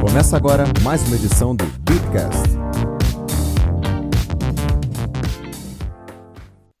[0.00, 2.58] Começa agora mais uma edição do Beatcast.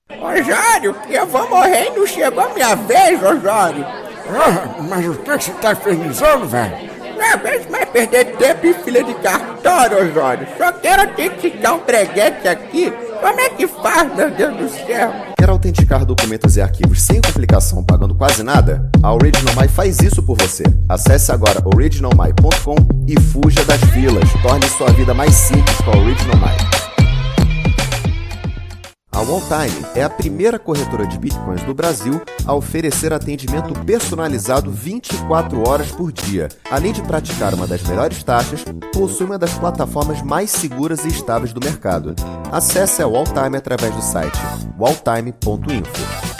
[0.08, 3.84] Osório, eu vou morrer e não chegou a minha vez, Osório.
[3.84, 6.90] Ah, mas o que você tá infernizando, velho?
[7.18, 10.48] Não aguento mais perder tempo em fila de cartório, Osório.
[10.56, 12.90] Só quero autenticar um breguete aqui.
[13.20, 15.12] Como é que faz, meu Deus do céu?
[15.36, 18.90] Quer autenticar documentos e arquivos sem complicação, pagando quase nada?
[19.02, 20.64] A OriginalMy faz isso por você.
[20.88, 24.28] Acesse agora originalmy.com e fuja das filas.
[24.42, 26.89] Torne sua vida mais simples com a OriginalMy.
[29.12, 35.68] A Walltime é a primeira corretora de bitcoins do Brasil a oferecer atendimento personalizado 24
[35.68, 36.48] horas por dia.
[36.70, 41.52] Além de praticar uma das melhores taxas, possui uma das plataformas mais seguras e estáveis
[41.52, 42.14] do mercado.
[42.52, 44.38] Acesse a Walltime através do site
[44.78, 46.30] walltime.info.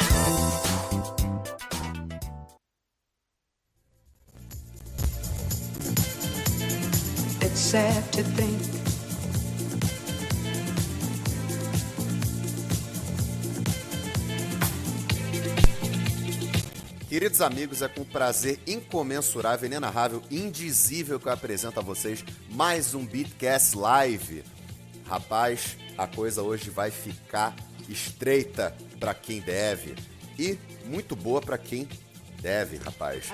[8.13, 8.60] To think
[17.11, 23.05] Queridos amigos, é com prazer incomensurável, inenarrável, indizível que eu apresento a vocês mais um
[23.05, 24.45] Beatcast Live.
[25.07, 27.57] Rapaz, a coisa hoje vai ficar
[27.89, 29.97] estreita para quem deve
[30.39, 31.89] e muito boa para quem
[32.41, 33.33] deve, rapaz.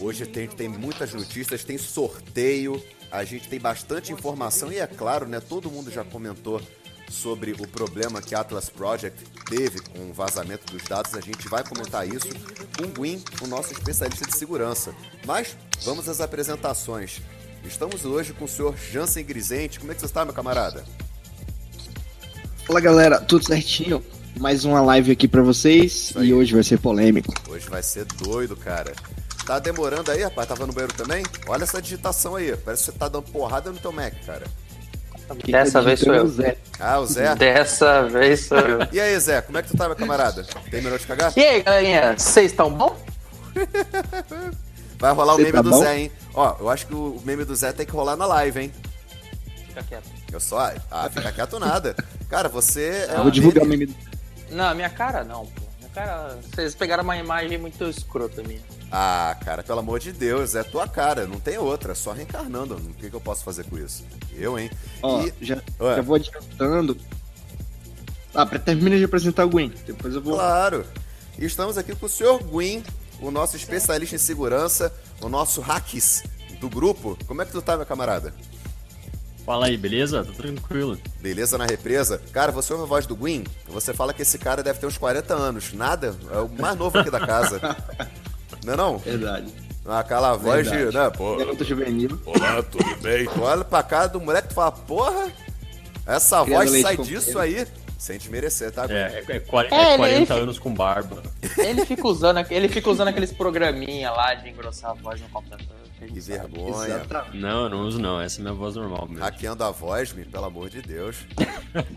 [0.00, 5.28] Hoje tem, tem muitas notícias, tem sorteio, a gente tem bastante informação e é claro,
[5.28, 6.60] né, todo mundo já comentou
[7.10, 11.14] sobre o problema que a Atlas Project teve com o vazamento dos dados.
[11.14, 12.28] A gente vai comentar isso
[12.76, 14.94] com o Gwyn, o nosso especialista de segurança.
[15.26, 17.20] Mas vamos às apresentações.
[17.64, 19.80] Estamos hoje com o senhor Jansen Grisente.
[19.80, 20.84] Como é que você está, meu camarada?
[22.66, 24.04] Fala galera, tudo certinho?
[24.38, 27.32] Mais uma live aqui pra vocês e hoje vai ser polêmico.
[27.48, 28.92] Hoje vai ser doido, cara.
[29.46, 30.48] Tá demorando aí, rapaz?
[30.48, 31.22] Tava no banheiro também?
[31.46, 32.56] Olha essa digitação aí.
[32.56, 34.46] Parece que você tá dando porrada no teu Mac, cara.
[35.46, 36.28] Dessa vez sou eu.
[36.28, 36.56] Zé.
[36.78, 37.34] Ah, o Zé?
[37.34, 38.78] Dessa vez sou eu.
[38.92, 40.44] E aí, Zé, como é que tu tá, meu camarada?
[40.70, 41.32] Terminou de cagar?
[41.36, 42.96] E aí, galerinha, vocês estão bom?
[44.98, 45.80] Vai rolar o Você meme tá do bom?
[45.82, 46.12] Zé, hein?
[46.34, 48.72] Ó, eu acho que o meme do Zé tem que rolar na live, hein?
[49.68, 50.08] Fica quieto.
[50.32, 50.72] Eu só.
[50.90, 51.94] Ah, fica quieto nada.
[52.28, 53.86] Cara, você é Vou um divulgar o meme.
[53.86, 53.96] meme.
[54.50, 55.62] Não, minha cara não, pô.
[55.78, 56.38] Minha cara.
[56.42, 58.60] Vocês pegaram uma imagem muito escrota minha.
[58.90, 62.74] Ah, cara, pelo amor de Deus, é tua cara, não tem outra, é só reencarnando.
[62.76, 64.04] O que, que eu posso fazer com isso?
[64.32, 64.70] Eu, hein?
[65.02, 65.56] Ó, E- já,
[65.96, 66.96] já vou adiantando.
[68.32, 69.72] Ah, pra terminar de apresentar o Gwen.
[69.86, 70.34] Depois eu vou.
[70.34, 70.84] Claro.
[71.38, 72.82] E estamos aqui com o senhor Gwyn,
[73.20, 76.22] o nosso especialista em segurança, o nosso hacks
[76.60, 77.18] do grupo.
[77.26, 78.32] Como é que tu tá, meu camarada?
[79.44, 80.24] Fala aí, beleza?
[80.24, 80.98] Tá tranquilo.
[81.20, 82.20] Beleza na represa?
[82.32, 84.96] Cara, você ouve a voz do Gwyn, você fala que esse cara deve ter uns
[84.96, 85.72] 40 anos.
[85.72, 87.60] Nada, é o mais novo aqui da casa.
[88.64, 88.98] Não é não?
[88.98, 89.52] Verdade.
[89.86, 90.96] Aquela voz de, Verdade.
[90.96, 92.18] né, pô, Garota juvenil.
[92.24, 93.26] olá, tudo bem?
[93.26, 95.30] Tu olha pra cara do moleque e fala, porra,
[96.06, 97.66] essa Criando voz sai disso aí,
[97.98, 98.86] sem te merecer, tá?
[98.88, 101.22] É, é, é, É, é ele- 40 ele- anos com barba.
[101.58, 105.66] Ele fica usando, ele fica usando aqueles programinha lá de engrossar a voz no computador.
[105.98, 106.86] Que vergonha.
[106.86, 107.36] Exatamente.
[107.38, 109.22] Não, eu não uso não, essa é minha voz normal mesmo.
[109.24, 111.16] Hackeando a voz, me, pelo amor de Deus.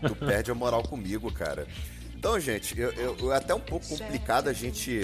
[0.06, 1.66] tu perde a moral comigo, cara.
[2.16, 5.02] Então, gente, eu, eu- eu- é até um pouco complicado a gente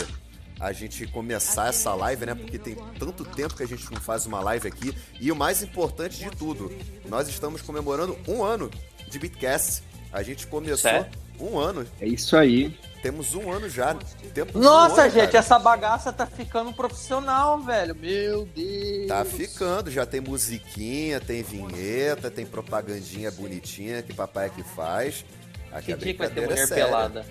[0.64, 2.34] a gente começar essa live, né?
[2.34, 4.94] Porque tem tanto tempo que a gente não faz uma live aqui.
[5.20, 6.72] E o mais importante de tudo,
[7.08, 8.70] nós estamos comemorando um ano
[9.08, 9.82] de Bitcast.
[10.12, 11.18] A gente começou Certo.
[11.38, 11.86] um ano.
[12.00, 12.76] É isso aí.
[13.02, 13.94] Temos um ano já.
[14.32, 15.38] Tempo Nossa, voa, gente, cara.
[15.38, 17.94] essa bagaça tá ficando profissional, velho.
[17.94, 19.06] Meu Deus.
[19.06, 25.24] Tá ficando, já tem musiquinha, tem vinheta, tem propagandinha bonitinha que papai é que faz.
[25.70, 26.84] Aqui Que a dia que vai ter é mulher séria.
[26.86, 27.26] pelada?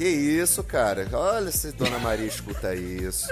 [0.00, 1.06] Que isso, cara?
[1.12, 3.28] Olha se Dona Maria escuta isso.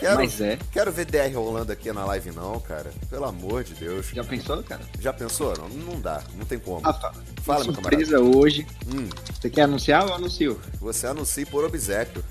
[0.00, 0.58] Quero, Mas é.
[0.72, 2.90] quero ver DR rolando aqui na live não, cara.
[3.08, 4.06] Pelo amor de Deus.
[4.12, 4.80] Já pensou, cara?
[4.98, 5.56] Já pensou?
[5.56, 6.80] Não, não dá, não tem como.
[6.80, 7.12] Rafa,
[7.44, 8.66] Fala, meu surpresa hoje.
[8.92, 9.08] Hum,
[9.40, 10.60] Você quer anunciar ou anuncio?
[10.80, 12.24] você anuncia por obsequio.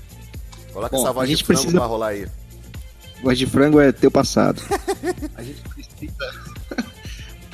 [0.74, 2.28] Coloca Bom, essa a voz de frango precisa- pra rolar aí.
[3.22, 4.60] Voz de frango é teu passado.
[5.34, 6.30] A gente precisa.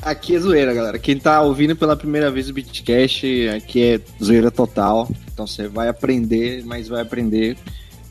[0.06, 1.00] Aqui é zoeira, galera.
[1.00, 5.10] Quem tá ouvindo pela primeira vez o Beatcast, aqui é zoeira total.
[5.32, 7.58] Então você vai aprender, mas vai aprender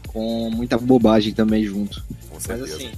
[0.08, 2.04] com muita bobagem também junto.
[2.28, 2.76] Com Mas certeza.
[2.76, 2.92] assim,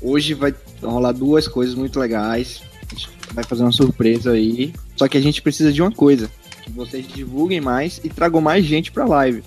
[0.00, 2.62] hoje vai rolar duas coisas muito legais.
[2.90, 4.72] A gente vai fazer uma surpresa aí.
[4.96, 6.30] Só que a gente precisa de uma coisa:
[6.62, 9.44] que vocês divulguem mais e tragam mais gente pra live.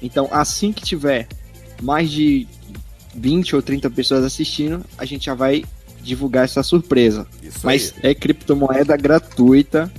[0.00, 1.28] Então, assim que tiver
[1.82, 2.48] mais de
[3.14, 5.66] 20 ou 30 pessoas assistindo, a gente já vai
[6.04, 7.26] divulgar essa surpresa.
[7.42, 8.10] Isso Mas aí.
[8.10, 9.90] é criptomoeda gratuita.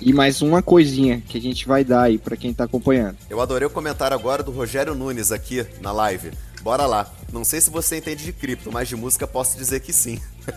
[0.00, 3.16] E mais uma coisinha que a gente vai dar aí pra quem tá acompanhando.
[3.30, 6.32] Eu adorei o comentário agora do Rogério Nunes aqui na live.
[6.60, 7.08] Bora lá.
[7.32, 10.20] Não sei se você entende de cripto, mas de música posso dizer que sim.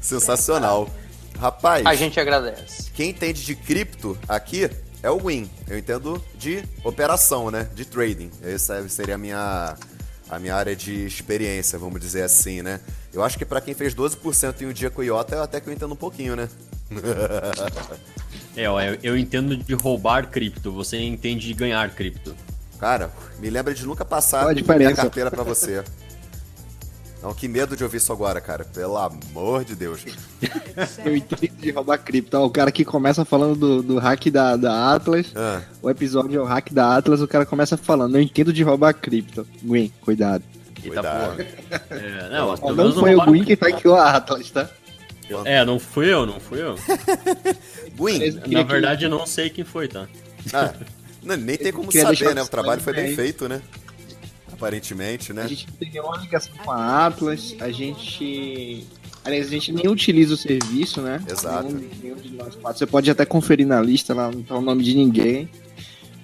[0.00, 0.88] Sensacional.
[1.38, 2.90] Rapaz, A gente agradece.
[2.92, 4.68] quem entende de cripto aqui
[5.02, 5.48] é o Win.
[5.68, 7.68] Eu entendo de operação, né?
[7.74, 8.30] De trading.
[8.42, 9.76] Essa seria a minha,
[10.28, 12.80] a minha área de experiência, vamos dizer assim, né?
[13.12, 15.68] Eu acho que pra quem fez 12% em um dia com o Iota, até que
[15.68, 16.48] eu entendo um pouquinho, né?
[18.56, 22.34] É, ó, eu, eu entendo de roubar cripto, você entende de ganhar cripto.
[22.80, 24.96] Cara, me lembra de nunca passar a minha diferença?
[24.96, 25.84] carteira pra você.
[27.22, 28.64] Não, que medo de ouvir isso agora, cara.
[28.64, 30.04] Pelo amor de Deus.
[31.04, 32.36] Eu entendo de roubar cripto.
[32.36, 35.32] Ó, O cara que começa falando do, do hack da, da Atlas.
[35.34, 37.20] Ah, O episódio é o hack da Atlas.
[37.20, 38.16] O cara começa falando.
[38.16, 39.46] Eu entendo de roubar cripto.
[39.62, 40.44] Gwen, cuidado.
[40.84, 41.36] Eita porra.
[41.90, 44.70] É, não, não menos não foi o Gwen que hackeou a Atlas, tá?
[45.44, 46.76] É, não fui eu, não fui eu.
[47.96, 50.06] Queria Na que- verdade, eu não sei quem foi, tá?
[50.54, 50.72] ah,
[51.22, 52.42] não, nem tem como saber, né?
[52.42, 53.16] O trabalho foi bem aí.
[53.16, 53.60] feito, né?
[54.58, 55.42] Aparentemente, né?
[55.44, 57.54] A gente não tem nenhuma ligação com a Atlas.
[57.60, 58.84] A gente.
[59.24, 61.22] Aliás, a gente nem utiliza o serviço, né?
[61.30, 61.68] Exato.
[61.72, 62.78] Nenhum, nenhum de nós quatro.
[62.78, 65.48] Você pode até conferir na lista lá, não tá o nome de ninguém.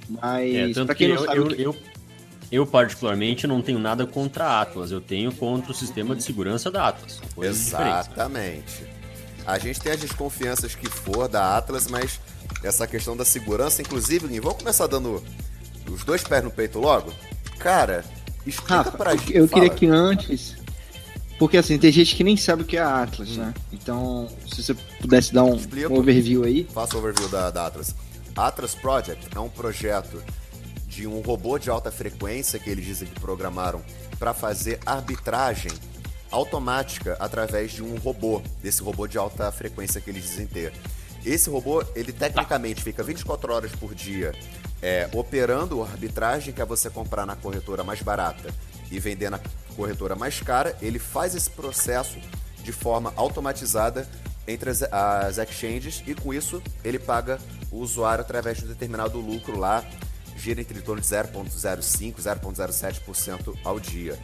[0.08, 1.38] Mas, É, tanto pra que quem não eu, sabe.
[1.38, 1.76] eu, que- eu,
[2.50, 4.90] eu, particularmente, não tenho nada contra a Atlas.
[4.90, 7.20] Eu tenho contra o sistema de segurança da Atlas.
[7.40, 8.84] Exatamente.
[9.46, 12.19] A gente tem as desconfianças que for da Atlas, mas
[12.62, 15.22] essa questão da segurança, inclusive, Gui, vamos começar dando
[15.90, 17.12] os dois pés no peito logo?
[17.58, 18.04] Cara,
[18.46, 19.37] explica Rafa, pra eu, gente.
[19.37, 19.79] eu queria fala.
[19.79, 20.56] que antes.
[21.38, 23.52] Porque assim, tem gente que nem sabe o que é a Atlas, né?
[23.73, 25.88] Então, se você pudesse dar um, Explica.
[25.93, 26.64] um overview aí.
[26.73, 27.94] Faça o overview da, da Atlas.
[28.37, 30.23] Atlas Project é um projeto
[30.88, 33.82] de um robô de alta frequência que eles dizem que programaram
[34.19, 35.73] para fazer arbitragem
[36.31, 40.73] automática através de um robô, desse robô de alta frequência que eles dizem ter.
[41.25, 44.32] Esse robô, ele tecnicamente fica 24 horas por dia
[44.84, 48.52] é, operando a arbitragem que é você comprar na corretora mais barata
[48.90, 49.40] e vender na
[49.75, 50.76] corretora mais cara.
[50.82, 52.19] Ele faz esse processo
[52.62, 54.06] de forma automatizada
[54.46, 57.38] entre as, as exchanges e com isso ele paga
[57.72, 59.82] o usuário através de um determinado lucro lá,
[60.36, 64.19] gira entre torno de 0,05, 0,07% ao dia.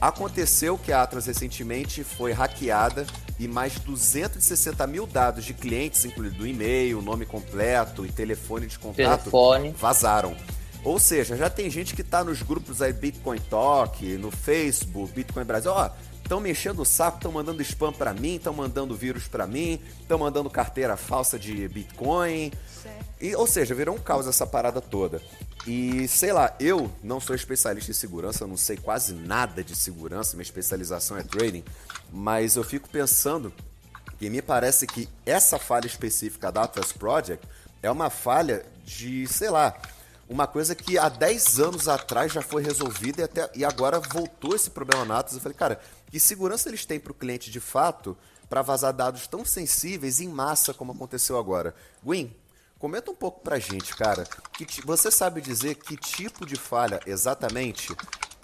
[0.00, 3.06] Aconteceu que a Atlas recentemente foi hackeada
[3.38, 8.78] e mais de 260 mil dados de clientes, incluindo e-mail, nome completo e telefone de
[8.78, 9.70] contato, Telefone.
[9.72, 10.36] vazaram.
[10.84, 15.44] Ou seja, já tem gente que tá nos grupos aí Bitcoin Talk, no Facebook, Bitcoin
[15.44, 15.90] Brasil, ó,
[16.32, 20.18] estão mexendo o saco, estão mandando spam pra mim, estão mandando vírus pra mim, estão
[20.18, 22.50] mandando carteira falsa de Bitcoin.
[23.20, 25.20] E, ou seja, virou um caos essa parada toda.
[25.66, 29.76] E sei lá, eu não sou especialista em segurança, eu não sei quase nada de
[29.76, 31.62] segurança, minha especialização é trading,
[32.10, 33.52] mas eu fico pensando
[34.18, 37.46] que me parece que essa falha específica da Atlas Project
[37.82, 39.76] é uma falha de, sei lá,
[40.28, 44.56] uma coisa que há 10 anos atrás já foi resolvida e, até, e agora voltou
[44.56, 45.34] esse problema na Atlas.
[45.34, 45.80] Eu falei, cara,
[46.12, 48.14] que segurança eles têm para o cliente de fato
[48.46, 51.74] para vazar dados tão sensíveis em massa como aconteceu agora?
[52.04, 52.36] Gwen,
[52.78, 54.24] comenta um pouco pra gente, cara.
[54.52, 57.96] Que você sabe dizer que tipo de falha exatamente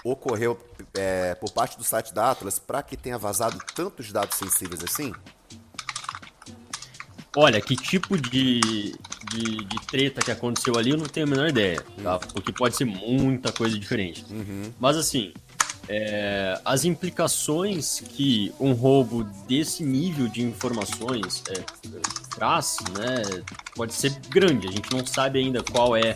[0.02, 0.58] ocorreu
[0.94, 5.12] é, por parte do site da Atlas para que tenha vazado tantos dados sensíveis assim?
[7.36, 8.96] Olha, que tipo de,
[9.30, 12.18] de, de treta que aconteceu ali, eu não tenho a menor ideia, tá?
[12.18, 14.24] Porque pode ser muita coisa diferente.
[14.80, 15.34] Mas assim,
[15.88, 21.64] é, as implicações que um roubo desse nível de informações é,
[22.34, 23.42] traz, né,
[23.74, 24.68] pode ser grande.
[24.68, 26.14] A gente não sabe ainda qual é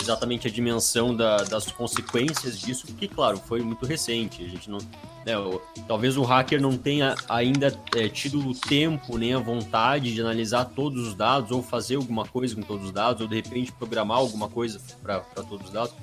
[0.00, 4.44] exatamente a dimensão da- das consequências disso, porque, claro, foi muito recente.
[4.44, 4.78] A gente não,
[5.24, 10.12] né, o- talvez o hacker não tenha ainda é, tido o tempo nem a vontade
[10.12, 13.36] de analisar todos os dados ou fazer alguma coisa com todos os dados ou de
[13.36, 15.94] repente programar alguma coisa para todos os dados.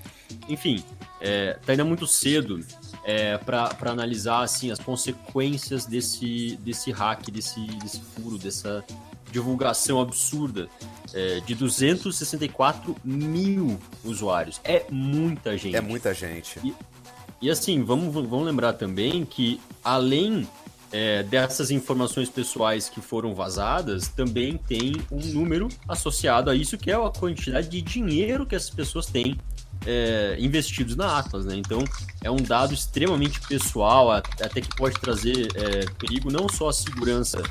[0.48, 0.82] Enfim,
[1.20, 2.60] é, tá ainda muito cedo
[3.04, 8.84] é, para analisar assim as consequências desse desse hack, desse, desse furo, dessa
[9.32, 10.68] divulgação absurda
[11.14, 14.60] é, de 264 mil usuários.
[14.64, 15.76] É muita gente.
[15.76, 16.60] É muita gente.
[17.42, 20.48] E assim, vamos, vamos lembrar também que, além
[20.92, 26.92] é, dessas informações pessoais que foram vazadas, também tem um número associado a isso, que
[26.92, 29.38] é a quantidade de dinheiro que essas pessoas têm
[29.86, 31.56] é, investidos na Atlas, né?
[31.56, 31.84] Então,
[32.24, 37.42] é um dado extremamente pessoal, até que pode trazer é, perigo não só à segurança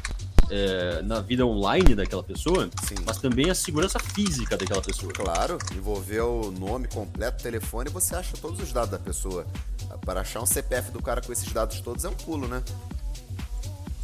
[0.50, 2.96] é, na vida online daquela pessoa, Sim.
[3.04, 5.12] mas também a segurança física daquela pessoa.
[5.12, 9.46] Claro, envolveu o nome completo, telefone, você acha todos os dados da pessoa.
[10.04, 12.62] Para achar um CPF do cara com esses dados todos é um pulo, né?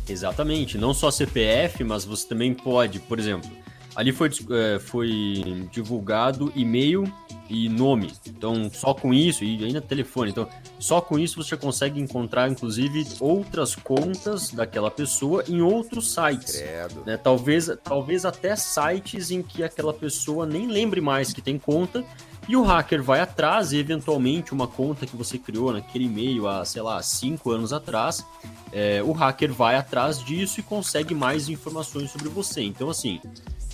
[0.09, 3.51] Exatamente, não só CPF, mas você também pode, por exemplo,
[3.97, 7.11] ali foi, é, foi divulgado e-mail
[7.49, 8.13] e nome.
[8.27, 10.31] Então, só com isso, e ainda telefone.
[10.31, 10.47] Então,
[10.79, 16.57] só com isso você consegue encontrar, inclusive, outras contas daquela pessoa em outros sites.
[16.57, 17.03] Credo.
[17.07, 17.17] né?
[17.17, 22.05] Talvez, talvez até sites em que aquela pessoa nem lembre mais que tem conta.
[22.49, 26.65] E o hacker vai atrás e, eventualmente, uma conta que você criou naquele e-mail há,
[26.65, 28.25] sei lá, cinco anos atrás,
[28.73, 32.63] é, o hacker vai atrás disso e consegue mais informações sobre você.
[32.63, 33.21] Então, assim,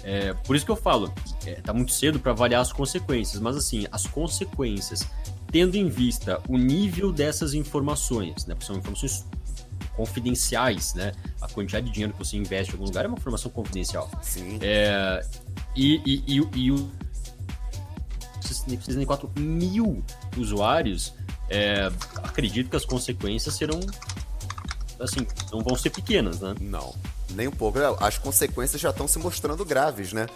[0.03, 1.13] é, por isso que eu falo,
[1.47, 5.07] é, tá muito cedo para avaliar as consequências, mas, assim, as consequências,
[5.51, 8.55] tendo em vista o nível dessas informações, né?
[8.55, 9.25] Porque são informações
[9.97, 11.13] confidenciais, né?
[11.41, 14.11] A quantidade de dinheiro que você investe em algum lugar é uma informação confidencial.
[14.23, 14.59] Sim.
[14.61, 15.25] É,
[15.77, 16.91] e, e, e, e o
[18.41, 20.03] 64 mil
[20.37, 21.15] usuários,
[21.49, 21.91] é,
[22.23, 23.81] acredito que as consequências serão,
[25.03, 26.55] assim, não vão ser pequenas, né?
[26.61, 26.95] Não,
[27.31, 27.79] nem um pouco.
[28.01, 30.27] As consequências já estão se mostrando graves, né?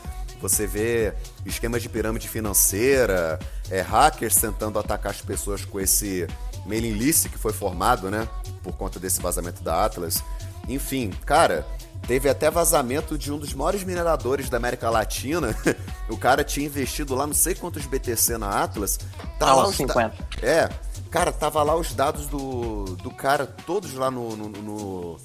[0.40, 3.38] Você vê esquemas de pirâmide financeira,
[3.70, 6.26] é, hackers tentando atacar as pessoas com esse
[6.66, 8.28] mailing list que foi formado, né?
[8.62, 10.22] Por conta desse vazamento da Atlas.
[10.68, 11.66] Enfim, cara,
[12.06, 15.56] teve até vazamento de um dos maiores mineradores da América Latina.
[16.08, 18.98] o cara tinha investido lá não sei quantos BTC na Atlas.
[19.38, 20.14] Tá Ah, lá os da- 50.
[20.42, 20.68] é,
[21.10, 25.20] cara, tava lá os dados do, do cara, todos lá no, no, no,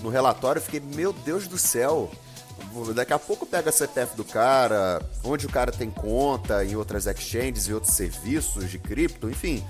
[0.00, 0.58] no relatório.
[0.60, 2.10] Eu fiquei, meu Deus do céu.
[2.94, 7.06] Daqui a pouco pega a CPF do cara, onde o cara tem conta em outras
[7.06, 9.64] exchanges e outros serviços de cripto, enfim.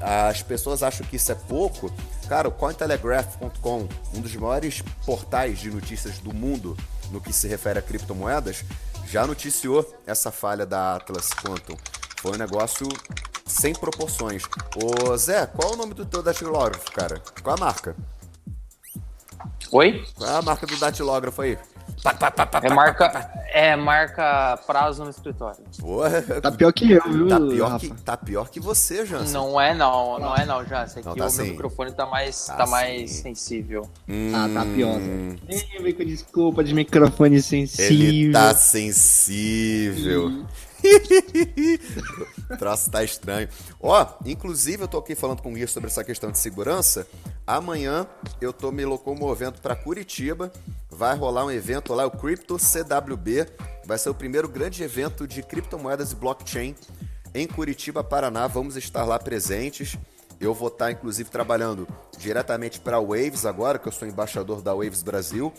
[0.00, 1.92] As pessoas acham que isso é pouco.
[2.28, 6.76] Cara, o Cointelegraph.com, um dos maiores portais de notícias do mundo
[7.10, 8.64] no que se refere a criptomoedas,
[9.06, 11.76] já noticiou essa falha da Atlas Quantum.
[12.16, 12.88] Foi um negócio
[13.46, 14.42] sem proporções.
[14.76, 17.22] Ô Zé, qual é o nome do teu datilógrafo, cara?
[17.42, 17.94] Qual a marca?
[19.70, 20.04] Oi?
[20.16, 21.58] Qual é a marca do datilógrafo aí?
[22.66, 23.08] É marca,
[23.58, 25.58] é marca prazo no escritório.
[25.80, 27.86] Porra, Tá pior que eu, viu, tá pior Rafa?
[27.86, 29.32] que, tá pior que você, Jansen.
[29.32, 30.60] Não é não, não é não.
[30.62, 31.42] Esse aqui Não, tá o sim.
[31.42, 33.22] meu microfone tá mais, Tá tá mais sim.
[33.22, 33.88] sensível.
[34.34, 35.36] Ah, tá pior, Hum.
[35.48, 37.86] Nem vem com desculpa de microfone sensível.
[38.08, 40.44] Ele tá sensível.
[42.50, 43.48] o troço tá estranho.
[43.80, 47.06] Ó, inclusive eu tô aqui falando com o Gui sobre essa questão de segurança.
[47.46, 48.06] Amanhã
[48.40, 50.52] eu tô me locomovendo para Curitiba.
[50.90, 53.46] Vai rolar um evento lá, o Crypto CWB.
[53.84, 56.74] Vai ser o primeiro grande evento de criptomoedas e blockchain
[57.34, 58.46] em Curitiba, Paraná.
[58.46, 59.96] Vamos estar lá presentes.
[60.38, 64.74] Eu vou estar, inclusive, trabalhando diretamente para a Waves agora, que eu sou embaixador da
[64.74, 65.52] Waves Brasil.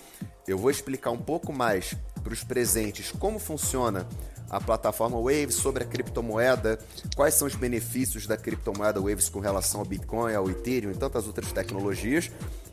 [0.47, 4.07] Eu vou explicar um pouco mais para os presentes como funciona
[4.49, 6.79] a plataforma Waves sobre a criptomoeda,
[7.15, 11.27] quais são os benefícios da criptomoeda Waves com relação ao Bitcoin, ao Ethereum e tantas
[11.27, 12.31] outras tecnologias.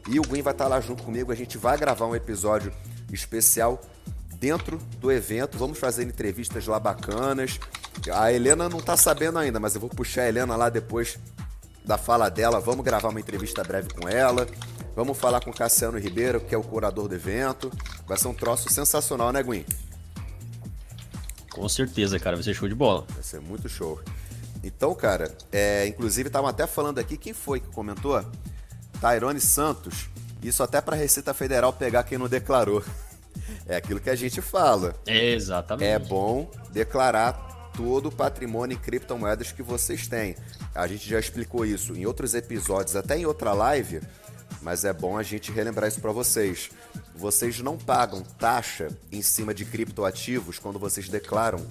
[0.09, 2.73] E o Gwen vai estar lá junto comigo, a gente vai gravar um episódio
[3.13, 3.81] especial
[4.35, 5.57] dentro do evento.
[5.57, 7.59] Vamos fazer entrevistas lá bacanas.
[8.13, 11.19] A Helena não tá sabendo ainda, mas eu vou puxar a Helena lá depois
[11.85, 12.61] da fala dela.
[12.61, 14.47] Vamos gravar uma entrevista breve com ela.
[14.95, 17.71] Vamos falar com Cassiano Ribeiro, que é o curador do evento.
[18.07, 19.65] Vai ser um troço sensacional, né, Gwen?
[21.55, 23.07] Com certeza, cara, vai ser show de bola.
[23.11, 24.01] Vai ser muito show.
[24.63, 28.25] Então, cara, é, inclusive estavam até falando aqui, quem foi que comentou?
[29.01, 30.09] Tairone Santos.
[30.43, 32.83] Isso até para a Receita Federal pegar quem não declarou.
[33.67, 34.95] É aquilo que a gente fala.
[35.07, 35.89] Exatamente.
[35.89, 40.37] É bom declarar todo o patrimônio em criptomoedas que vocês têm.
[40.75, 44.01] A gente já explicou isso em outros episódios, até em outra live,
[44.63, 46.71] mas é bom a gente relembrar isso para vocês.
[47.15, 51.65] Vocês não pagam taxa em cima de criptoativos quando vocês declaram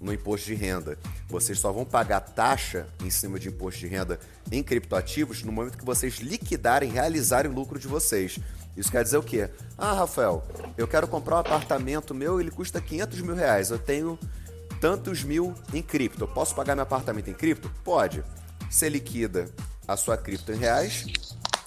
[0.00, 0.98] no imposto de renda.
[1.28, 4.18] Vocês só vão pagar taxa em cima de imposto de renda
[4.50, 8.38] em criptoativos no momento que vocês liquidarem, realizarem o lucro de vocês.
[8.76, 9.50] Isso quer dizer o quê?
[9.76, 10.46] Ah, Rafael,
[10.78, 13.70] eu quero comprar um apartamento meu, ele custa 500 mil reais.
[13.70, 14.18] Eu tenho
[14.80, 16.24] tantos mil em cripto.
[16.24, 17.70] Eu posso pagar meu apartamento em cripto?
[17.84, 18.24] Pode.
[18.70, 19.50] Você liquida
[19.86, 21.06] a sua cripto em reais,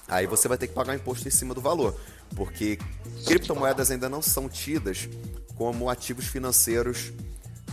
[0.08, 1.98] aí você vai ter que pagar imposto em cima do valor.
[2.34, 2.78] Porque
[3.26, 5.08] criptomoedas ainda não são tidas
[5.56, 7.12] como ativos financeiros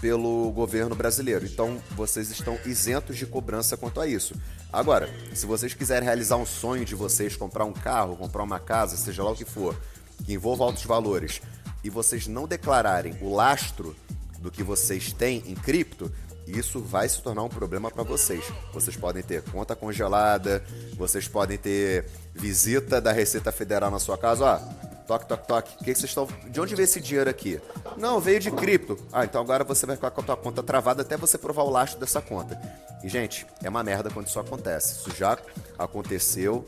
[0.02, 1.46] pelo governo brasileiro.
[1.46, 4.34] Então, vocês estão isentos de cobrança quanto a isso.
[4.74, 8.98] Agora, se vocês quiserem realizar um sonho de vocês, comprar um carro, comprar uma casa,
[8.98, 9.80] seja lá o que for,
[10.26, 11.42] que envolva altos valores,
[11.84, 13.96] e vocês não declararem o lastro
[14.40, 16.12] do que vocês têm em cripto,
[16.58, 18.44] isso vai se tornar um problema para vocês.
[18.74, 20.64] Vocês podem ter conta congelada,
[20.96, 24.82] vocês podem ter visita da Receita Federal na sua casa, ó.
[25.06, 25.78] Toque, toque, toque.
[25.78, 26.28] Que que vocês estão.
[26.48, 27.60] De onde veio esse dinheiro aqui?
[27.98, 28.98] Não, veio de cripto.
[29.12, 31.70] Ah, então agora você vai ficar com a tua conta travada até você provar o
[31.70, 32.60] lastro dessa conta.
[33.04, 35.00] E, gente, é uma merda quando isso acontece.
[35.00, 35.38] Isso já
[35.78, 36.66] aconteceu.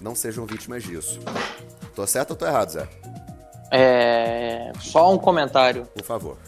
[0.00, 1.20] Não sejam vítimas disso.
[1.94, 2.88] Tô certo ou tô errado, Zé?
[3.70, 5.86] É, só um comentário.
[5.86, 6.38] Por favor.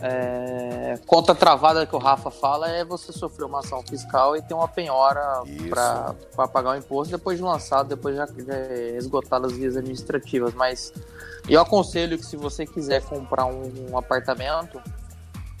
[0.00, 4.54] É, conta travada que o Rafa fala é você sofrer uma ação fiscal e ter
[4.54, 9.52] uma penhora para pagar o imposto depois de lançado, depois já, já é esgotado as
[9.52, 10.54] vias administrativas.
[10.54, 10.92] Mas
[11.48, 14.80] eu aconselho que se você quiser comprar um, um apartamento,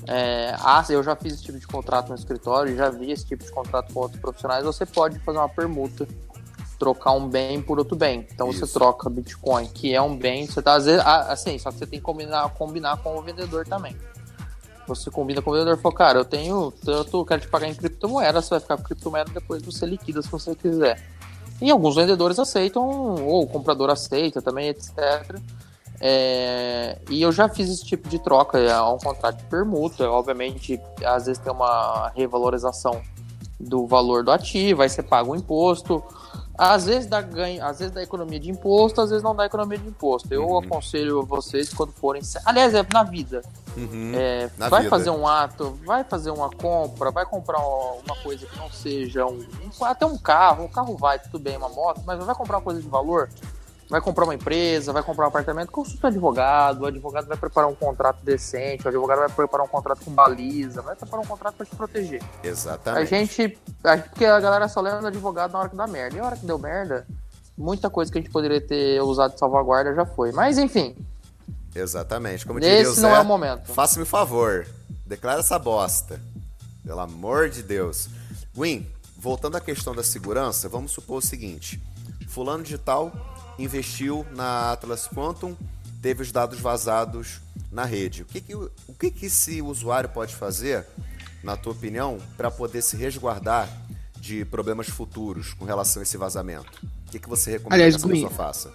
[0.06, 3.44] é, ah, eu já fiz esse tipo de contrato no escritório, já vi esse tipo
[3.44, 6.06] de contrato com outros profissionais, você pode fazer uma permuta,
[6.78, 8.24] trocar um bem por outro bem.
[8.32, 8.64] Então Isso.
[8.64, 11.78] você troca Bitcoin, que é um bem, você tá às vezes, ah, assim, só que
[11.78, 13.96] você tem que combinar, combinar com o vendedor também.
[14.88, 17.68] Você combina com o vendedor e fala, cara, eu tenho tanto, eu quero te pagar
[17.68, 21.00] em criptomoeda, você vai ficar com criptomoeda depois você liquida se você quiser.
[21.60, 22.82] E alguns vendedores aceitam,
[23.24, 25.38] ou o comprador aceita também, etc.
[26.00, 30.80] É, e eu já fiz esse tipo de troca, é um contrato de permuta, obviamente,
[31.04, 33.00] às vezes tem uma revalorização
[33.58, 36.02] do valor do ativo, aí você paga o imposto.
[36.56, 39.78] Às vezes dá ganho, às vezes dá economia de imposto, às vezes não dá economia
[39.78, 40.32] de imposto.
[40.32, 40.58] Eu Uhum.
[40.58, 43.42] aconselho vocês quando forem, aliás, é na vida,
[43.78, 44.12] Uhum.
[44.14, 44.90] é, Na vai vida.
[44.90, 49.38] fazer um ato, vai fazer uma compra, vai comprar uma coisa que não seja um,
[49.80, 52.62] um- até um carro, um carro vai, tudo bem, uma moto, mas vai comprar uma
[52.62, 53.28] coisa de valor,
[53.88, 57.70] vai comprar uma empresa, vai comprar um apartamento, consulta o advogado, o advogado vai preparar
[57.70, 61.54] um contrato decente, o advogado vai preparar um contrato com baliza, vai preparar um contrato
[61.54, 62.22] para te proteger.
[62.42, 63.08] A Exatamente.
[63.08, 66.20] gente, a, porque a galera só lembra do advogado na hora que dá merda, e
[66.20, 67.06] a hora que deu merda,
[67.56, 70.32] muita coisa que a gente poderia ter usado de salvaguarda já foi.
[70.32, 70.94] Mas enfim,
[71.74, 72.44] Exatamente.
[72.46, 73.72] Como diria o esse Zé, não é o momento.
[73.72, 74.66] faça-me o favor.
[75.06, 76.20] Declara essa bosta.
[76.84, 78.08] Pelo amor de Deus.
[78.56, 81.80] Win, voltando à questão da segurança, vamos supor o seguinte.
[82.28, 83.12] Fulano digital
[83.58, 85.56] investiu na Atlas Quantum,
[86.00, 88.22] teve os dados vazados na rede.
[88.22, 90.86] O que, que, o que, que esse usuário pode fazer,
[91.42, 93.68] na tua opinião, para poder se resguardar
[94.16, 96.70] de problemas futuros com relação a esse vazamento?
[97.06, 98.72] O que, que você recomenda Aliás, que essa pessoa faça?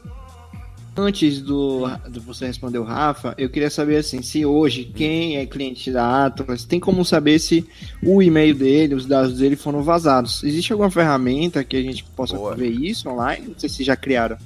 [0.96, 5.46] Antes do, do você responder o Rafa, eu queria saber assim, se hoje quem é
[5.46, 7.68] cliente da Atlas tem como saber se
[8.04, 10.44] o e-mail dele, os dados dele foram vazados.
[10.44, 12.56] Existe alguma ferramenta que a gente possa Boa.
[12.56, 13.48] ver isso online?
[13.48, 14.38] Não sei se já criaram.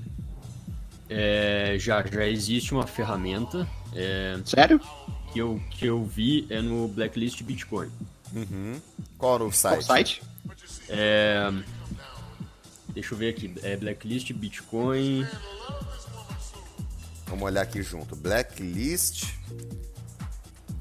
[1.10, 4.80] É, já, já existe uma ferramenta é, Sério?
[5.32, 7.90] que, eu, que eu vi é no Blacklist Bitcoin.
[8.34, 8.80] Uhum.
[9.18, 9.84] Qual o Qual site?
[9.86, 10.22] site?
[10.90, 11.52] É,
[12.90, 13.54] deixa eu ver aqui.
[13.64, 15.26] É Blacklist Bitcoin.
[17.28, 18.16] Vamos olhar aqui junto.
[18.16, 19.26] Blacklist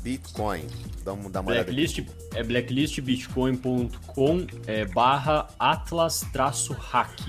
[0.02, 0.66] Bitcoin.
[1.04, 1.76] Dá uma, dá uma olhada aqui.
[1.76, 7.20] Blacklist, é blacklistbitcoin.com é, barra atlas traço hack.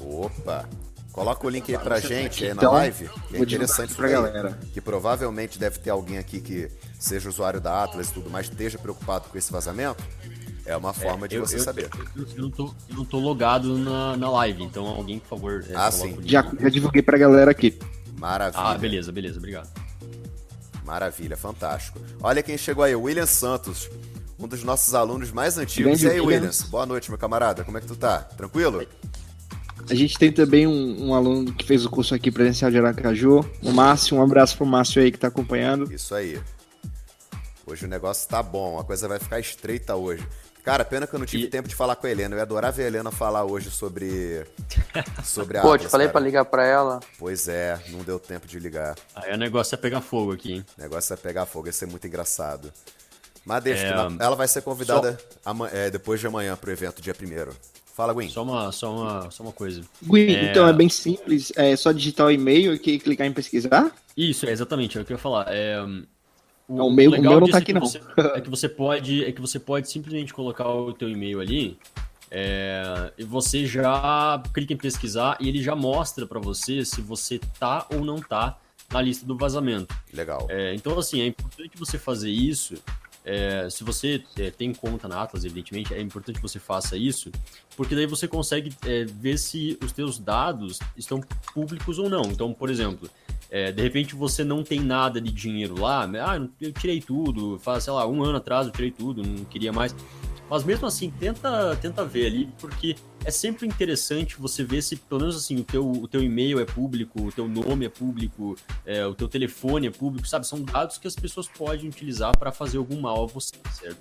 [0.00, 0.68] Opa!
[1.12, 3.08] Coloca o link aí pra gente aí na Então, live.
[3.28, 4.58] Que é interessante pra galera.
[4.72, 8.78] Que provavelmente deve ter alguém aqui que seja usuário da Atlas e tudo mais, esteja
[8.78, 10.02] preocupado com esse vazamento.
[10.64, 11.90] É uma forma de eu, você eu- saber.
[12.16, 15.62] Eu, eu não tô, eu não tô logado na, na live, então alguém, por favor.
[15.68, 16.16] é, Ah, sim.
[16.24, 17.78] Já, já divulguei pra galera aqui.
[18.22, 18.62] Maravilha.
[18.62, 19.68] Ah, beleza, beleza, obrigado.
[20.84, 21.98] Maravilha, fantástico.
[22.20, 23.90] Olha quem chegou aí, o William Santos.
[24.38, 26.00] Um dos nossos alunos mais antigos.
[26.00, 26.50] Grande e aí, William.
[26.68, 27.64] Boa noite, meu camarada.
[27.64, 28.18] Como é que tu tá?
[28.18, 28.86] Tranquilo?
[29.90, 33.44] A gente tem também um, um aluno que fez o curso aqui presencial de Aracaju,
[33.60, 34.16] o Márcio.
[34.16, 35.92] Um abraço pro Márcio aí que tá acompanhando.
[35.92, 36.40] Isso aí.
[37.66, 40.24] Hoje o negócio tá bom, a coisa vai ficar estreita hoje.
[40.62, 42.34] Cara, pena que eu não tive E- tempo de falar com a Helena.
[42.34, 44.44] Eu ia adorar ver a Helena falar hoje sobre.
[45.24, 46.12] sobre a Pô, te falei cara.
[46.12, 47.00] pra ligar pra ela.
[47.18, 48.94] Pois é, não deu tempo de ligar.
[49.14, 50.66] Aí o negócio é pegar fogo aqui, hein?
[50.78, 52.72] O negócio é pegar fogo, ia ser muito engraçado.
[53.44, 57.12] Mas deixa, É, ela vai ser convidada ama- é, depois de amanhã pro evento, dia
[57.12, 57.52] 1
[57.92, 58.28] Fala, Gwen.
[58.30, 59.82] Só uma, só uma, só uma coisa.
[60.00, 60.50] Gui, É.
[60.50, 63.90] então é bem simples, é só digitar o e-mail e clicar em pesquisar?
[64.16, 65.46] Isso, é exatamente, é o que eu ia falar.
[65.48, 65.76] É,
[66.74, 67.80] hum, o meu- o meu não tá é aqui, que não.
[67.80, 68.00] você-
[68.34, 71.78] é que você pode, é que você pode simplesmente colocar o teu e-mail ali,
[72.30, 77.38] é, e você já clica em pesquisar e ele já mostra pra você se você
[77.58, 78.58] tá ou não tá
[78.90, 79.94] na lista do vazamento.
[80.12, 80.46] Legal.
[80.50, 82.74] É, então, assim, é importante você fazer isso.
[83.24, 87.30] é, se você é, tem conta na Atlas, evidentemente, é importante que você faça isso,
[87.76, 91.20] porque daí você consegue é, ver se os teus dados estão
[91.54, 92.22] públicos ou não.
[92.22, 93.08] Então, por exemplo,
[93.52, 97.84] é, de repente você não tem nada de dinheiro lá, ah, eu tirei tudo, faz,
[97.84, 99.94] sei lá, um ano atrás eu tirei tudo, não queria mais.
[100.48, 105.20] Mas mesmo assim, tenta, tenta ver ali, porque é sempre interessante você ver se, pelo
[105.20, 109.06] menos assim, o teu, o teu e-mail é público, o teu nome é público, é,
[109.06, 110.46] o teu telefone é público, sabe?
[110.46, 114.00] São dados que as pessoas podem utilizar para fazer algum mal a você, certo?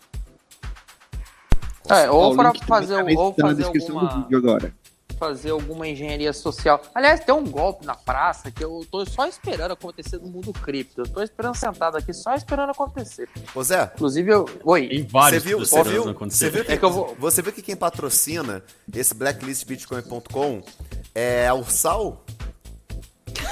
[1.90, 4.81] É, ou link fazer, ou tá fazer descrição do alguma, vídeo agora.
[5.22, 6.82] Fazer alguma engenharia social.
[6.96, 11.02] Aliás, tem um golpe na praça que eu tô só esperando acontecer no mundo cripto.
[11.02, 13.30] Eu tô esperando sentado aqui, só esperando acontecer.
[13.54, 14.50] Ô Zé, Inclusive, eu.
[14.64, 14.88] Oi.
[14.88, 17.40] Tem você vários viu, que você viu, você viu que, É que eu vou- você
[17.44, 18.64] viu que quem patrocina
[18.96, 20.64] esse blacklistbitcoin.com
[21.14, 22.26] é a Ursal?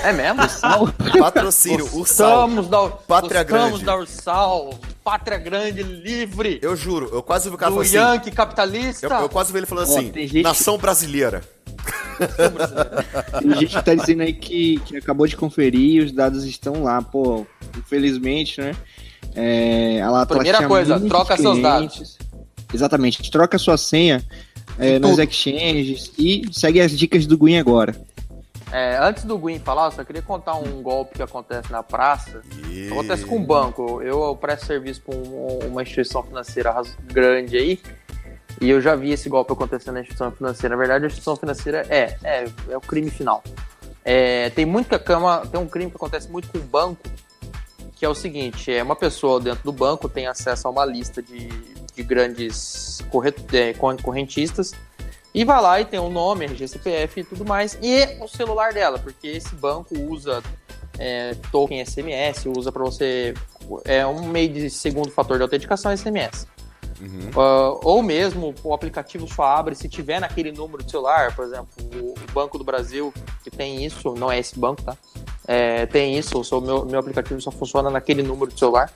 [0.04, 0.42] É mesmo?
[1.20, 2.48] Patrocínio, Ursal.
[2.48, 3.84] Gostamos da, Pátria Grande.
[3.84, 4.74] da Ursal.
[5.04, 6.60] Pátria Grande livre.
[6.62, 7.98] Eu juro, eu quase ouvi o cara do falando assim.
[7.98, 9.08] Yankee capitalista.
[9.08, 11.42] Eu, eu quase ouvi ele falando Ó, assim: tem gente- nação brasileira.
[13.40, 16.84] Tem gente que tá dizendo aí que, que acabou de conferir e os dados estão
[16.84, 17.02] lá.
[17.02, 17.46] Pô,
[17.78, 18.76] infelizmente, né?
[19.36, 22.18] É, ela, Primeira coisa, troca seus clientes.
[22.74, 24.24] Exatamente, troca sua senha
[24.78, 25.22] é, tudo.
[25.22, 27.96] exchanges e segue as dicas do Guin agora.
[28.72, 32.42] É, antes do Gwyn falar, eu só queria contar um golpe que acontece na praça.
[32.92, 34.02] Acontece com um banco.
[34.02, 35.16] Eu, eu presto serviço para
[35.68, 37.82] uma instituição financeira grande aí.
[38.62, 40.76] E eu já vi esse golpe acontecendo na instituição financeira.
[40.76, 43.44] Na verdade, a instituição financeira é, é, é o crime final.
[44.04, 47.02] É, tem muita cama, tem um crime que acontece muito com o banco,
[47.96, 51.22] que é o seguinte: é uma pessoa dentro do banco tem acesso a uma lista
[51.22, 53.02] de, de grandes
[53.54, 54.74] é, corren- correntistas
[55.34, 58.74] e vai lá e tem o nome, RG, CPF e tudo mais, e o celular
[58.74, 60.42] dela, porque esse banco usa
[60.98, 63.34] é, token SMS, usa para você.
[63.86, 66.48] É um meio de segundo fator de autenticação SMS.
[67.36, 71.70] Ah, ou mesmo o aplicativo só abre se tiver naquele número de celular, por exemplo,
[71.96, 73.14] o, Banco do Brasil,
[73.44, 74.98] que tem isso, não é esse banco, tá?
[75.48, 78.92] É, tem isso, o meu, meu aplicativo só funciona naquele número de celular.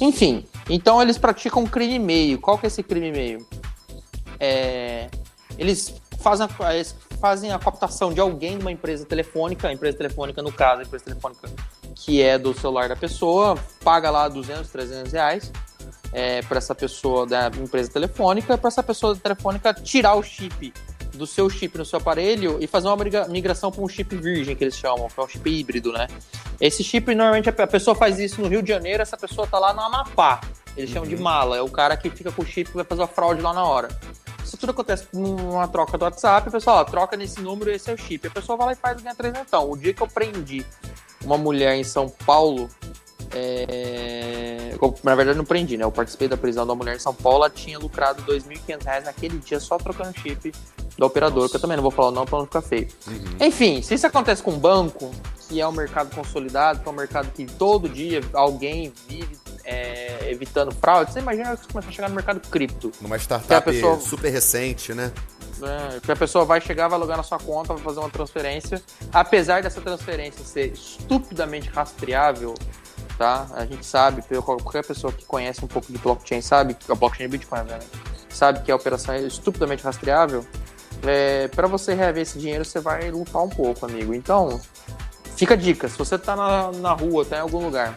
[0.00, 2.40] Enfim, então eles praticam um crime e-mail.
[2.40, 3.46] Qual que é esse crime e-mail?
[4.40, 5.08] É,
[5.58, 10.42] eles fazem a, eles fazem a captação de alguém de uma empresa telefônica, empresa telefônica,
[10.42, 11.48] no caso, a empresa telefônica
[11.94, 15.52] que é do celular da pessoa, paga lá 200, 300 reais
[16.12, 20.72] é, para essa pessoa da empresa telefônica, para essa pessoa telefônica tirar o chip
[21.14, 24.56] do seu chip no seu aparelho e fazer uma migra- migração para um chip virgem,
[24.56, 26.08] que eles chamam, que é um chip híbrido, né?
[26.60, 29.74] Esse chip, normalmente, a pessoa faz isso no Rio de Janeiro, essa pessoa tá lá
[29.74, 30.40] no Amapá.
[30.76, 33.02] Eles chamam de mala, é o cara que fica com o chip e vai fazer
[33.02, 33.88] a fraude lá na hora.
[34.44, 37.94] Isso tudo acontece numa troca do WhatsApp, o pessoal, ó, troca nesse número esse é
[37.94, 38.26] o chip.
[38.26, 39.46] A pessoa vai lá e faz e ganha 300.
[39.46, 40.64] Então, o dia que eu prendi
[41.24, 42.68] uma mulher em São Paulo,
[43.34, 44.74] é...
[45.02, 45.84] na verdade não prendi, né?
[45.84, 49.38] Eu participei da prisão da mulher em São Paulo, ela tinha lucrado 2.500 reais naquele
[49.38, 50.52] dia só trocando chip
[50.98, 52.88] do operador, que eu também não vou falar o nome pra não ficar feio.
[53.40, 55.10] Enfim, se isso acontece com um banco,
[55.48, 60.30] que é um mercado consolidado, que é um mercado que todo dia alguém vive é,
[60.30, 62.92] evitando fraude, você imagina que você começa a chegar no mercado cripto.
[63.00, 65.12] Numa startup pessoa- super recente, né?
[65.58, 68.82] né, que a pessoa vai chegar, vai logar na sua conta, vai fazer uma transferência.
[69.12, 72.54] Apesar dessa transferência ser estupidamente rastreável,
[73.16, 73.46] tá?
[73.54, 77.26] A gente sabe, qualquer pessoa que conhece um pouco de blockchain sabe, que a blockchain
[77.26, 77.86] é Bitcoin, obviamente,
[78.28, 80.44] sabe que a operação é estupidamente rastreável.
[81.04, 84.14] É, para você reaver esse dinheiro, você vai lutar um pouco, amigo.
[84.14, 84.60] Então,
[85.36, 87.94] fica a dica: se você tá na, na rua, tá em algum lugar,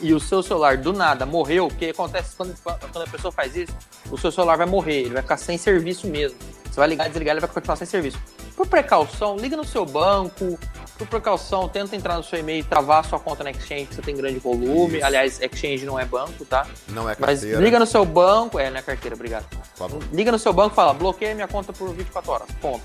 [0.00, 3.56] e o seu celular do nada morreu, o que acontece quando, quando a pessoa faz
[3.56, 3.74] isso?
[4.10, 6.38] O seu celular vai morrer, ele vai ficar sem serviço mesmo.
[6.64, 8.18] Você vai ligar e desligar, ele vai continuar sem serviço.
[8.54, 10.58] Por precaução, liga no seu banco.
[10.98, 14.02] Por precaução, tenta entrar no seu e-mail e travar sua conta na Exchange, que você
[14.02, 14.96] tem grande volume.
[14.96, 15.06] Isso.
[15.06, 16.66] Aliás, Exchange não é banco, tá?
[16.88, 17.60] Não é Mas carteira.
[17.60, 18.58] liga no seu banco.
[18.58, 19.46] É, não é carteira, obrigado.
[19.74, 20.02] Favor.
[20.12, 22.48] Liga no seu banco e fala, bloqueia minha conta por 24 horas.
[22.60, 22.84] Ponto.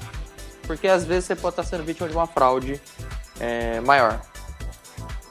[0.67, 2.82] Porque às vezes você pode estar sendo vítima de uma fraude
[3.39, 4.21] é, maior.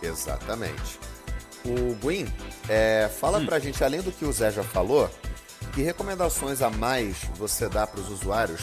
[0.02, 0.99] Exatamente.
[1.64, 2.26] O Gwyn,
[2.68, 5.10] é, fala pra gente, além do que o Zé já falou,
[5.74, 8.62] que recomendações a mais você dá para os usuários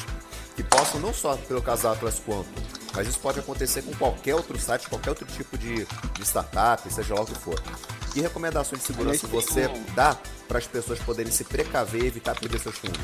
[0.55, 2.47] que possam, não só pelo caso da Atlas Quanto,
[2.95, 7.13] mas isso pode acontecer com qualquer outro site, qualquer outro tipo de, de startup, seja
[7.13, 7.61] lá o que for.
[8.11, 12.33] Que recomendações de segurança você um- dá para as pessoas poderem se precaver e evitar
[12.33, 12.99] perder seus fundos?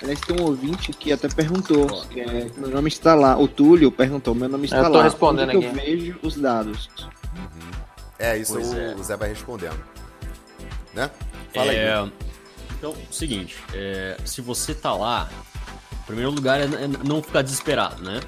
[0.00, 3.36] Aliás, tem um ouvinte que até perguntou, que é, meu nome está lá.
[3.36, 5.02] O Túlio perguntou, meu nome está Eu tô lá.
[5.02, 5.76] respondendo Onde aqui.
[5.76, 6.88] eu vejo os dados.
[8.18, 8.94] É, isso Pois o, é.
[8.94, 9.78] o Zé vai respondendo.
[10.92, 11.10] Né?
[11.54, 11.76] Fala aí.
[11.76, 12.12] É, Gwyn.
[12.76, 15.28] então, o seguinte, é, se você tá lá,
[15.92, 18.20] em primeiro lugar é, é não ficar desesperado, né?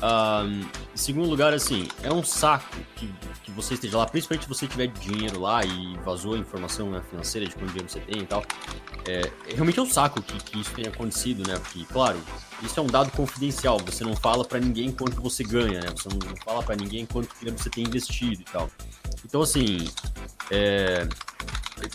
[0.00, 3.12] Ah, em segundo lugar, assim, é um saco que,
[3.42, 7.02] que você esteja lá, principalmente se você tiver dinheiro lá e vazou a informação né,
[7.10, 8.44] financeira de quanto dinheiro você tem e tal.
[9.06, 11.58] É, realmente é um saco que, que isso tenha acontecido, né?
[11.58, 12.20] Porque, claro,
[12.62, 15.90] isso é um dado confidencial, você não fala pra ninguém quanto você ganha, né?
[15.96, 18.70] Você não, não fala pra ninguém quanto dinheiro você tem investido e tal.
[19.28, 19.86] Então, assim,
[20.50, 21.06] é,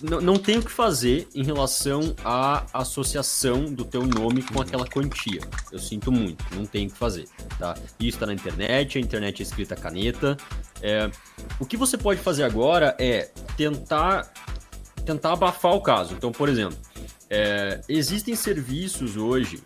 [0.04, 4.86] não, não tem o que fazer em relação à associação do teu nome com aquela
[4.86, 5.42] quantia.
[5.72, 7.76] Eu sinto muito, não tem o que fazer, tá?
[8.00, 10.38] Isso tá na internet, a internet é escrita caneta.
[10.80, 11.10] É,
[11.60, 14.32] o que você pode fazer agora é tentar
[15.04, 16.14] tentar abafar o caso.
[16.14, 16.78] Então, por exemplo,
[17.34, 19.60] é, existem serviços hoje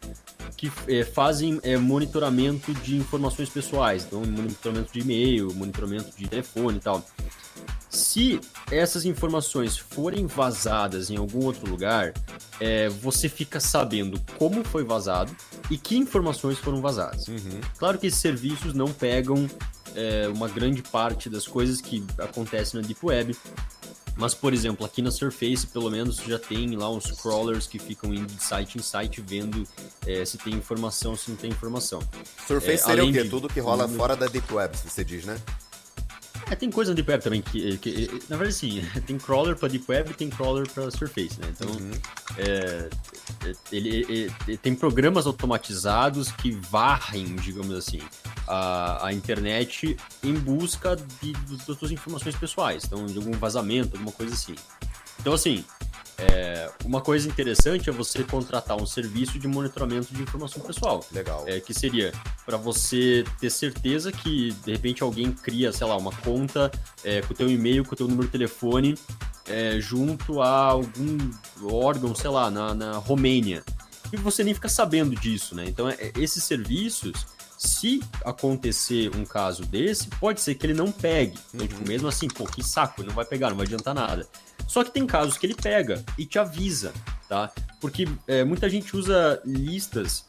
[0.56, 6.78] que é, fazem é, monitoramento de informações pessoais, então monitoramento de e-mail, monitoramento de telefone
[6.78, 7.06] e tal.
[7.90, 8.40] Se
[8.72, 12.14] essas informações forem vazadas em algum outro lugar,
[12.60, 15.36] é, você fica sabendo como foi vazado
[15.70, 17.26] e que informações foram vazadas.
[17.78, 19.46] Claro que esses serviços não pegam
[19.94, 23.36] é, uma grande parte das coisas que acontecem na Deep Web.
[24.18, 28.12] Mas, por exemplo, aqui na Surface, pelo menos, já tem lá uns crawlers que ficam
[28.14, 29.64] indo de site em site vendo
[30.06, 32.02] é, se tem informação, se não tem informação.
[32.48, 33.24] Surface É, seria o quê?
[33.24, 35.40] de- Tudo que rola fora da Deep Web, você diz, né?
[36.50, 39.68] É, tem coisa na Deep Web também que, que- na verdade, sim, tem crawler para
[39.68, 41.48] Deep Web e tem crawler para Surface, né?
[41.50, 41.70] Então,
[42.38, 42.90] é,
[43.46, 48.00] é, ele, ele- ele tem programas automatizados que varrem, digamos assim,
[48.48, 53.96] a, a internet em busca de, de, das suas informações pessoais, então, de algum vazamento,
[53.98, 54.56] alguma coisa assim.
[55.20, 55.66] Então, assim,
[56.18, 61.06] é, uma coisa interessante é você contratar um serviço de monitoramento de informação pessoal.
[61.12, 61.44] Legal.
[61.48, 62.12] É, que seria
[62.46, 66.72] para você ter certeza que de repente alguém cria, sei lá, uma conta
[67.04, 68.98] é, com o teu e-mail, com o teu número de telefone
[69.48, 71.18] é, junto a algum
[71.64, 73.64] órgão, sei lá, na, na Romênia.
[74.12, 75.66] E você nem fica sabendo disso, né?
[75.68, 77.26] Então, é, esses serviços,
[77.58, 81.38] se acontecer um caso desse, pode ser que ele não pegue.
[81.54, 84.28] Então, tipo, mesmo assim, pô, que saco, ele não vai pegar, não vai adiantar nada.
[84.68, 86.94] Só que tem casos que ele pega e te avisa,
[87.28, 87.52] tá?
[87.82, 90.26] Porque é, muita gente usa listas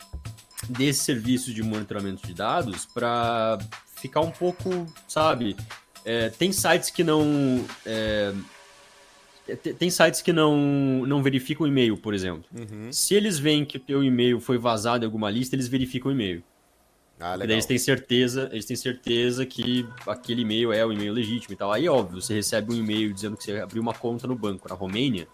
[0.68, 3.58] desses serviços de monitoramento de dados para
[3.96, 5.56] ficar um pouco, sabe?
[6.04, 7.64] é, tem sites que não.
[7.84, 8.32] é,
[9.62, 10.56] te- tem sites que não,
[11.06, 12.44] não verificam o e-mail, por exemplo.
[12.56, 12.92] Uhum.
[12.92, 16.14] Se eles veem que o teu e-mail foi vazado em alguma lista, eles verificam o
[16.14, 16.42] e-mail.
[17.20, 17.54] Ah, E daí legal.
[17.54, 21.72] eles têm certeza, eles têm certeza que aquele e-mail é o e-mail legítimo e tal.
[21.72, 24.74] Aí, óbvio, você recebe um e-mail dizendo que você abriu uma conta no banco na
[24.74, 25.26] Romênia,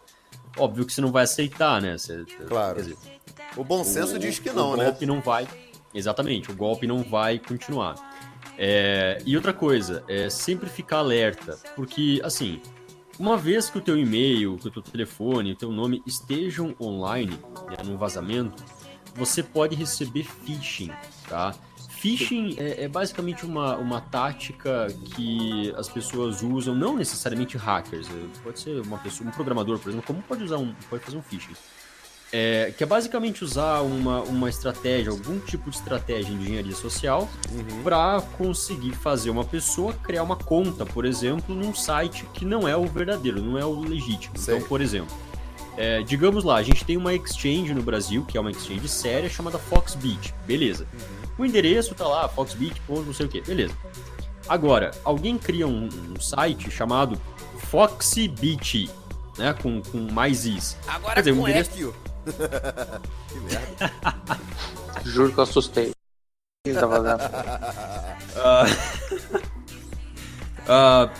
[0.57, 1.99] óbvio que você não vai aceitar, né?
[1.99, 2.81] Você- Claro.
[2.81, 2.97] dizer,
[3.57, 4.85] O bom senso o- diz que o não, né?
[4.87, 5.47] golpe não vai.
[5.93, 7.95] Exatamente, o golpe não vai continuar.
[8.57, 12.61] É, e outra coisa, é sempre ficar alerta, porque assim,
[13.19, 17.39] uma vez que o teu e-mail, que o teu telefone, o teu nome estejam online,
[17.69, 18.63] né, num vazamento,
[19.15, 20.91] você pode receber phishing,
[21.29, 21.55] tá?
[22.05, 28.43] Phishing é, é basicamente uma, uma tática que as pessoas usam, não necessariamente hackers, é,
[28.43, 31.23] pode ser uma pessoa, um programador, por exemplo, como pode usar um, pode fazer um
[31.23, 31.55] phishing.
[32.31, 37.27] É, que é basicamente usar uma, uma estratégia, algum tipo de estratégia em engenharia social
[37.83, 42.77] para conseguir fazer uma pessoa criar uma conta, por exemplo, num site que não é
[42.77, 44.37] o verdadeiro, não é o legítimo.
[44.37, 44.57] Sei.
[44.57, 45.17] Então, por exemplo,
[45.77, 49.31] é, digamos lá, a gente tem uma exchange no Brasil, que é uma exchange séria,
[49.31, 50.35] chamada Foxbit.
[50.47, 50.87] Beleza.
[51.39, 53.75] O endereço tá lá, foxbit, não sei o que, beleza.
[54.49, 57.19] Agora, alguém cria um, um site chamado
[57.71, 58.91] Foxbit,
[59.39, 60.77] né, com, com mais is.
[60.87, 61.93] Agora Quer dizer, um endereço- F.
[63.29, 63.93] Que merda.
[65.05, 65.89] Juro que eu assustei.
[65.91, 65.93] O
[66.65, 67.21] que ele tá fazendo?
[70.67, 71.11] Ah,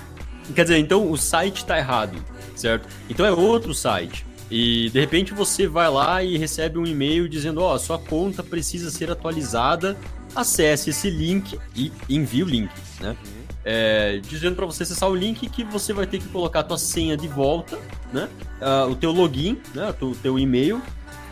[0.55, 2.17] quer dizer, então o site tá errado,
[2.57, 2.89] certo?
[3.11, 4.25] Então é outro site.
[4.57, 8.89] E de repente você vai lá e recebe um e-mail dizendo: Ó, sua conta precisa
[8.89, 9.97] ser atualizada.
[10.33, 13.17] Acesse esse link e envie o link, né?
[13.65, 16.79] É, dizendo para você acessar o link que você vai ter que colocar a tua
[16.79, 17.77] senha de volta,
[18.13, 18.29] né?
[18.61, 19.91] Ah, o teu login, né?
[19.91, 20.81] O teu, teu e-mail.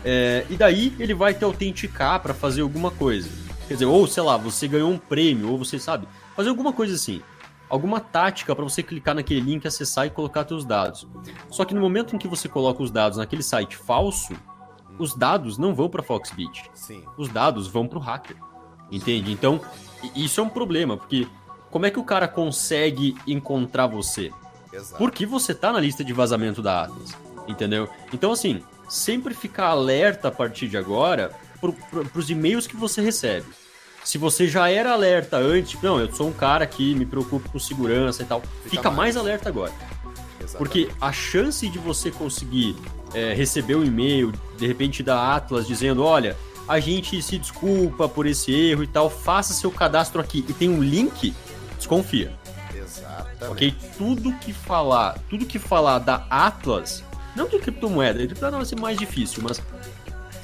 [0.03, 3.29] É, e daí ele vai te autenticar para fazer alguma coisa.
[3.69, 6.95] Quer dizer, ou sei lá, você ganhou um prêmio, ou você sabe, fazer alguma coisa
[6.95, 7.21] assim
[7.73, 11.07] alguma tática para você clicar naquele link, acessar e colocar seus dados.
[11.49, 14.35] Só que no momento em que você coloca os dados naquele site falso,
[14.99, 16.69] os dados não vão para Foxbit.
[16.75, 17.03] Sim.
[17.17, 18.37] Os dados vão para o hacker.
[18.91, 19.31] Entende?
[19.31, 19.59] Então,
[20.15, 21.27] isso é um problema, porque
[21.71, 24.31] como é que o cara consegue encontrar você?
[24.71, 24.99] Exato.
[24.99, 27.89] Porque você tá na lista de vazamento da Atlas, entendeu?
[28.13, 33.47] Então, assim, sempre ficar alerta a partir de agora pro, pros e-mails que você recebe.
[34.03, 37.59] Se você já era alerta antes, não, eu sou um cara que me preocupo com
[37.59, 39.15] segurança e tal, fica, mais.
[39.15, 39.71] mais alerta agora.
[40.39, 40.57] Exatamente.
[40.57, 42.75] Porque a chance de você conseguir
[43.13, 46.35] é, receber um e-mail, de repente da Atlas, dizendo, olha,
[46.67, 50.69] a gente se desculpa por esse erro e tal, faça seu cadastro aqui e tem
[50.69, 51.33] um link,
[51.77, 52.33] desconfia.
[52.73, 53.51] Exatamente.
[53.51, 53.75] Ok?
[53.97, 57.03] Tudo que falar, tudo que falar da Atlas,
[57.35, 59.61] não de criptomoeda, de criptomoeda vai ser mais difícil, mas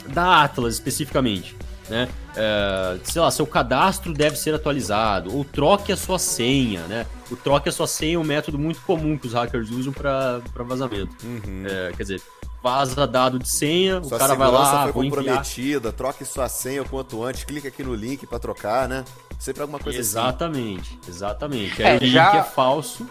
[0.08, 1.56] da Atlas especificamente,
[1.90, 2.08] né?
[2.36, 7.06] É, sei lá, seu cadastro deve ser atualizado, ou troque a sua senha, né?
[7.32, 10.42] O troque a sua senha é um método muito comum que os hackers usam para
[10.58, 11.16] vazamento.
[11.24, 11.64] Uhum.
[11.66, 12.22] É, quer dizer,
[12.64, 16.90] vaza dado de senha, Sua o cara vai lá, foi comprometida, troque sua senha o
[16.90, 19.04] quanto antes, clica aqui no link pra trocar, né?
[19.38, 20.10] Sempre alguma coisa assim.
[20.10, 21.82] Exatamente, exatamente.
[21.82, 23.08] É, Aí o link já- é falso.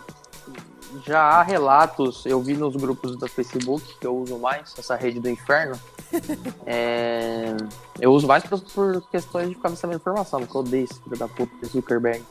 [1.06, 5.20] Já há relatos, eu vi nos grupos do Facebook, que eu uso mais, essa rede
[5.20, 5.78] do inferno.
[6.64, 7.54] É,
[8.00, 11.18] eu uso mais por, por questões de ficar sabendo informação, porque eu odeio esse filho
[11.18, 12.22] da puta, Zuckerberg.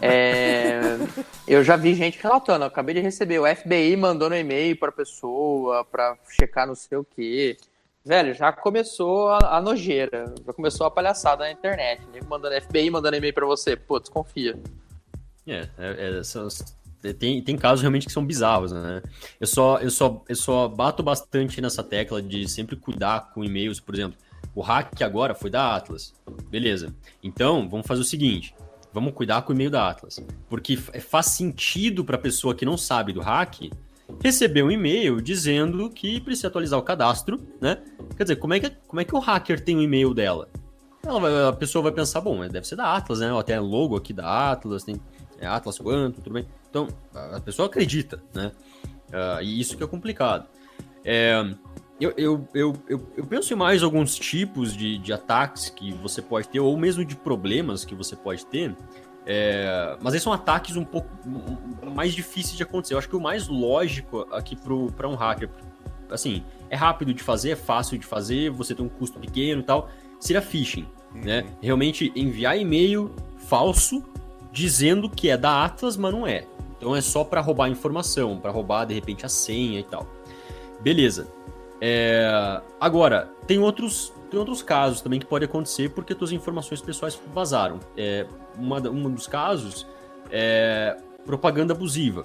[0.00, 0.98] É,
[1.46, 4.90] eu já vi gente relatando, eu acabei de receber o FBI mandando um e-mail pra
[4.92, 7.56] pessoa, pra checar não sei o quê.
[8.04, 12.02] Velho, já começou a, a nojeira, já começou a palhaçada na internet.
[12.12, 14.58] Nego mandando FBI mandando e-mail pra você, pô, desconfia.
[15.46, 16.48] É, é, é são-
[17.18, 19.02] tem, tem casos realmente que são bizarros, né?
[19.40, 23.80] Eu só, eu, só, eu só bato bastante nessa tecla de sempre cuidar com e-mails,
[23.80, 24.18] por exemplo.
[24.54, 26.14] O hack agora foi da Atlas.
[26.50, 26.94] Beleza.
[27.22, 28.54] Então, vamos fazer o seguinte.
[28.92, 30.22] Vamos cuidar com o e-mail da Atlas.
[30.48, 33.70] Porque faz sentido para a pessoa que não sabe do hack
[34.22, 37.78] receber um e-mail dizendo que precisa atualizar o cadastro, né?
[38.16, 40.48] Quer dizer, como é que, como é que o hacker tem o e-mail dela?
[41.04, 43.32] Ela a pessoa vai pensar, bom, deve ser da Atlas, né?
[43.32, 45.00] Ó, Tem logo aqui da Atlas, tem
[45.42, 46.46] é Atlas quanto, tudo bem.
[46.72, 48.50] Então, a pessoa acredita, né?
[49.12, 50.48] Ah, e isso que é complicado.
[51.04, 51.44] É,
[52.00, 56.48] eu, eu, eu, eu, penso em mais alguns tipos de, de ataques que você pode
[56.48, 58.74] ter, ou mesmo de problemas que você pode ter.
[59.26, 61.10] É, mas esses são ataques um pouco
[61.94, 62.94] mais difíceis de acontecer.
[62.94, 65.50] Eu acho que o mais lógico aqui para um hacker,
[66.08, 69.64] assim, é rápido de fazer, é fácil de fazer, você tem um custo pequeno e
[69.64, 71.44] tal, seria phishing, né?
[71.60, 73.14] Realmente enviar e-mail
[73.46, 74.02] falso
[74.52, 76.46] dizendo que é da Atlas, mas não é.
[76.76, 80.06] Então é só para roubar informação, para roubar de repente a senha e tal.
[80.80, 81.28] Beleza.
[81.80, 87.18] É, Agora, tem outros, tem outros casos também que pode acontecer porque suas informações pessoais
[87.32, 87.78] vazaram.
[87.96, 89.86] É, uma, um dos casos
[90.30, 92.24] é propaganda abusiva.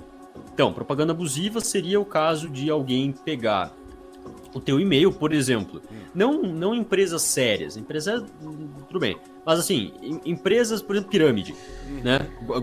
[0.52, 3.72] Então, propaganda abusiva seria o caso de alguém pegar
[4.54, 5.80] o teu e-mail, por exemplo.
[6.14, 8.24] Não, não empresas sérias, empresas
[8.88, 11.56] tudo bem, mas assim, em- empresas, por exemplo, pirâmide,
[12.04, 12.20] né?
[12.46, 12.62] Go-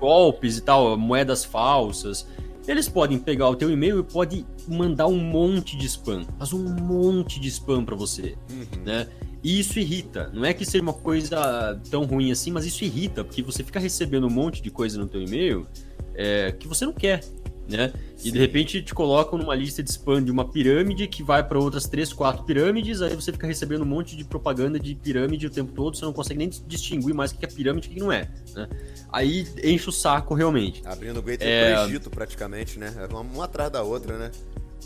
[0.00, 2.26] Golpes e tal, moedas falsas.
[2.66, 6.64] Eles podem pegar o teu e-mail e podem mandar um monte de spam, mas um
[6.64, 8.36] monte de spam para você,
[8.84, 9.06] né?
[9.42, 10.30] E isso irrita.
[10.32, 13.78] Não é que seja uma coisa tão ruim assim, mas isso irrita, porque você fica
[13.78, 15.66] recebendo um monte de coisa no teu e-mail
[16.14, 17.22] é, que você não quer,
[17.68, 17.92] né?
[18.22, 21.58] E de repente te colocam numa lista de spam de uma pirâmide que vai para
[21.58, 25.50] outras três, quatro pirâmides, aí você fica recebendo um monte de propaganda de pirâmide o
[25.50, 28.00] tempo todo, você não consegue nem distinguir mais o que é pirâmide e o que
[28.00, 28.68] não é, né?
[29.12, 30.82] Aí enche o saco realmente.
[30.84, 31.74] Abrindo o gateway É.
[31.74, 32.92] pro Egito, praticamente, né?
[32.98, 34.30] É uma, atrás da outra, né?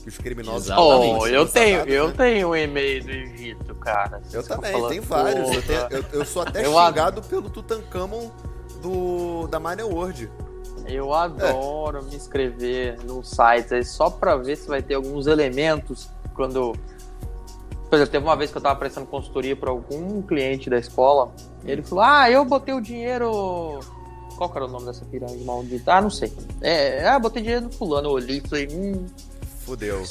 [0.02, 0.66] Que os criminosos...
[0.66, 1.18] Exatamente.
[1.20, 2.14] Oh, eu tenho, eu né?
[2.16, 4.22] tenho um e-mail do Egito, cara.
[4.32, 5.50] Eu também, falando, tem vários.
[5.56, 8.30] Eu, tenho- eu- eu sou até Eu xingado pelo Tutankhamon
[8.82, 10.30] do, da Mine World.
[10.88, 16.08] Eu adoro me inscrever num site aí só pra ver se vai ter alguns elementos
[16.34, 16.72] quando.
[17.90, 21.32] Por exemplo, teve uma vez que eu tava prestando consultoria pra algum cliente da escola.
[21.64, 23.80] Ele falou: Ah, eu botei o dinheiro.
[24.36, 25.94] Qual era o nome dessa pirâmide maldita?
[25.94, 26.32] Ah, não sei.
[26.60, 28.08] É, ah, botei dinheiro no fulano.
[28.08, 29.06] Eu olhei e falei: Hum,
[29.64, 30.02] Fudeu.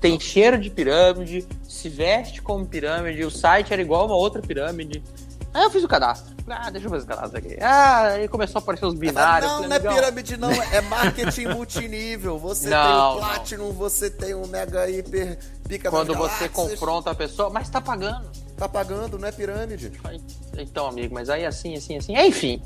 [0.00, 4.42] tem cheiro de pirâmide, se veste como pirâmide, o site era igual a uma outra
[4.42, 5.02] pirâmide.
[5.52, 6.33] Aí eu fiz o cadastro.
[6.46, 7.56] Ah, deixa eu fazer o cadastro aqui.
[7.60, 9.50] Ah, aí começou a aparecer os binários.
[9.50, 10.50] não, Eu não é falei, "Amigão, pirâmide, não.
[10.52, 12.38] É marketing multinível.
[12.38, 13.12] Você Não, tem não.
[13.14, 17.80] o Platinum, você tem o Mega Hiper Pica Quando você confronta a pessoa, mas tá
[17.80, 18.28] pagando.
[18.56, 19.90] Tá pagando, não é pirâmide.
[20.58, 22.14] Então, amigo, mas aí assim, assim, assim.
[22.16, 22.62] Enfim.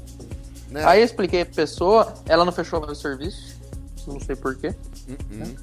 [0.70, 0.84] Né?
[0.84, 3.56] Aí eu expliquei pra pessoa, ela não fechou meu serviço.
[4.06, 4.74] Não sei porquê.
[5.08, 5.16] Uhum.
[5.40, 5.56] Eu,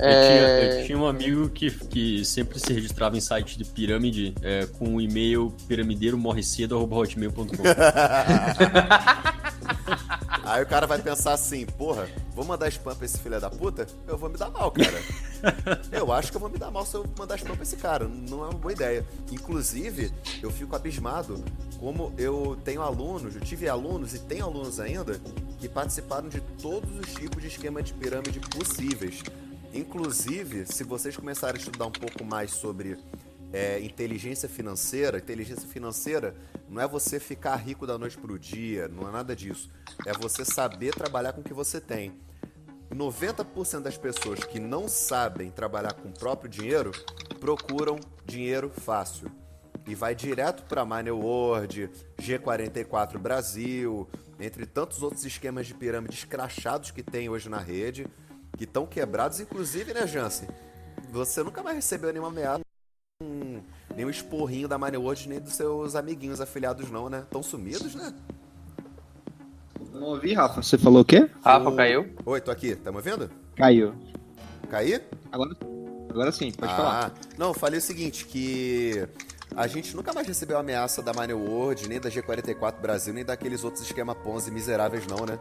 [0.00, 4.34] É, tinha, eu tinha um amigo que, que sempre se registrava em site de pirâmide
[4.42, 7.46] é, com o e-mail piramideiro.morrecedo.hotmail.com.
[10.48, 13.86] Aí o cara vai pensar assim, porra, vou mandar spam pra esse filho da puta?
[14.06, 14.98] Eu vou me dar mal, cara.
[15.92, 18.08] eu acho que eu vou me dar mal se eu mandar spam pra esse cara.
[18.08, 19.04] Não é uma boa ideia.
[19.30, 20.10] Inclusive,
[20.42, 21.44] eu fico abismado
[21.78, 25.20] como eu tenho alunos, eu tive alunos e tenho alunos ainda
[25.58, 29.22] que participaram de todos os tipos de esquema de pirâmide possíveis.
[29.72, 32.98] Inclusive, se vocês começarem a estudar um pouco mais sobre
[33.52, 36.34] é, inteligência financeira, inteligência financeira
[36.68, 39.70] não é você ficar rico da noite pro dia, não é nada disso.
[40.06, 42.12] É você saber trabalhar com o que você tem.
[42.94, 46.92] 90% das pessoas que não sabem trabalhar com o próprio dinheiro
[47.38, 49.30] procuram dinheiro fácil.
[49.86, 56.90] E vai direto para Money World, G44 Brasil, entre tantos outros esquemas de pirâmide escrachados
[56.90, 58.06] que tem hoje na rede,
[58.56, 60.48] que estão quebrados, inclusive, né, Jansen?
[61.10, 62.60] Você nunca mais recebeu nenhuma ameaça,
[63.22, 63.60] um-
[63.94, 67.20] nenhum esporrinho da Money World, nem dos seus amiguinhos afiliados, não, né?
[67.20, 68.12] Estão sumidos, né?
[69.92, 70.62] Não ouvi, Rafa.
[70.62, 71.28] Você falou o quê?
[71.42, 72.14] Rafa O- caiu.
[72.24, 73.30] Oi, tô aqui, tá me ouvindo?
[73.56, 73.94] Caiu.
[74.70, 75.00] Caí?
[75.32, 75.56] Agora,
[76.10, 77.14] agora sim, pode ah, falar.
[77.38, 79.08] Não, eu falei o seguinte, que
[79.56, 83.64] a gente nunca mais recebeu ameaça da Money World, nem da G44 Brasil, nem daqueles
[83.64, 85.38] outros esquema Ponzi miseráveis não, né?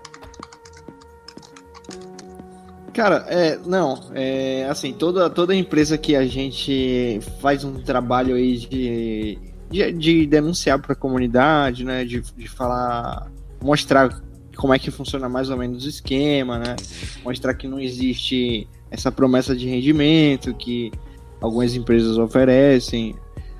[2.97, 8.57] Cara, é, não, é, assim, toda, toda empresa que a gente faz um trabalho aí
[8.57, 9.37] de,
[9.69, 13.31] de, de denunciar para a comunidade, né, de, de falar,
[13.63, 14.19] mostrar
[14.55, 16.75] como é que funciona mais ou menos o esquema, né,
[17.23, 20.91] mostrar que não existe essa promessa de rendimento que
[21.39, 23.15] algumas empresas oferecem,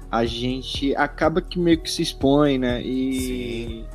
[0.10, 3.86] a gente acaba que meio que se expõe, né, e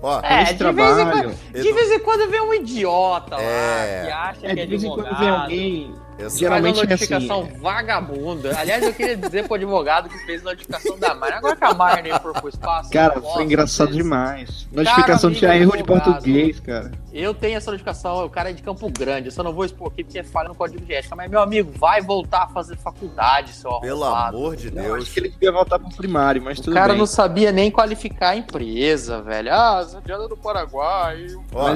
[0.00, 4.02] Ó, É, de vez, em trabalho, quando, de vez em quando vem um idiota É.
[4.02, 5.94] lá que acha É, que é de vez em quando vem alguém.
[6.20, 6.36] Exato.
[6.38, 7.14] Geralmente faz é uma assim.
[7.14, 8.58] notificação vagabunda.
[8.58, 11.36] Aliás, eu queria dizer pro advogado que fez notificação da Marne.
[11.36, 12.90] Agora que a Marne for pro espaço.
[12.90, 14.68] Cara, foi engraçado vocês- demais.
[14.72, 16.90] Notificação amigo tinha erro de português, cara.
[17.20, 19.26] Eu tenho essa notificação, o cara é de Campo Grande.
[19.28, 21.16] Eu só não vou expor aqui porque é falha no código de ética.
[21.16, 25.02] Mas, meu amigo, vai voltar a fazer faculdade, seu Pelo amor de Eu Deus.
[25.02, 26.98] acho que ele devia voltar pro primário, mas O tudo cara bem.
[26.98, 29.52] não sabia nem qualificar a empresa, velho.
[29.52, 31.24] Ah, Santiago do Paraguai.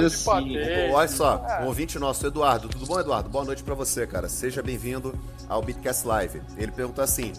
[0.05, 0.91] Assim, patente.
[0.93, 1.63] Olha só, É.
[1.63, 2.69] um ouvinte nosso, Eduardo.
[2.69, 3.27] Tudo bom, Eduardo?
[3.29, 4.29] Boa noite pra você, cara.
[4.29, 5.13] Seja bem-vindo
[5.49, 6.41] ao Bitcast Live.
[6.57, 7.33] Ele perguntou assim: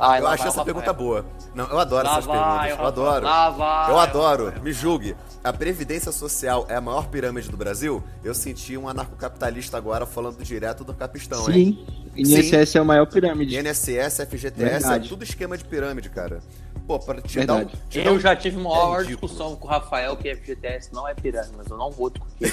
[0.00, 0.64] Ai, Eu lá achei vai o essa Rafael.
[0.64, 1.24] pergunta boa.
[1.54, 2.70] Não, eu adoro Lá essas vai, perguntas.
[2.70, 2.88] Eu Rafael.
[2.88, 3.90] adoro.
[3.92, 4.52] Eu adoro.
[4.60, 5.14] Me julgue.
[5.44, 8.02] A Previdência Social é a maior pirâmide do Brasil?
[8.24, 11.78] Eu senti um anarcocapitalista agora falando direto do capistão, hein?
[12.16, 13.54] Sim, INSS é a maior pirâmide.
[13.54, 15.04] INSS, FGTS, Verdade.
[15.04, 16.40] é tudo esquema de pirâmide, cara.
[16.86, 19.26] Pô, pra te dar um, te dar Eu um- já tive uma É maior ridículo.
[19.28, 22.52] discussão com o Rafael que FGTS não é pirâmide, mas eu não vou discutir.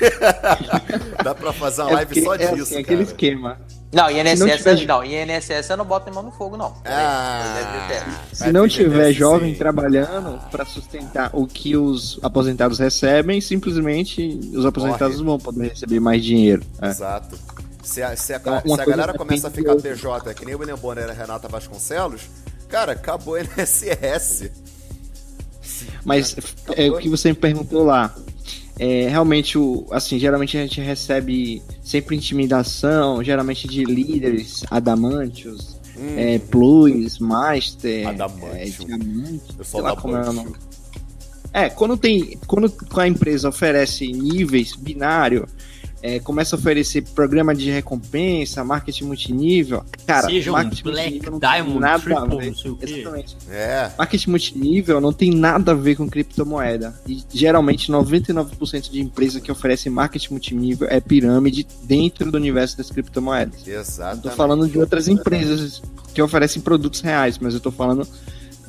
[1.24, 2.80] Dá pra fazer uma É live porque só é disso, assim, cara.
[2.82, 3.58] aquele esquema.
[3.92, 6.74] Não, INSS, não tiver- não, INSS eu não boto mão no fogo, não.
[6.84, 9.58] Ah, Se não tiver FGTS, jovem sim.
[9.58, 15.26] trabalhando para sustentar o que os aposentados recebem, simplesmente os aposentados Morre.
[15.26, 16.62] vão poder receber mais dinheiro.
[16.82, 16.88] É.
[16.88, 17.38] Exato.
[17.84, 19.76] Se a, se a, se a galera começa a ficar.
[19.76, 22.22] PJ, que nem o William Bonner e a Renata Vasconcelos,
[22.68, 24.50] cara, acabou o NSS.
[26.04, 26.36] Mas
[26.76, 28.14] é, o que você me perguntou lá.
[28.78, 36.14] É, realmente, o, assim, geralmente a gente recebe sempre intimidação, geralmente de líderes, adamantios, Hum,
[36.18, 38.56] é, plus, master, Adamantio.
[38.56, 40.52] é, diamante, eu sei lá como é o nome.
[41.52, 42.36] É, quando tem.
[42.48, 45.46] Quando a empresa oferece níveis binário,
[46.04, 49.82] é, começa a oferecer programa de recompensa, marketing multinível.
[50.06, 52.68] Cara, Seja um marketing Black multinível não tem Diamond, nada a Triple, ver.
[52.68, 52.84] o quê.
[52.84, 53.36] Exatamente.
[53.48, 56.94] É, Marketing multinível não tem nada a ver com criptomoeda.
[57.08, 62.90] E geralmente 99% de empresas que oferecem marketing multinível é pirâmide dentro do universo das
[62.90, 63.66] criptomoedas.
[63.66, 64.24] Exatamente.
[64.24, 65.80] tô falando de outras empresas
[66.12, 68.06] que oferecem produtos reais, mas eu tô falando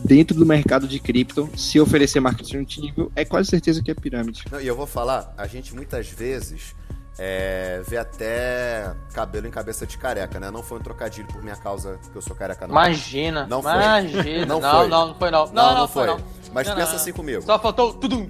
[0.06, 4.44] dentro do mercado de cripto, se oferecer marketing multinível, é quase certeza que é pirâmide.
[4.50, 6.74] Não, e eu vou falar, a gente muitas vezes
[7.18, 10.52] é, vê até cabelo em cabeça de careca, né?
[10.52, 12.74] Não foi um trocadilho por minha causa, que eu sou careca, não.
[12.74, 13.72] Imagina, Não foi.
[13.74, 14.46] imagina.
[14.46, 14.88] Não Não, foi.
[14.88, 15.46] não, não, foi não.
[15.52, 16.08] Não, não, foi.
[16.08, 16.20] não.
[16.54, 16.96] Mas Não, pensa não.
[16.98, 17.42] assim comigo.
[17.42, 18.30] Só faltou tudo.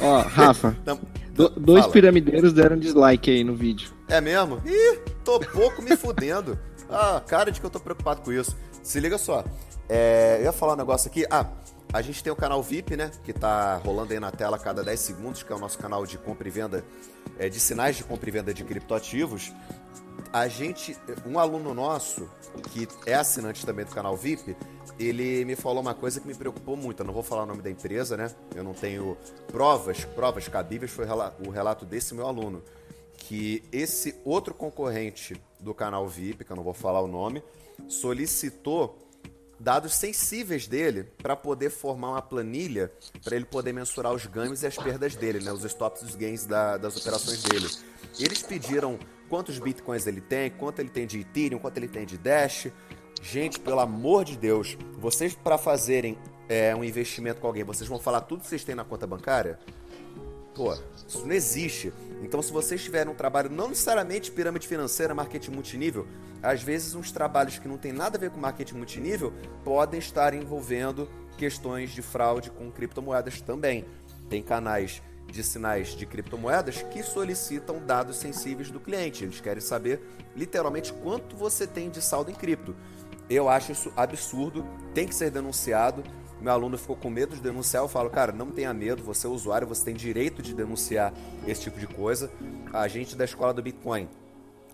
[0.00, 0.98] Ó, Rafa, Não,
[1.32, 1.92] do- dois fala.
[1.92, 3.90] piramideiros deram dislike aí no vídeo.
[4.08, 4.60] É mesmo?
[4.64, 6.58] Ih, tô pouco me fudendo.
[6.90, 8.56] Ah, cara de que eu tô preocupado com isso.
[8.82, 9.44] Se liga só.
[9.88, 11.24] É, eu ia falar um negócio aqui.
[11.30, 11.46] Ah,
[11.92, 13.10] a gente tem o canal VIP, né?
[13.24, 16.06] Que tá rolando aí na tela a cada 10 segundos, que é o nosso canal
[16.06, 16.84] de compra e venda,
[17.38, 19.52] é, de sinais de compra e venda de criptoativos.
[20.32, 22.28] A gente, um aluno nosso,
[22.70, 24.56] que é assinante também do canal VIP,
[24.98, 27.00] ele me falou uma coisa que me preocupou muito.
[27.00, 28.30] Eu não vou falar o nome da empresa, né?
[28.54, 29.16] Eu não tenho
[29.48, 32.62] provas, provas cabíveis, foi o rela- o relato desse meu aluno
[33.18, 37.42] que esse outro concorrente do canal VIP, que eu não vou falar o nome,
[37.88, 38.98] solicitou
[39.62, 42.90] dados sensíveis dele para poder formar uma planilha
[43.22, 46.14] para ele poder mensurar os ganhos e as perdas dele, né, os stops e os
[46.16, 47.68] gains da- das operações dele.
[48.18, 48.98] Eles pediram
[49.28, 52.66] quantos bitcoins ele tem, quanto ele tem de Ethereum, quanto ele tem de Dash.
[53.22, 57.98] Gente, pelo amor de Deus, vocês para fazerem é, um investimento com alguém, vocês vão
[58.00, 59.58] falar tudo que vocês têm na conta bancária?
[60.54, 60.74] Pô,
[61.08, 61.92] isso não existe.
[62.22, 66.06] Então, se vocês tiverem um trabalho, não necessariamente pirâmide financeira, marketing multinível,
[66.42, 69.32] às vezes uns trabalhos que não tem nada a ver com marketing multinível
[69.64, 73.84] podem estar envolvendo questões de fraude com criptomoedas também.
[74.28, 79.24] Tem canais de sinais de criptomoedas que solicitam dados sensíveis do cliente.
[79.24, 80.00] Eles querem saber
[80.36, 82.76] literalmente quanto você tem de saldo em cripto.
[83.30, 86.02] Eu acho isso absurdo, tem que ser denunciado.
[86.42, 87.82] Meu aluno ficou com medo de denunciar.
[87.84, 91.14] Eu falo, cara, não tenha medo, você é usuário, você tem direito de denunciar
[91.46, 92.30] esse tipo de coisa.
[92.72, 94.08] A gente da escola do Bitcoin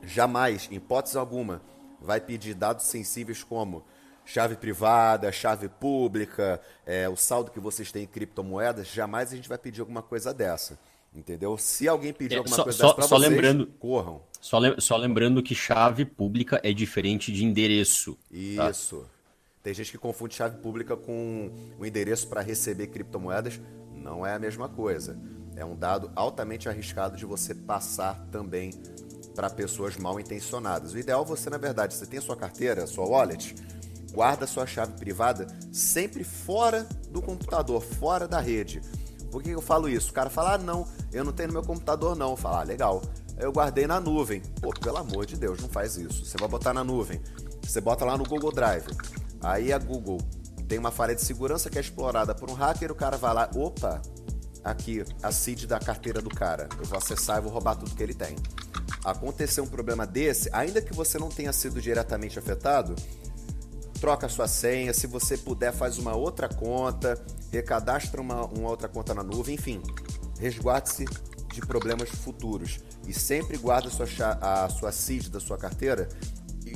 [0.03, 1.61] jamais, em hipótese alguma,
[2.01, 3.85] vai pedir dados sensíveis como
[4.25, 8.89] chave privada, chave pública, é, o saldo que vocês têm em criptomoedas.
[8.89, 10.79] Jamais a gente vai pedir alguma coisa dessa.
[11.15, 11.57] Entendeu?
[11.57, 14.21] Se alguém pedir É, alguma só- coisa só- dessa pra só vocês, lembrando- corram.
[14.41, 18.17] Só, lem- só lembrando que chave pública é diferente de endereço.
[18.57, 18.73] tá?
[19.63, 23.61] Tem gente que confunde chave pública com o endereço para receber criptomoedas.
[23.95, 25.19] Não é a mesma coisa.
[25.57, 28.71] É um dado altamente arriscado de você passar também
[29.35, 30.93] para pessoas mal intencionadas.
[30.93, 33.55] O ideal é você, na verdade, você tem a sua carteira, a sua wallet,
[34.13, 38.81] guarda sua chave privada sempre fora do computador, fora da rede.
[39.31, 40.11] Por que eu falo isso?
[40.11, 42.31] O cara fala, ah, não, eu não tenho no meu computador, não.
[42.31, 43.03] Eu falo, ah, legal.
[43.39, 44.41] Eu guardei na nuvem.
[44.61, 46.25] Pô, pelo amor de Deus, não faz isso.
[46.25, 47.21] Você vai botar na nuvem.
[47.63, 48.87] Você bota lá no Google Drive.
[49.41, 50.19] Aí a Google
[50.69, 53.51] tem uma falha de segurança que é explorada por um hacker, o cara vai lá,
[53.55, 54.03] opa,
[54.63, 56.69] aqui a seed da carteira do cara.
[56.79, 58.37] Eu vou acessar e vou roubar tudo que ele tem.
[59.05, 62.95] Acontecer um problema desse, ainda que você não tenha sido diretamente afetado,
[64.01, 64.93] troca sua senha.
[64.93, 67.21] Se você puder, faz uma outra conta,
[67.51, 69.81] recadastra uma, uma outra conta na nuvem, enfim,
[70.39, 71.07] resguarde-se
[71.53, 72.79] de problemas futuros.
[73.07, 74.07] E sempre guarda a sua,
[74.41, 76.09] a sua seed da sua carteira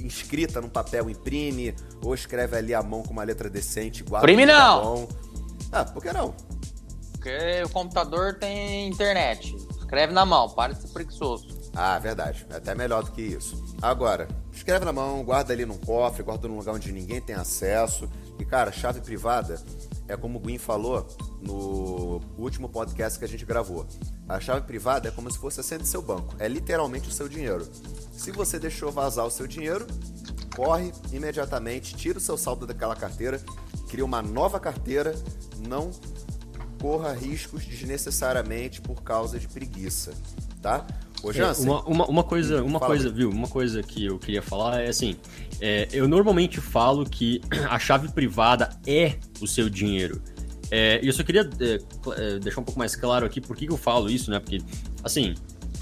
[0.03, 4.47] inscrita num papel, imprime, ou escreve ali à mão com uma letra decente, guarda Imprime
[4.47, 4.83] no não!
[4.83, 5.09] bom.
[5.71, 6.35] Ah, por que não?
[7.13, 9.55] Porque o computador tem internet.
[9.79, 11.47] Escreve na mão, para de ser preguiçoso.
[11.75, 12.47] Ah, verdade.
[12.51, 13.63] É até melhor do que isso.
[13.81, 18.09] Agora, escreve na mão, guarda ali num cofre, guarda num lugar onde ninguém tem acesso.
[18.39, 19.63] E, cara, chave privada
[20.09, 21.07] é como o Gwen falou
[21.43, 23.87] no último podcast que a gente gravou.
[24.29, 26.35] A chave privada é como se fosse a senha do seu banco.
[26.39, 27.67] É literalmente o seu dinheiro.
[28.13, 29.87] Se você deixou vazar o seu dinheiro,
[30.55, 33.41] corre imediatamente, tira o seu saldo daquela carteira,
[33.89, 35.15] cria uma nova carteira,
[35.67, 35.91] não
[36.81, 40.13] corra riscos desnecessariamente por causa de preguiça,
[40.61, 40.87] tá?
[41.23, 43.31] Ô, É, Jansen, uma, uma, uma coisa, uma coisa, viu?
[43.31, 45.17] Uma coisa que eu queria falar é assim:
[45.61, 47.41] é, eu normalmente falo que
[47.71, 50.21] a chave privada é o seu dinheiro.
[50.75, 51.79] É, e eu só queria é,
[52.17, 54.41] é, deixar um pouco mais claro aqui por que que eu falo isso, né?
[54.41, 54.59] Porque,
[55.05, 55.35] assim,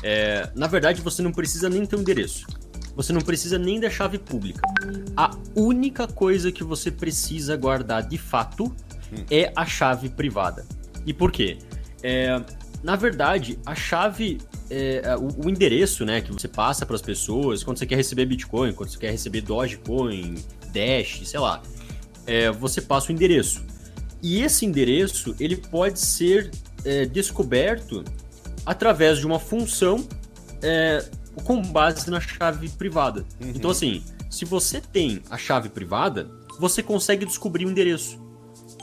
[0.03, 2.45] é, na verdade você não precisa nem ter um endereço.
[2.97, 4.61] Você não precisa nem da chave pública.
[5.17, 8.75] A única coisa que você precisa guardar de fato
[9.31, 10.67] é a chave privada.
[11.07, 11.59] E por quê?
[12.03, 12.43] É,
[12.83, 14.39] na verdade, a chave,
[14.69, 18.27] é, o, o endereço né, que você passa para as pessoas quando você quer receber
[18.27, 20.35] Bitcoin, quando você quer receber Dogecoin,
[20.73, 21.63] Dash, sei lá,
[22.27, 23.70] é, você passa o endereço.
[24.23, 26.51] E esse endereço ele pode ser
[26.85, 28.05] é, descoberto
[28.65, 30.07] através de uma função
[30.63, 31.05] é,
[31.45, 33.25] com base na chave privada.
[33.41, 38.21] Então, assim, se você tem a chave privada, você consegue descobrir o endereço.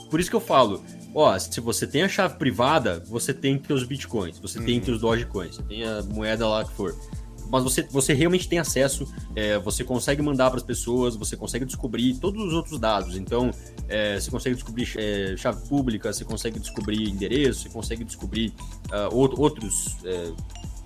[0.09, 0.83] Por isso que eu falo,
[1.13, 4.79] ó, se você tem a chave privada, você tem que ter os bitcoins, você tem
[4.79, 6.95] que ter os dogecoins, você tem a moeda lá que for.
[7.49, 11.65] Mas você, você realmente tem acesso, é, você consegue mandar para as pessoas, você consegue
[11.65, 13.15] descobrir todos os outros dados.
[13.15, 13.51] Então,
[13.87, 18.53] é, você consegue descobrir é, chave pública, você consegue descobrir endereço, você consegue descobrir
[19.11, 20.31] out- outros, é,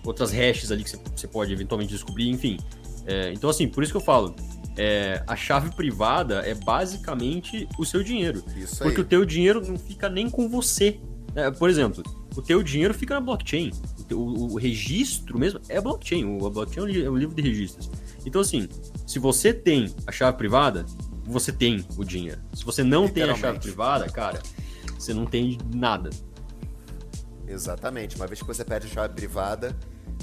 [0.04, 2.58] outras hashes ali que você, você pode eventualmente descobrir, enfim.
[3.06, 4.36] É, então, assim, por isso que eu falo,
[4.78, 8.44] é, a chave privada é basicamente o seu dinheiro.
[8.56, 8.90] Isso aí.
[8.90, 11.00] Porque o teu dinheiro não fica nem com você.
[11.36, 12.04] É, por exemplo,
[12.36, 13.72] o teu dinheiro fica na blockchain.
[14.14, 16.26] O, o- registro mesmo é blockchain.
[16.26, 17.90] O, a blockchain é o é livro de registros.
[18.26, 18.68] Então, assim,
[19.08, 20.86] se você tem a chave privada,
[21.24, 22.42] você tem o dinheiro.
[22.54, 24.42] Se você não tem a chave privada, cara,
[24.98, 26.10] você não tem nada.
[27.48, 28.16] Exatamente.
[28.16, 29.76] Uma vez que você pede chave privada,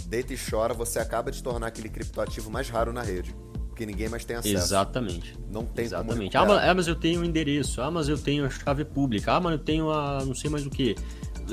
[0.06, 3.34] deita e chora, você acaba de tornar aquele criptoativo mais raro na rede.
[3.68, 4.56] Porque ninguém mais tem acesso.
[4.56, 5.36] Exatamente.
[5.52, 6.36] Não tem Exatamente.
[6.36, 7.80] Ah mas, ah, mas eu tenho o endereço.
[7.80, 9.34] Ah, mas eu tenho a chave pública.
[9.34, 10.96] Ah, mas eu tenho a não sei mais o que.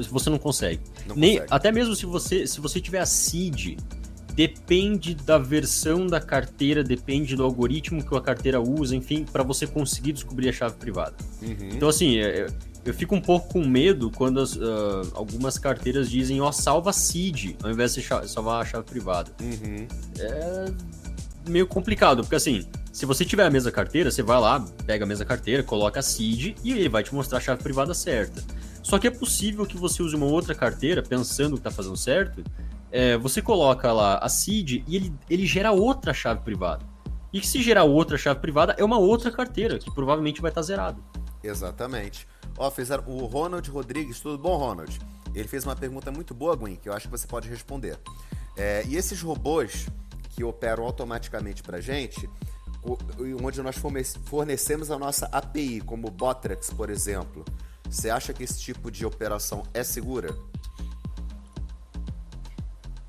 [0.09, 0.81] Você não consegue.
[1.07, 1.47] Não Nem, consegue.
[1.53, 3.77] Até mesmo se você, se você tiver a seed,
[4.33, 9.65] depende da versão da carteira, depende do algoritmo que a carteira usa, enfim, para você
[9.65, 11.15] conseguir descobrir a chave privada.
[11.41, 11.69] Uhum.
[11.71, 12.47] Então, assim, é- é-
[12.83, 16.93] eu fico um pouco com medo quando as, ah, algumas carteiras dizem, ó, salva a
[16.93, 19.87] seed, ao invés de salvar a chave privada Uhum.
[20.19, 20.65] é
[21.49, 25.07] meio complicado, porque assim, se você tiver a mesma carteira, você vai lá, pega a
[25.07, 28.43] mesma carteira, coloca a seed e ele vai te mostrar a chave privada certa.
[28.85, 32.43] Só que é possível que você use uma outra carteira, pensando que tá fazendo certo,
[32.91, 36.85] é, você coloca lá a seed e ele, ele gera outra chave privada.
[37.33, 40.61] E que se gerar outra chave privada, é uma outra carteira, que provavelmente vai estar
[40.61, 40.99] zerada.
[41.43, 42.27] Exatamente.
[42.59, 44.99] Ó, fizeram o Ronald Rodrigues, tudo bom, Ronald?
[45.33, 47.97] Ele fez uma pergunta muito boa, Gwen, que eu acho que você pode responder.
[48.55, 49.87] É, e esses robôs
[50.29, 52.29] que operam automaticamente pra gente,
[53.43, 57.43] onde nós forne- fornecemos a nossa API, como o Botrex, por exemplo,
[57.89, 60.35] você acha que esse tipo de operação é segura?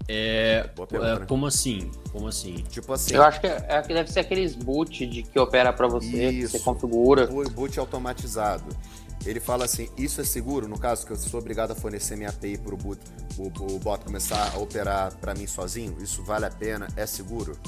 [0.09, 1.27] É, Boa pergunta, é, né?
[1.27, 1.91] como assim?
[2.13, 2.55] Como assim?
[2.71, 5.73] Tipo assim, Eu acho que, é, é que deve ser aqueles boot de que opera
[5.73, 6.53] pra você, que Isso.
[6.53, 7.29] você configura.
[7.31, 8.65] o boot automatizado.
[9.25, 12.29] Ele fala assim, isso é seguro, no caso que eu sou obrigado a fornecer minha
[12.29, 12.79] API para o,
[13.39, 15.97] o bot começar a operar para mim sozinho?
[16.01, 16.87] Isso vale a pena?
[16.97, 17.59] É seguro?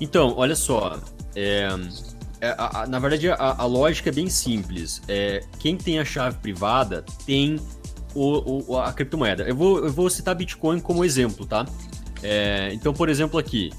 [0.00, 0.98] Então, olha só.
[1.36, 1.68] é,
[2.40, 5.00] é, a- a- na verdade, a, a lógica é bem simples.
[5.08, 7.60] É, quem tem a chave privada tem
[8.14, 9.44] o, o- a criptomoeda.
[9.44, 11.66] Eu vou, eu vou citar Bitcoin como exemplo, tá?
[12.22, 13.70] É, então, por exemplo, aqui,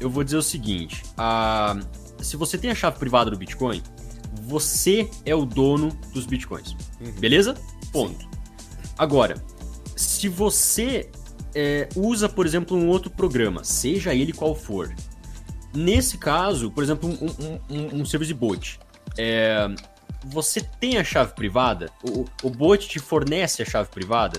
[0.00, 1.78] eu vou dizer o seguinte: a-
[2.20, 3.82] se você tem a chave privada do Bitcoin,
[4.42, 6.76] você é o dono dos Bitcoins.
[7.18, 7.54] Beleza?
[7.92, 8.28] Ponto.
[8.96, 9.42] Agora,
[9.94, 11.10] se você
[11.54, 14.94] é, usa, por exemplo, um outro programa, seja ele qual for,
[15.74, 18.78] nesse caso, por exemplo, um, um- um- um serviço de bot,
[19.18, 19.66] é,
[20.24, 21.90] você tem a chave privada?
[22.02, 24.38] O, o bot te fornece a chave privada?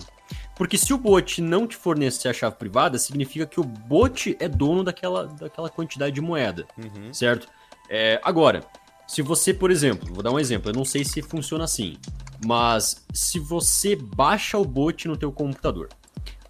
[0.56, 4.48] Porque se o bot não te fornecer a chave privada, significa que o bot é
[4.48, 7.14] dono daquela, daquela quantidade de moeda, Uhum.
[7.14, 7.48] certo?
[7.90, 8.64] É, agora,
[9.08, 11.96] se você, por exemplo, vou dar um exemplo, eu não sei se funciona assim,
[12.46, 15.90] mas se você baixa o bot no teu computador,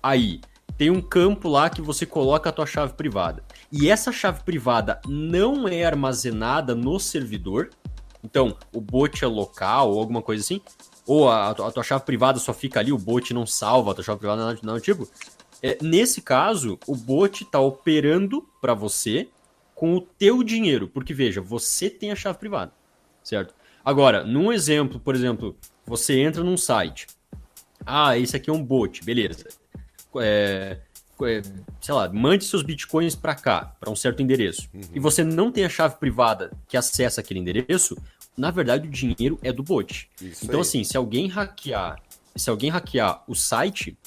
[0.02, 0.40] aí
[0.78, 5.02] tem um campo lá que você coloca a tua chave privada, e essa chave privada
[5.08, 7.70] não é armazenada no servidor,
[8.24, 10.62] então o bot é local ou alguma coisa assim,
[11.06, 14.04] ou a, a tua- chave privada só fica ali, o bot não salva a tua
[14.04, 15.08] chave privada, nada do tipo.
[15.62, 19.30] É, nesse caso, o bot está operando para você
[19.74, 22.72] com o teu dinheiro, porque veja, você tem a chave privada,
[23.24, 23.54] certo?
[23.84, 25.56] Agora, num exemplo, por exemplo,
[25.86, 27.08] você entra num site,
[27.86, 29.48] ah, esse aqui é um bot, beleza?
[30.20, 30.80] É,
[31.82, 35.66] sei lá, mande seus bitcoins para cá, para um certo endereço, e você não tem
[35.66, 37.98] a chave privada que acessa aquele endereço,
[38.38, 40.10] na verdade o dinheiro é do bot.
[40.22, 40.62] Isso Então, aí.
[40.62, 42.00] assim, se alguém hackear,
[42.36, 43.98] se alguém hackear o site,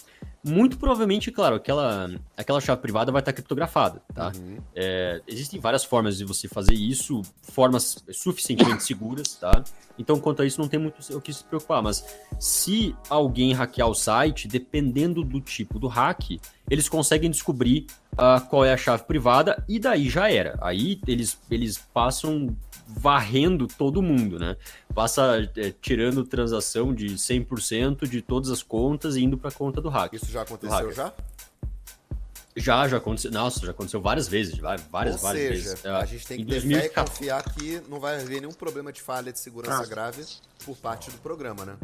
[0.42, 4.32] muito provavelmente, claro, aquela, aquela chave privada vai estar criptografada, tá?
[4.36, 4.58] Uhum.
[4.74, 9.62] É, existem várias formas de você fazer isso, formas suficientemente seguras, tá?
[9.98, 11.82] Então, quanto a isso, não tem muito o que se preocupar.
[11.82, 12.02] Mas
[12.38, 17.86] se alguém hackear o site, dependendo do tipo do hack, eles conseguem descobrir
[18.16, 20.58] ah, qual é a chave privada e daí já era.
[20.62, 22.56] Aí eles, eles passam
[22.96, 24.56] varrendo todo mundo, né?
[24.94, 29.80] Passa é, tirando transação de 100% de todas as contas e indo para a conta
[29.80, 30.12] do hack.
[30.14, 30.94] Isso já aconteceu hacker.
[30.94, 31.12] já?
[32.56, 33.30] Já, já aconteceu.
[33.30, 34.58] Nossa, já aconteceu várias vezes.
[34.58, 35.86] Várias, várias, Ou várias seja, vezes.
[35.86, 38.40] a Ah, gente tem em que ter fé e 2014 confiar que não vai haver
[38.40, 40.24] nenhum problema de falha de segurança grave
[40.64, 41.76] por parte do programa, né?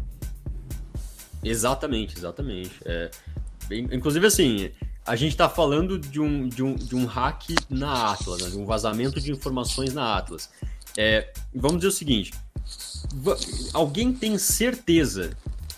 [1.43, 2.81] Exatamente, exatamente.
[2.85, 3.11] É,
[3.93, 4.71] inclusive, assim,
[5.07, 8.59] a gente tá falando de um, de um, de um hack na Atlas, né, de
[8.59, 10.51] um vazamento de informações na Atlas.
[10.97, 12.33] É, vamos dizer o seguinte:
[13.73, 15.37] alguém tem certeza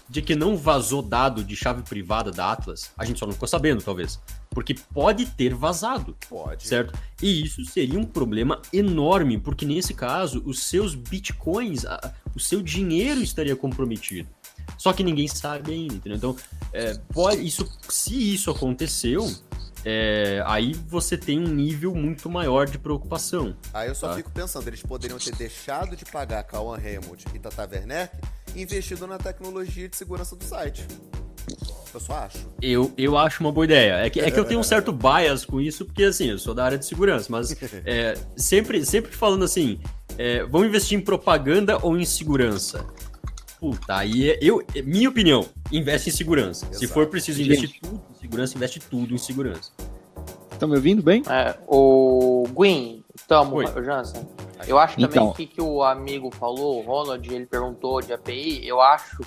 [0.08, 2.90] de que não vazou dado de chave privada da Atlas?
[2.96, 4.18] A gente só não ficou sabendo, talvez.
[4.50, 6.16] Porque pode ter vazado.
[6.28, 6.66] Pode.
[6.66, 6.98] Certo?
[7.22, 11.84] E isso seria um problema enorme, porque nesse caso, os seus bitcoins,
[12.34, 14.28] o seu dinheiro estaria comprometido.
[14.78, 16.16] Só que ninguém sabe ainda, entendeu?
[16.16, 16.36] Então,
[16.72, 19.30] é, pode, isso, se isso aconteceu,
[19.84, 23.56] é, aí você tem um nível muito maior de preocupação.
[23.72, 24.14] Aí eu só Tá.
[24.14, 28.14] fico pensando, eles poderiam ter deixado de pagar Cauan Raymond e Tata Werneck
[28.54, 30.86] e investido na tecnologia de segurança do site.
[31.94, 32.38] Eu só acho.
[32.60, 33.94] Eu, eu acho uma boa ideia.
[34.04, 36.52] É que, é que eu tenho um certo bias com isso, porque assim, eu sou
[36.54, 37.56] da área de segurança, mas
[37.86, 39.80] é, sempre, sempre falando assim,
[40.18, 42.84] é, vamos investir em propaganda ou em segurança?
[43.60, 46.66] Puta, aí é, eu, é minha opinião, investe em segurança.
[46.72, 46.92] Se Exato.
[46.94, 49.72] for preciso investir tudo em segurança, investe tudo em segurança.
[50.52, 51.22] Estão me ouvindo bem?
[51.28, 53.66] É, o Gwyn, tamo, Oi.
[53.84, 54.26] Jansen.
[54.66, 55.32] Eu acho também Então.
[55.32, 59.22] que que o amigo falou, o Ronald, ele perguntou de API, eu acho,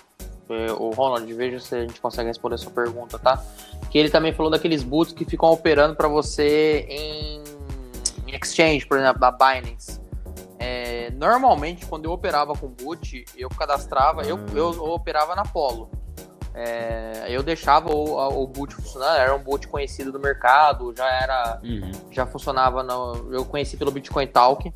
[0.50, 3.42] é, o Ronald, veja se a gente consegue responder a sua pergunta, tá?
[3.90, 7.42] Que ele também falou daqueles boots que ficam operando para você em,
[8.28, 10.01] em exchange, por exemplo, da Binance.
[10.64, 15.90] É, normalmente, quando eu operava com boot, eu cadastrava, eu, eu, operava na Polo.
[16.54, 21.60] É, eu deixava o, o boot funcionando, era um boot conhecido do mercado, já era
[21.64, 21.92] Uhum.
[22.12, 24.72] já funcionava, no, eu conheci pelo Bitcoin Talk.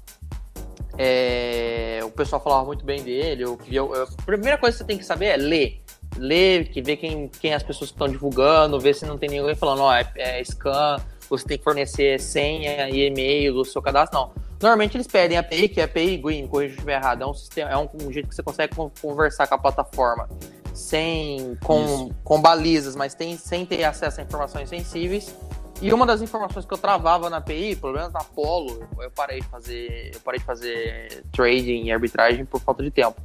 [0.98, 3.44] É, o pessoal falava muito bem dele.
[3.44, 5.82] Eu, eu- eu- a primeira coisa que você tem que saber é ler.
[6.18, 9.82] Ler, que ver quem, quem as pessoas estão divulgando, ver se não tem ninguém falando,
[9.82, 10.98] ó, é, é scam,
[11.30, 14.18] você tem que fornecer senha e e-mail do seu cadastro.
[14.20, 14.32] Não.
[14.66, 17.22] Normalmente eles pedem API, que é API Green, corrija se estiver errado.
[17.22, 20.28] É um, sistema, é um, um jeito que você consegue con- conversar com a plataforma
[20.74, 22.16] sem com, Isso.
[22.24, 25.36] com balizas, mas tem, sem ter acesso a informações sensíveis.
[25.84, 29.40] E uma das informações que eu travava na API, pelo menos na Polo, eu parei
[29.42, 33.22] de fazer, eu parei de fazer trading e arbitragem por falta de tempo.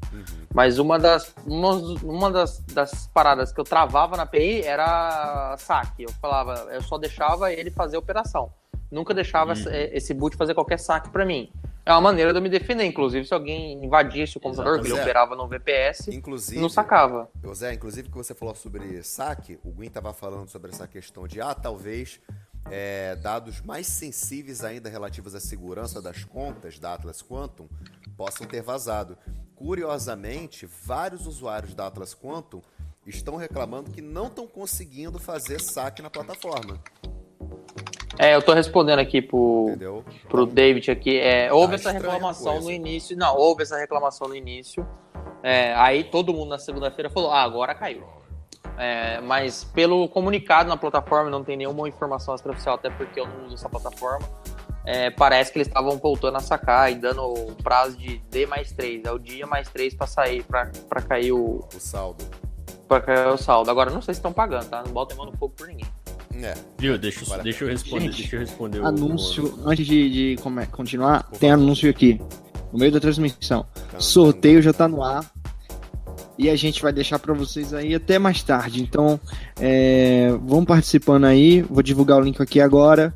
[0.52, 1.72] Mas uma das uma,
[2.02, 6.02] uma das, das paradas que eu travava na API era saque.
[6.02, 8.52] Eu falava, eu só deixava ele fazer a operação.
[8.90, 11.50] Nunca deixava essa- esse boot fazer qualquer saque para mim.
[11.86, 14.88] É uma maneira de eu me defender, inclusive se alguém invadisse o computador, que ele
[14.92, 15.02] Exato.
[15.02, 17.28] operava no VPS, Inclusive, não sacava.
[17.54, 21.40] Zé, inclusive que você falou sobre saque, o Gwyn estava falando sobre essa questão de,
[21.40, 22.20] ah, talvez
[22.70, 27.66] é, dados mais sensíveis ainda relativos à segurança das contas da Atlas Quantum
[28.16, 29.16] possam ter vazado.
[29.56, 32.60] Curiosamente, vários usuários da Atlas Quantum
[33.06, 36.78] estão reclamando que não estão conseguindo fazer saque na plataforma,
[38.18, 40.04] É, eu tô respondendo aqui pro, entendeu?
[40.28, 41.18] pro David aqui.
[41.18, 42.66] É, houve Tá essa a reclamação coisa.
[42.66, 43.16] no início.
[43.16, 44.86] Não, houve essa reclamação no início.
[45.42, 48.02] É, aí todo mundo na segunda-feira falou: ah, agora caiu.
[48.76, 53.46] É, mas pelo comunicado na plataforma não tem nenhuma informação extraoficial, até porque eu não
[53.46, 54.26] uso essa plataforma.
[54.84, 58.72] é, parece que eles estavam voltando a sacar e dando o prazo de D mais
[58.72, 59.04] 3.
[59.04, 61.60] É o dia mais 3 pra sair, pra, pra cair o.
[61.74, 62.24] O saldo.
[62.88, 63.70] Pra cair o saldo.
[63.70, 64.82] Agora não sei se estão pagando, tá?
[64.82, 65.86] Não botem mão no fogo por ninguém.
[66.42, 66.54] É.
[66.78, 66.98] Viu?
[66.98, 70.42] Deixa, eu- deixa eu responder, Gente, deixa eu responder o- Anúncio, o- antes de, de
[70.42, 72.20] come- continuar, Por tem anúncio aqui.
[72.72, 73.66] No meio da transmissão.
[73.90, 73.98] Tá.
[74.00, 75.24] Sorteio já tá no ar.
[76.42, 78.80] E a gente vai deixar pra vocês aí até mais tarde.
[78.82, 79.20] Então,
[79.60, 81.60] é, vão participando aí.
[81.60, 83.14] Vou divulgar o link aqui agora.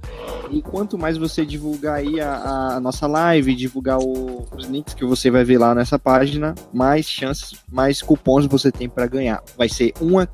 [0.50, 5.06] E quanto mais você divulgar aí a, a nossa live, divulgar o- os links que
[5.06, 9.42] você vai ver lá nessa página, mais chances, mais cupons você tem pra ganhar.
[9.56, 10.28] Vai ser uma,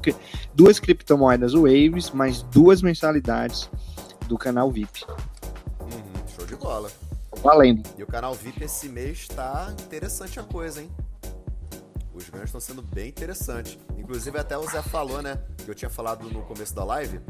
[0.52, 3.70] duas criptomoedas Waves, mais duas mensalidades
[4.26, 5.04] do canal VIP.
[5.80, 6.90] Uhum, show de bola.
[7.40, 7.88] Valendo.
[7.96, 10.90] E o canal VIP esse mês tá interessante a coisa, hein?
[12.20, 13.78] Os ganhos estão sendo bem interessantes.
[13.96, 15.38] Inclusive, até o Zé falou, né?
[15.64, 17.20] Que eu tinha falado no começo da live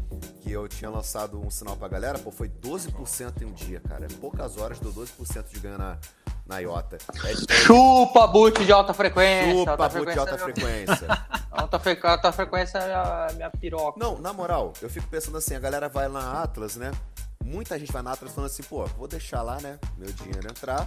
[0.40, 2.18] que eu tinha lançado um sinal pra galera.
[2.18, 4.04] Pô, foi 12% em um dia, cara.
[4.06, 5.96] Em poucas horas deu 12% de ganho na,
[6.46, 6.98] na IOTA.
[7.24, 9.52] É Chupa boot de alta frequência.
[9.52, 11.06] chupa, alta boot de alta é frequência.
[11.52, 13.98] Alta, fre- alta frequência é a minha piroca.
[13.98, 16.92] Não, na moral, eu fico pensando assim, a galera vai lá na Atlas, né?
[17.44, 19.76] Muita gente vai na Atlas falando assim, pô, vou deixar lá, né?
[19.98, 20.86] Meu dinheiro entrar,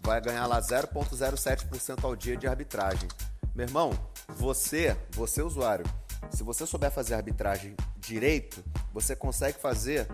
[0.00, 3.08] vai ganhar lá 0,07% ao dia de arbitragem.
[3.54, 3.92] Meu irmão,
[4.28, 5.84] você, você usuário,
[6.30, 10.06] se você souber fazer arbitragem direito, você consegue fazer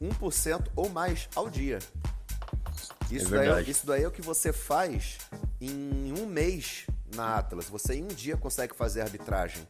[0.00, 1.78] 1% ou mais ao dia.
[3.10, 5.18] Isso, É daí, isso daí é o que você faz
[5.60, 7.66] em um mês na Atlas.
[7.68, 9.66] Você em um dia consegue fazer arbitragem.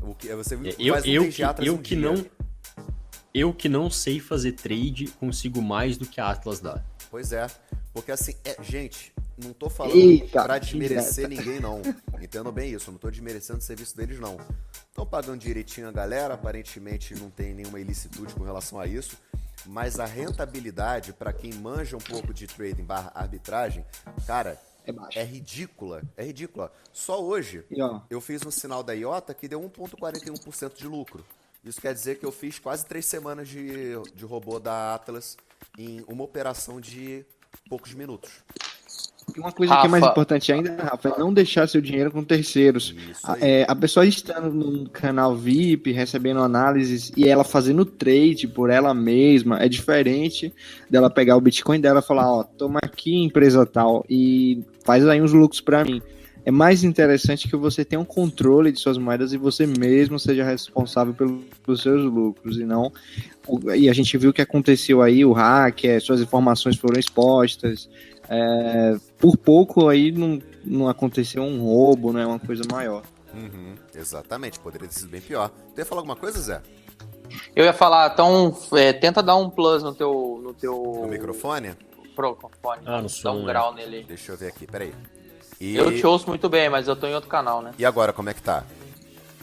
[0.00, 2.10] O que, você É, Eu, faz um eu, que, Atlas eu em que dia.
[2.10, 2.26] não.
[3.32, 6.82] Eu que não sei fazer trade, consigo mais do que a Atlas dá.
[7.10, 7.46] Pois é.
[8.00, 11.82] Porque assim, é, gente, não tô falando Eita, pra desmerecer ninguém, não.
[12.20, 14.38] Entendam bem isso, não tô desmerecendo o serviço deles, não.
[14.88, 19.18] Estão pagando direitinho a galera, aparentemente não tem nenhuma ilicitude com relação a isso.
[19.66, 23.84] Mas a rentabilidade, pra quem manja um pouco de trading barra arbitragem,
[24.26, 26.02] cara, É é ridícula.
[26.16, 26.72] É ridícula.
[26.90, 27.78] Só hoje, E
[28.08, 31.22] eu fiz um sinal da IOTA que deu 1,41% de lucro.
[31.62, 35.36] Isso quer dizer que eu fiz quase três semanas de, de robô da Atlas
[35.78, 37.26] em uma operação de
[37.68, 38.30] poucos minutos.
[39.36, 40.12] E uma coisa que é mais Rafa.
[40.12, 42.94] importante ainda, Rafa, é não deixar seu dinheiro com terceiros.
[43.22, 48.70] A, é, a pessoa estando num canal VIP, recebendo análises e ela fazendo trade por
[48.70, 50.52] ela mesma, é diferente
[50.88, 55.20] dela pegar o Bitcoin dela e falar, ó, toma aqui empresa tal e faz aí
[55.20, 56.02] uns lucros pra mim.
[56.44, 60.42] É mais interessante que você tenha um controle de suas moedas e você mesmo seja
[60.44, 62.92] responsável pelo- pelos seus lucros e não
[63.76, 67.88] e a gente viu o que aconteceu aí, o hack, é, suas informações foram expostas,
[68.28, 72.24] é, por pouco aí não, não aconteceu um roubo, né?
[72.24, 73.02] Uma coisa maior.
[73.34, 75.50] Uhum, exatamente, poderia ter sido bem pior.
[75.74, 76.62] Tu ia falar alguma coisa, Zé?
[77.54, 80.40] Eu ia falar, então, é, tenta dar um plus no teu.
[80.42, 81.70] No teu No microfone?
[82.04, 82.82] microfone.
[82.84, 83.46] Ah, no Dá um né?
[83.46, 84.04] grau nele.
[84.06, 84.92] Deixa eu ver aqui, peraí.
[85.60, 87.72] E, Eu te ouço muito bem, mas eu tô em outro canal, né?
[87.78, 88.64] e agora, como é que tá?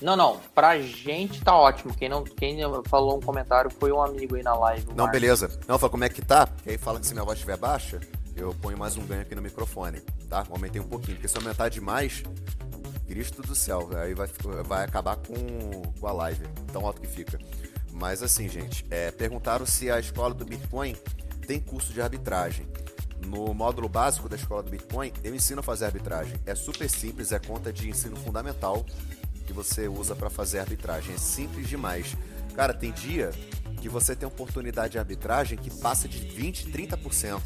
[0.02, 0.40] Não, não.
[0.54, 1.94] Pra gente tá ótimo.
[1.94, 4.88] Quem não quem falou um comentário foi um amigo aí na live.
[4.90, 5.12] Não, Marcos.
[5.12, 5.60] beleza.
[5.68, 8.00] Não, fala como é que tá, que aí fala que se minha voz estiver baixa,
[8.36, 10.00] eu ponho mais um ganho aqui no microfone,
[10.30, 10.46] tá?
[10.50, 12.24] Aumentei um pouquinho, porque se aumentar demais,
[13.08, 14.28] Cristo do céu, aí vai,
[14.66, 17.40] vai acabar com, com a live, tão alto que fica.
[17.92, 20.96] Mas assim, gente, é, perguntaram se a escola do Bitcoin
[21.48, 22.68] tem curso de arbitragem.
[23.28, 26.40] No módulo básico da escola do Bitcoin, eu ensino a fazer arbitragem.
[26.46, 28.86] É super simples, é conta de ensino fundamental
[29.46, 31.14] que você usa para fazer arbitragem.
[31.14, 32.16] É simples demais.
[32.56, 33.32] Cara, tem dia
[33.82, 37.42] que você tem oportunidade de arbitragem que passa de 20, 30%,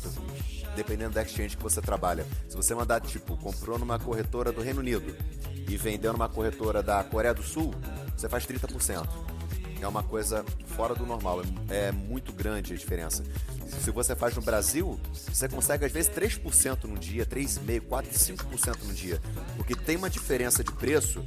[0.76, 2.28] dependendo da exchange que você trabalha.
[2.48, 5.16] Se você mandar, tipo, comprou numa corretora do Reino Unido
[5.68, 7.74] e vendeu numa corretora da Coreia do Sul,
[8.16, 9.08] você faz 30%.
[9.82, 13.24] É uma coisa fora do normal, é, é muito grande a diferença.
[13.82, 18.84] Se você faz no Brasil, você consegue às vezes 3% no dia, 3,5%, 4%, 5%
[18.84, 19.20] no dia.
[19.58, 21.24] Porque tem uma diferença de preço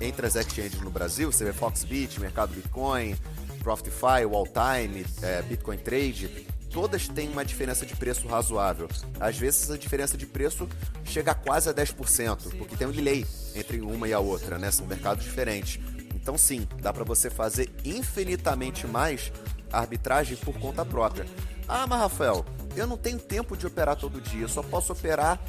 [0.00, 3.16] entre as exchanges no Brasil, você vê Foxbit, Mercado Bitcoin,
[3.60, 8.86] Profitify, Walltime, é, Bitcoin Trade, todas têm uma diferença de preço razoável.
[9.18, 10.68] Às vezes essa diferença de preço
[11.04, 14.70] chega a quase a 10%, porque tem um delay entre uma e a outra, né?
[14.70, 15.80] São mercados diferentes.
[16.26, 19.30] Então sim, dá para você fazer infinitamente mais
[19.70, 21.24] arbitragem por conta própria.
[21.68, 25.40] Ah, mas Rafael, eu não tenho tempo de operar todo dia, eu só posso operar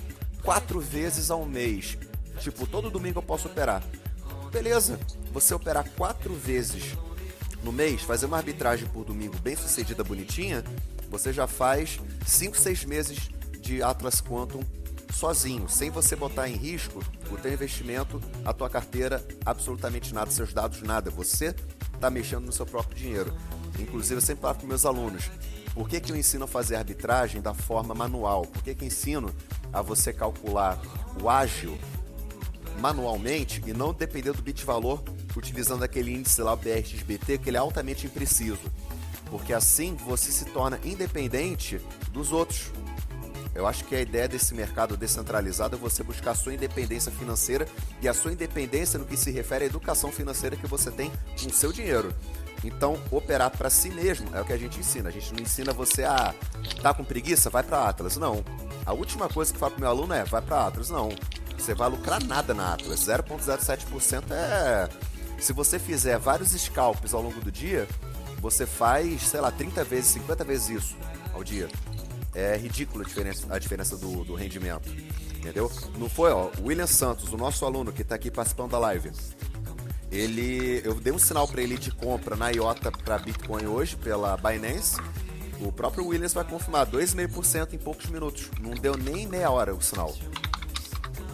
[0.44, 1.98] quatro vezes ao mês.
[2.40, 3.84] Tipo, todo domingo eu posso operar.
[4.52, 5.00] Beleza,
[5.34, 6.96] você operar quatro vezes
[7.64, 10.64] no mês, fazer uma arbitragem por domingo bem sucedida, bonitinha,
[11.10, 13.18] você já faz 5, 6 meses
[13.62, 14.60] de Atlas Quantum
[15.12, 20.54] sozinho, sem você botar em risco o teu investimento, a tua carteira, absolutamente nada, seus
[20.54, 21.10] dados, nada.
[21.12, 21.56] Você
[21.94, 23.34] está mexendo no seu próprio dinheiro.
[23.80, 25.30] Inclusive, eu sempre falo com meus alunos,
[25.74, 28.48] Por que, que eu ensino a fazer arbitragem da forma manual?
[28.48, 29.32] Por que, que eu ensino
[29.72, 30.82] a você calcular
[31.22, 31.78] o ágil
[32.80, 35.04] manualmente e não depender do bit valor
[35.38, 38.60] utilizando aquele índice lá, o BRXBT, que ele é altamente impreciso.
[39.30, 41.80] Porque assim você se torna independente
[42.12, 42.72] dos outros.
[43.58, 47.68] Eu acho que a ideia desse mercado descentralizado é você buscar a sua independência financeira
[48.00, 51.48] e a sua independência no que se refere à educação financeira que você tem com
[51.48, 52.14] o seu dinheiro.
[52.64, 55.10] Então, operar para si mesmo é o que a gente ensina.
[55.10, 56.36] A gente não ensina você a
[56.84, 58.16] tá com preguiça, vai para Atlas.
[58.18, 58.46] Não.
[58.86, 60.92] A última coisa que eu falo pro meu aluno é vai para Atlas.
[60.92, 61.10] Não.
[61.58, 63.00] Você vai lucrar nada na Atlas.
[63.00, 64.88] 0.07% é
[65.40, 67.88] se você fizer vários scalps ao longo do dia,
[68.40, 70.98] você faz, sei lá, 30 vezes, 50 vezes isso
[71.34, 71.68] ao dia.
[72.38, 74.88] É ridícula a diferença, a diferença do, do rendimento.
[75.38, 75.72] Entendeu?
[75.98, 79.12] Não foi, ó, o William Santos, o nosso aluno que está aqui participando da live.
[80.12, 84.38] Ele, eu dei um sinal para ele de compra na IOTA para Bitcoin hoje pela
[84.38, 84.98] Binance.
[85.60, 88.52] O próprio Williams vai confirmar 2,5% em poucos minutos.
[88.62, 90.16] Não deu nem meia hora o sinal.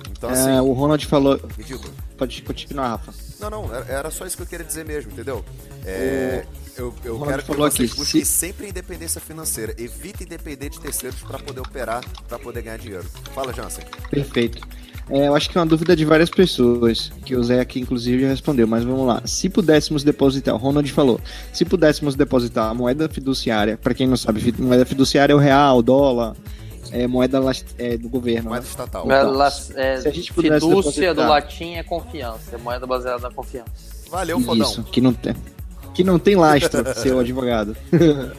[0.10, 1.38] Então, assim, é, o Ronald falou.
[1.58, 1.94] Ridículo.
[2.18, 3.14] Pode continuar, Rafa.
[3.44, 5.44] Não, não, era só isso que eu queria dizer mesmo, entendeu?
[5.86, 6.46] É,
[6.78, 8.32] eu, eu quero que vocês aqui, busquem se...
[8.32, 9.76] sempre independência financeira.
[9.78, 13.06] Evite depender de terceiros para poder operar, para poder ganhar dinheiro.
[13.36, 13.84] Fala, Jansen.
[14.10, 14.66] Perfeito.
[15.10, 18.22] É, eu acho que é uma dúvida de várias pessoas, que o Zé aqui inclusive
[18.22, 19.22] já respondeu, mas vamos lá.
[19.26, 21.20] Se pudéssemos depositar, o Ronald falou,
[21.52, 25.80] se pudéssemos depositar a moeda fiduciária, para quem não sabe, moeda fiduciária é o real,
[25.80, 26.34] o dólar,
[26.94, 27.42] é moeda
[27.80, 28.50] é, do governo.
[28.50, 28.70] Moeda né?
[28.70, 29.06] estatal.
[29.06, 31.16] Moeda, é, Se a gente fidúcia depositar...
[31.16, 33.72] do latim é confiança, é moeda baseada na confiança.
[34.12, 34.70] Valeu, fodão.
[34.70, 35.36] Isso, que não tem,
[35.96, 37.76] que não tem lastro, seu advogado.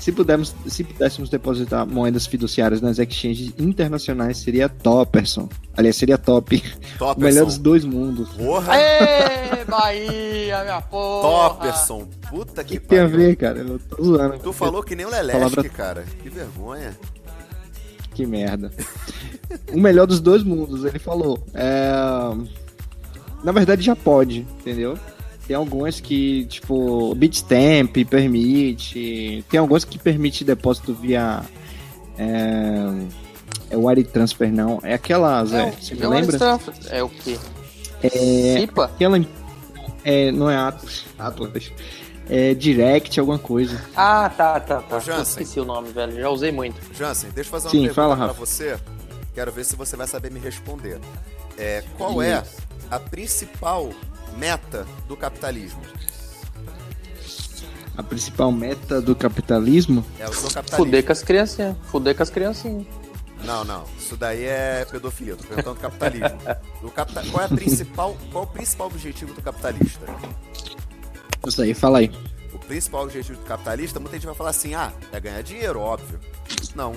[0.00, 5.48] se, pudermos, se pudéssemos depositar moedas fiduciárias nas exchanges internacionais, seria Topperson.
[5.76, 6.62] Aliás, seria top.
[6.96, 7.14] Topperson.
[7.16, 8.28] O melhor dos dois mundos.
[8.34, 8.72] Porra!
[8.72, 11.48] Aê, Bahia, minha porra!
[11.50, 12.06] Topperson.
[12.30, 13.58] Puta que, que tem a ver, cara?
[13.58, 14.38] Eu tô zoando.
[14.38, 15.68] Tu falou que nem o Leleste, palavra...
[15.70, 16.04] cara.
[16.22, 16.96] Que vergonha.
[18.14, 18.70] Que merda.
[19.72, 21.44] o melhor dos dois mundos, ele falou.
[21.52, 21.90] É...
[23.42, 24.96] Na verdade já pode, entendeu?
[25.46, 29.44] Tem algumas que, tipo, Bitstamp permite.
[29.50, 31.42] Tem algumas que permite depósito via.
[32.16, 34.80] É, é Wire Transfer, não.
[34.82, 36.38] É aquela, Zé, você me lembra?
[36.88, 37.38] É o quê?
[38.02, 38.60] É.
[38.60, 38.86] Cipa?
[38.86, 39.22] Aquela.
[40.02, 41.04] É, não é Atlas.
[41.18, 41.70] Atlas
[42.28, 43.82] é, Direct, alguma coisa.
[43.94, 44.98] Ah, tá, tá, tá.
[44.98, 46.20] Jansen, esqueci o nome, velho.
[46.20, 46.80] Já usei muito.
[46.94, 48.78] Jansen, deixa eu fazer uma Sim, pergunta fala, pra você.
[49.34, 51.00] Quero ver se você vai saber me responder.
[51.58, 52.42] É, qual é
[52.90, 53.90] a principal
[54.36, 55.82] meta do capitalismo?
[57.96, 60.04] A principal meta do capitalismo?
[60.18, 60.76] É o seu capitalismo.
[60.76, 61.76] Fuder com as criancinhas.
[61.84, 62.86] Fuder com as criancinhas.
[63.44, 63.84] Não, não.
[63.98, 65.36] Isso daí é pedofilia.
[65.36, 66.38] Tô perguntando do capitalismo.
[66.80, 67.22] Do capita...
[67.30, 70.06] Qual é a principal, qual é o principal objetivo do capitalista?
[71.46, 72.10] Isso aí, fala aí.
[72.52, 76.18] O principal objetivo do capitalista, muita gente vai falar assim: ah, é ganhar dinheiro, óbvio.
[76.74, 76.92] Não.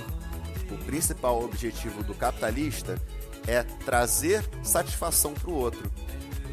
[0.70, 3.00] O principal objetivo do capitalista
[3.48, 5.91] é trazer satisfação para o outro.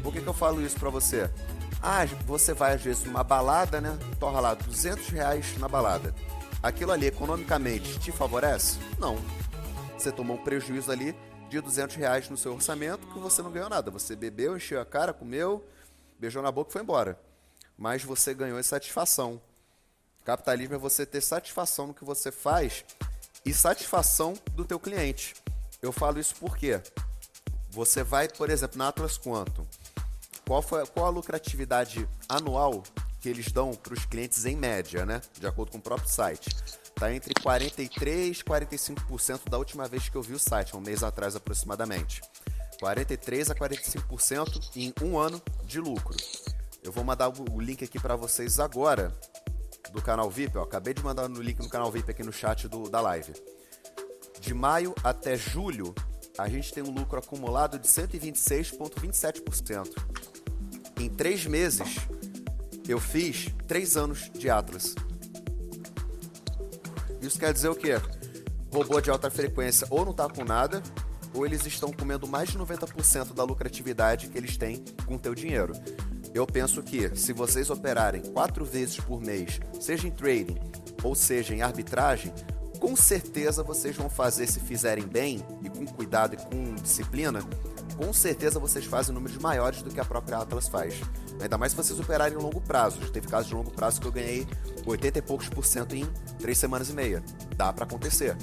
[0.01, 1.29] Por que, que eu falo isso para você?
[1.81, 3.97] Ah, você vai às vezes numa balada, né?
[4.19, 6.15] Torra lá 200 reais na balada.
[6.63, 8.79] Aquilo ali economicamente te favorece?
[8.97, 9.17] Não.
[9.97, 11.15] Você tomou um prejuízo ali
[11.49, 13.91] de 200 reais no seu orçamento que você não ganhou nada.
[13.91, 15.65] Você bebeu, encheu a cara, comeu,
[16.19, 17.19] beijou na boca e foi embora
[17.77, 19.41] mas você ganhou satisfação.
[20.23, 22.83] Capitalismo é você ter satisfação no que você faz
[23.45, 25.35] e satisfação do teu cliente.
[25.81, 26.81] Eu falo isso porque
[27.69, 29.65] você vai, por exemplo, na Atlas Quantum.
[30.47, 32.83] Qual, foi, qual a lucratividade anual
[33.19, 35.21] que eles dão para os clientes em média, né?
[35.39, 36.49] De acordo com o próprio site.
[36.83, 41.03] Está entre 43% e 45% da última vez que eu vi o site, um mês
[41.03, 42.21] atrás aproximadamente.
[42.81, 46.15] 43% a 45% em um ano de lucro.
[46.85, 49.11] Eu vou mandar o link aqui para vocês agora
[49.91, 50.55] do canal VIP.
[50.55, 53.33] Eu acabei de mandar no link no canal VIP aqui no chat do, da live.
[54.39, 55.95] De maio até julho,
[56.37, 59.89] a gente tem um lucro acumulado de 126,27%.
[60.99, 61.95] Em três meses,
[62.87, 64.93] eu fiz três anos de Atlas.
[67.19, 67.93] Isso quer dizer o quê?
[68.71, 70.83] Robô de alta frequência ou não está com nada,
[71.33, 75.33] ou eles estão comendo mais de 90% da lucratividade que eles têm com o teu
[75.33, 75.73] dinheiro.
[76.35, 80.59] Eu penso que se vocês operarem quatro vezes por mês, seja em trading
[81.01, 82.33] ou seja em arbitragem,
[82.77, 87.39] com certeza vocês vão fazer se fizerem bem e com cuidado e com disciplina,
[87.95, 90.95] com certeza vocês fazem números maiores do que a própria Atlas faz.
[91.39, 92.99] Ainda mais se vocês operarem em longo prazo.
[93.01, 94.45] Já teve casos de longo prazo que eu ganhei
[94.85, 96.05] 80 e poucos por cento em
[96.37, 97.23] três semanas e meia.
[97.55, 98.35] Dá para acontecer.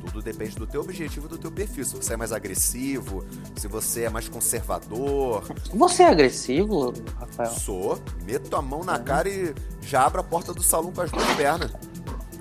[0.00, 1.84] Tudo depende do teu objetivo e do teu perfil.
[1.84, 3.24] Se você é mais agressivo,
[3.56, 5.42] se você é mais conservador.
[5.74, 7.50] Você é agressivo, Rafael?
[7.50, 7.98] Sou.
[8.24, 11.26] Meto a mão na cara e já abro a porta do salão com as duas
[11.34, 11.70] pernas.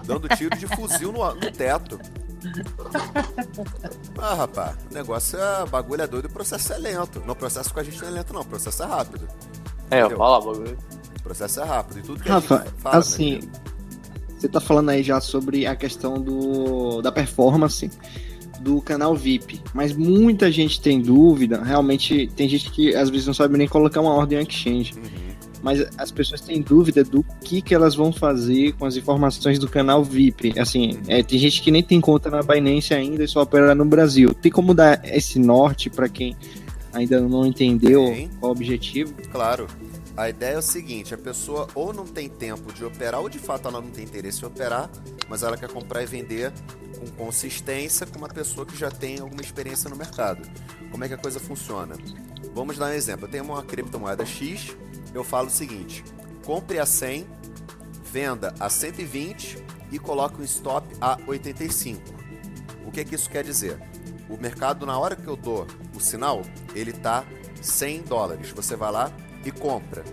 [0.06, 2.00] dando tiro de fuzil no, no teto.
[4.18, 5.64] Ah, rapaz, o negócio é.
[5.64, 7.22] O bagulho é doido e o processo é lento.
[7.26, 8.42] Não, o processo com a gente não é lento, não.
[8.42, 9.28] O processo é rápido.
[9.90, 10.18] É, Entendeu?
[10.18, 10.78] fala, bagulho.
[11.18, 12.00] O processo é rápido.
[12.00, 12.98] E tudo que Rafa, a gente fala.
[12.98, 13.52] assim, amigo,
[14.40, 17.90] você tá falando aí já sobre a questão do, da performance
[18.62, 23.34] do canal VIP, mas muita gente tem dúvida, realmente tem gente que às vezes não
[23.34, 25.04] sabe nem colocar uma ordem exchange, Uhum.
[25.62, 29.68] mas as pessoas têm dúvida do que que elas vão fazer com as informações do
[29.68, 33.42] canal VIP, assim, é, tem gente que nem tem conta na Binance ainda e só
[33.42, 36.36] opera no Brasil, tem como dar esse norte para quem
[36.92, 39.14] ainda não entendeu qual o objetivo?
[39.32, 39.68] Claro.
[40.20, 43.40] A ideia é o seguinte: a pessoa ou não tem tempo de operar, ou de
[43.40, 44.90] fato ela não tem interesse em operar,
[45.30, 46.52] mas ela quer comprar e vender
[47.00, 50.42] com consistência com uma pessoa que já tem alguma experiência no mercado.
[50.92, 51.96] Como é que a coisa funciona?
[52.54, 53.28] Vamos dar um exemplo.
[53.28, 54.76] Eu tenho uma criptomoeda X,
[55.14, 56.04] eu falo o seguinte:
[56.46, 57.26] compre a 100,
[58.04, 62.02] venda a 120 e coloque um stop a 85.
[62.86, 63.80] O que, que isso quer dizer?
[64.30, 65.66] O mercado, na hora que eu dou
[65.96, 66.42] o sinal,
[66.76, 67.24] ele tá
[67.62, 68.52] 100 dólares.
[68.52, 69.10] Você vai lá
[69.46, 70.04] e compra.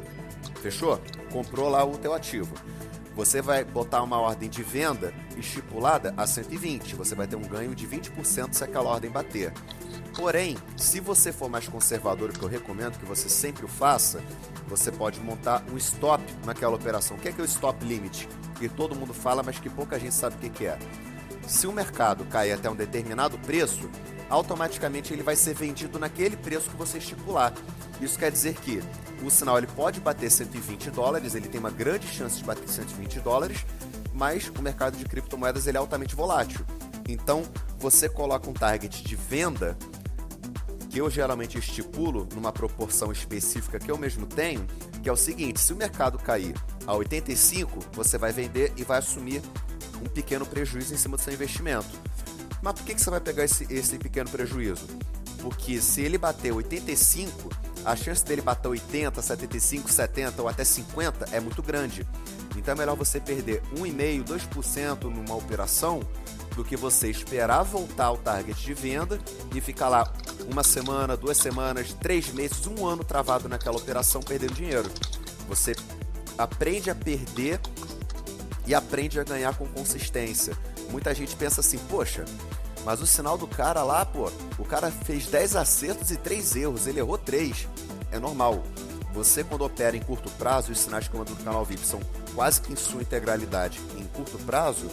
[0.62, 1.00] Fechou?
[1.32, 2.54] Comprou lá o teu ativo.
[3.14, 6.94] Você vai botar uma ordem de venda estipulada a 120.
[6.96, 9.52] Você vai ter um ganho de 20% se aquela ordem bater.
[10.14, 14.22] Porém, se você for mais conservador, que eu recomendo que você sempre o faça,
[14.68, 17.16] você pode montar um stop naquela operação.
[17.16, 18.28] O que é, que é o stop limit?
[18.58, 20.78] Que todo mundo fala, mas que pouca gente sabe o que é.
[21.46, 23.88] Se o mercado cair até um determinado preço,
[24.28, 27.52] automaticamente ele vai ser vendido naquele preço que você estipular.
[28.00, 28.82] Isso quer dizer que
[29.24, 33.20] o sinal ele pode bater 120 dólares, ele tem uma grande chance de bater 120
[33.20, 33.64] dólares,
[34.12, 36.64] mas o mercado de criptomoedas ele é altamente volátil.
[37.08, 37.44] Então,
[37.78, 39.76] você coloca um target de venda
[40.90, 44.66] que eu geralmente estipulo numa proporção específica que eu mesmo tenho,
[45.02, 46.54] que é o seguinte: se o mercado cair
[46.86, 49.40] a 85, você vai vender e vai assumir
[50.00, 51.88] um pequeno prejuízo em cima do seu investimento.
[52.62, 54.86] Mas por que, que você vai pegar esse, esse pequeno prejuízo?
[55.40, 57.50] Porque se ele bater 85,
[57.84, 62.06] a chance dele bater 80, 75, 70 ou até 50 é muito grande.
[62.56, 66.00] Então é melhor você perder 1,5%, 2% numa operação
[66.56, 69.20] do que você esperar voltar ao target de venda
[69.54, 70.10] e ficar lá
[70.50, 74.90] uma semana, duas semanas, três meses, um ano travado naquela operação perdendo dinheiro.
[75.48, 75.76] Você
[76.38, 77.60] aprende a perder
[78.66, 80.56] e aprende a ganhar com consistência.
[80.90, 82.24] Muita gente pensa assim, poxa,
[82.84, 86.86] mas o sinal do cara lá, pô, o cara fez 10 acertos e 3 erros,
[86.86, 87.66] ele errou 3.
[88.12, 88.62] É normal.
[89.12, 92.00] Você, quando opera em curto prazo, os sinais que eu mando do canal VIP são
[92.34, 94.88] quase que em sua integralidade em curto prazo,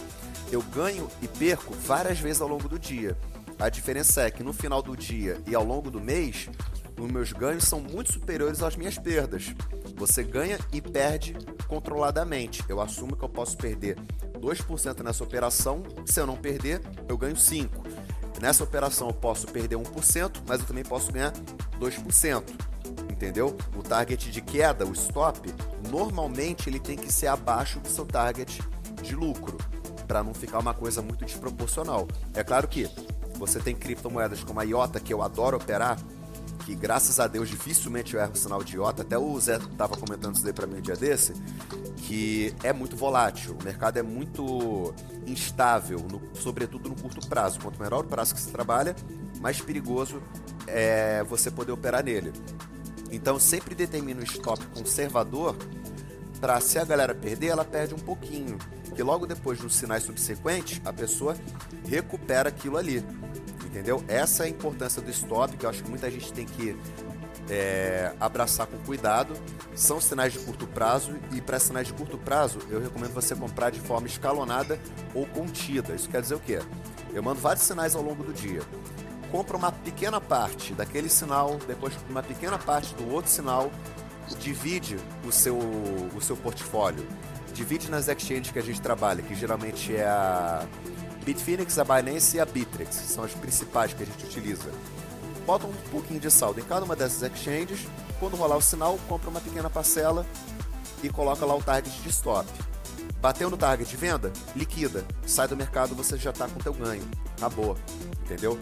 [0.50, 3.16] eu ganho e perco várias vezes ao longo do dia.
[3.58, 6.48] A diferença é que no final do dia e ao longo do mês,
[6.98, 9.54] os meus ganhos são muito superiores às minhas perdas.
[9.96, 11.36] Você ganha e perde
[11.66, 12.64] controladamente.
[12.68, 13.96] Eu assumo que eu posso perder
[14.40, 17.70] 2% nessa operação, se eu não perder, eu ganho 5%.
[18.40, 21.32] Nessa operação eu posso perder 1%, mas eu também posso ganhar
[21.80, 22.42] 2%.
[23.10, 23.56] Entendeu?
[23.76, 25.52] O target de queda, o stop,
[25.88, 28.60] normalmente ele tem que ser abaixo do seu target
[29.02, 29.56] de lucro,
[30.06, 32.06] para não ficar uma coisa muito desproporcional.
[32.34, 32.88] É claro que
[33.36, 35.98] você tem criptomoedas como a IOTA, que eu adoro operar,
[36.60, 39.96] que graças a Deus dificilmente eu erro o sinal de IOTA, até o Zé tava
[39.96, 41.32] comentando isso daí para mim um dia desse,
[41.98, 44.94] que é muito volátil, o mercado é muito
[45.26, 47.58] instável, no- sobretudo no curto prazo.
[47.60, 48.94] Quanto menor o prazo que você trabalha,
[49.40, 50.22] mais perigoso
[50.66, 52.32] é você poder operar nele.
[53.10, 55.56] Então sempre determina um stop conservador
[56.40, 58.58] para se a galera perder, ela perde um pouquinho.
[58.96, 61.36] E logo depois, nos sinais subsequentes, a pessoa
[61.88, 63.04] recupera aquilo ali.
[63.64, 64.02] Entendeu?
[64.06, 66.76] Essa é a importância do stop, que eu acho que muita gente tem que
[67.48, 69.34] é, abraçar com cuidado.
[69.74, 73.70] São sinais de curto prazo e para sinais de curto prazo eu recomendo você comprar
[73.70, 74.78] de forma escalonada
[75.14, 75.94] ou contida.
[75.94, 76.60] Isso quer dizer o quê?
[77.12, 78.60] Eu mando vários sinais ao longo do dia.
[79.30, 83.70] Compra uma pequena parte daquele sinal, depois uma pequena parte do outro sinal,
[84.38, 84.96] divide
[85.26, 87.04] o seu, o seu portfólio.
[87.52, 90.66] Divide nas exchanges que a gente trabalha, que geralmente é a
[91.24, 92.94] Bitfinex, a Binance e a Bittrex.
[92.94, 94.70] São as principais que a gente utiliza
[95.44, 97.86] bota um pouquinho de saldo em cada uma dessas exchanges.
[98.18, 100.26] Quando rolar o sinal, compra uma pequena parcela
[101.02, 102.48] e coloca lá o target de stop.
[103.20, 104.32] Bateu no target de venda?
[104.54, 105.04] Liquida.
[105.26, 107.02] Sai do mercado, você já está com teu ganho.
[107.36, 107.76] Acabou.
[108.22, 108.58] Entendeu?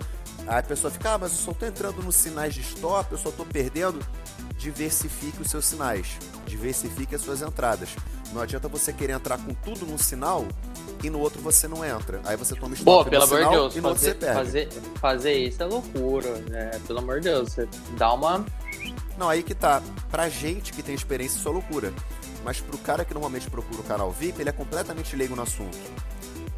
[0.46, 3.18] Aí a pessoa fica, ah, mas eu só tô entrando nos sinais de stop, eu
[3.18, 4.04] só tô perdendo.
[4.56, 6.18] Diversifique os seus sinais.
[6.46, 7.90] Diversifique as suas entradas.
[8.32, 10.46] Não adianta você querer entrar com tudo num sinal
[11.02, 12.20] e no outro você não entra.
[12.24, 14.18] Aí você toma stop Pô, no pelo amor de Deus, e no outro você fazer,
[14.18, 14.34] perde.
[14.34, 14.68] fazer,
[15.00, 16.70] fazer isso é loucura, né?
[16.86, 18.44] Pelo amor de Deus, você dá uma.
[19.18, 19.82] Não, aí que tá.
[20.10, 21.92] Pra gente que tem experiência, isso é loucura.
[22.44, 25.78] Mas pro cara que normalmente procura o canal VIP, ele é completamente leigo no assunto.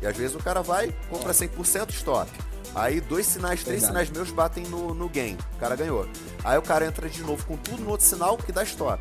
[0.01, 2.31] E às vezes o cara vai, compra 100% stop.
[2.75, 4.07] Aí dois sinais, três Verdade.
[4.07, 5.39] sinais meus batem no, no game.
[5.57, 6.09] O cara ganhou.
[6.43, 9.01] Aí o cara entra de novo com tudo no outro sinal que dá stop.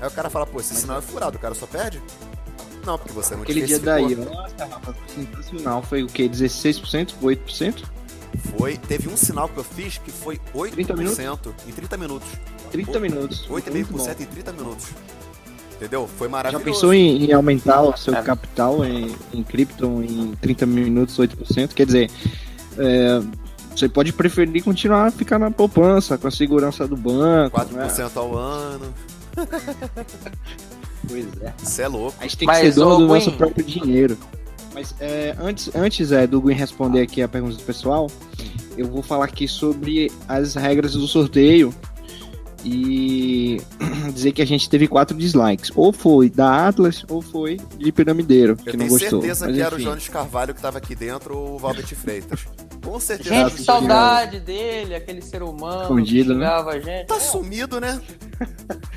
[0.00, 2.00] Aí o cara fala, pô, esse sinal é furado, o cara só perde?
[2.86, 5.82] Não, porque você não Aquele dia daí, nossa, rapaz, sensacional.
[5.82, 6.28] Foi o quê?
[6.28, 7.12] 16%?
[7.20, 7.84] Foi 8%?
[8.56, 11.18] Foi, teve um sinal que eu fiz que foi 8% 30 minutos?
[11.66, 12.28] em 30 minutos.
[12.70, 13.46] 30 minutos.
[13.48, 13.98] Muito bom.
[13.98, 14.86] 8,5% em 30 minutos.
[15.76, 16.08] Entendeu?
[16.18, 16.64] Foi Já maravilhoso.
[16.64, 18.22] pensou em, em aumentar o seu É.
[18.22, 21.72] capital em, em Krypton em 30 minutos, 8%?
[21.72, 22.10] Quer dizer,
[22.76, 23.20] é,
[23.70, 27.58] você pode preferir continuar a ficar na poupança, com a segurança do banco.
[27.72, 27.86] né?
[27.86, 28.92] 4% ao ano.
[31.06, 31.52] Pois é.
[31.62, 32.16] Isso é louco.
[32.18, 34.16] A gente tem Mas, que ser dono do nosso próprio dinheiro.
[34.74, 38.08] Mas é, antes, antes é, do Gwen responder aqui a pergunta do pessoal,
[38.76, 41.74] eu vou falar aqui sobre as regras do sorteio
[42.64, 43.60] e
[44.12, 45.70] dizer que a gente teve quatro dislikes.
[45.74, 49.20] Ou foi da Atlas, ou foi de Piramideiro, que Eu não tenho gostou.
[49.20, 49.78] certeza Mas, que era o.
[49.78, 52.44] Jones Carvalho que tava aqui dentro ou o Valbert Freitas.
[52.84, 53.34] Com certeza.
[53.34, 56.46] Gente, que saudade dele, aquele ser humano Escondido, que né?
[56.46, 57.06] a gente.
[57.06, 58.00] Tá sumido, né?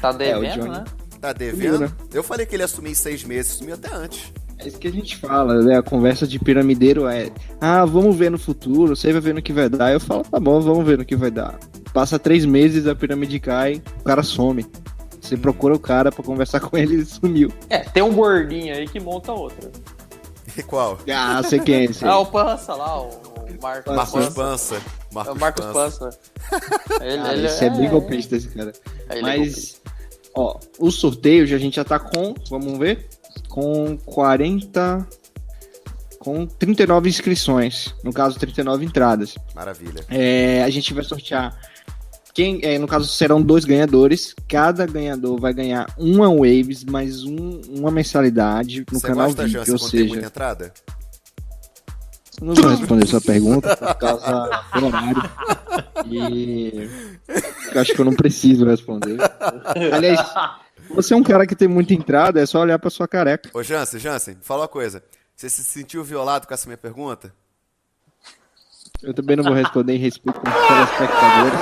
[0.01, 0.69] Tá É, o devendo, Johnny.
[0.69, 0.83] né?
[1.21, 1.79] Tá devendo.
[1.81, 1.91] né?
[2.13, 4.33] Eu falei que ele ia assumir em seis meses, sumiu até antes.
[4.57, 5.77] É isso que a gente fala, né?
[5.77, 9.53] A conversa de piramideiro é: ah, vamos ver no futuro, você vai ver no que
[9.53, 9.91] vai dar.
[9.93, 11.57] Eu falo: tá bom, vamos ver no que vai dar.
[11.93, 14.65] Passa três meses, a pirâmide cai, o cara some.
[15.19, 17.51] Você procura o cara pra conversar com ele, ele sumiu.
[17.69, 19.71] É, tem um gordinho aí que monta outra.
[20.57, 20.99] E qual?
[21.11, 22.03] Ah, sei quem é esse.
[22.05, 24.31] Ah, o Pança lá, o, o Marcos, Marcos Pança.
[24.31, 24.75] Pança.
[24.75, 26.05] É Marcos, o Marcos Pança.
[26.05, 26.19] Pança.
[27.01, 28.71] Ele, Cara, ele esse é, bem golpista esse cara.
[29.09, 29.21] ele é.
[29.37, 29.81] Mas,
[30.35, 33.07] ó, o sorteio já- a gente já tá com, vamos ver,
[33.49, 35.07] com 40.
[36.19, 37.95] Com 39 inscrições.
[38.03, 39.33] No caso, 39 entradas.
[39.55, 40.05] Maravilha.
[40.07, 41.59] É, a gente vai sortear.
[42.33, 44.35] Quem, é, no caso, serão dois ganhadores.
[44.47, 49.47] Cada ganhador vai ganhar uma Waves mais um- uma mensalidade no Você canal gosta.
[49.47, 50.73] Jansen, Ou tem muita seja, entrada?
[52.41, 55.23] Eu não vou responder sua pergunta por causa do horário.
[56.07, 56.89] E
[57.73, 59.17] eu acho que eu não preciso responder.
[59.93, 60.19] Aliás,
[60.89, 63.49] você é um cara que tem muita entrada, é só olhar pra sua careca.
[63.53, 65.03] Ô, Jansen, Jansen, fala uma coisa.
[65.35, 67.31] Você se sentiu violado com essa minha pergunta?
[69.03, 71.59] Eu também não vou responder em respeito com os telespectadores.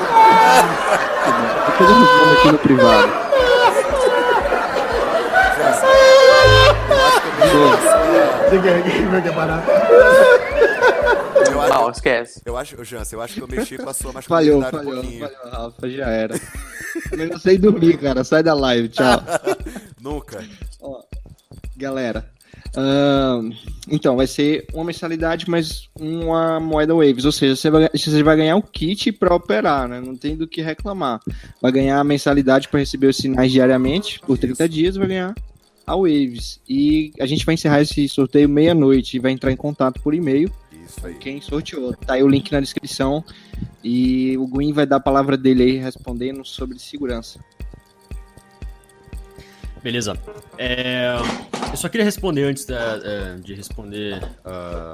[1.68, 3.12] Depois eu respondo aqui no privado.
[7.52, 7.90] Eu acho,
[11.52, 12.42] Não, esquece.
[12.46, 14.80] eu acho, ô, Jansen, eu acho que eu mexi com a sua Falhou, masculinidade um
[14.80, 15.30] falhou, pouquinho.
[15.30, 16.40] falhou, Rafa, já era.
[17.12, 18.24] Eu não sei dormir, cara.
[18.24, 19.22] Sai da live, tchau.
[20.02, 20.44] Nunca.
[21.78, 22.30] Galera.
[22.76, 23.52] ahn,
[23.90, 27.26] então, vai ser uma mensalidade mais uma moeda Waves.
[27.26, 30.00] Ou seja, você vai, você vai ganhar o kit pra operar, né?
[30.00, 31.20] Não tem do que reclamar.
[31.62, 34.96] Vai ganhar a mensalidade para receber os sinais diariamente por 30 dias.
[34.96, 35.34] Vai ganhar
[35.88, 36.60] a Waves.
[36.70, 40.52] E a gente vai encerrar esse sorteio meia-noite e vai entrar em contato por e-mail
[40.90, 41.14] Isso aí.
[41.16, 41.94] quem sorteou.
[41.94, 43.24] Tá aí o link na descrição.
[43.84, 47.40] E o Gwyn vai dar a palavra dele aí respondendo sobre segurança.
[49.82, 50.20] Beleza.
[50.58, 51.16] É,
[51.72, 54.92] eu só queria responder antes da- é, de responder ah,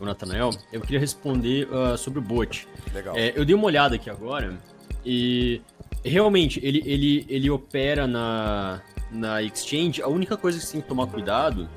[0.00, 2.68] o Nathanael, eu queria responder ah, sobre o bot.
[2.94, 3.16] Legal.
[3.16, 4.56] É, eu dei uma olhada aqui agora
[5.04, 5.60] e
[6.04, 8.80] realmente ele, ele, ele opera na,
[9.10, 10.02] na exchange.
[10.02, 11.68] A única coisa que você tem que tomar cuidado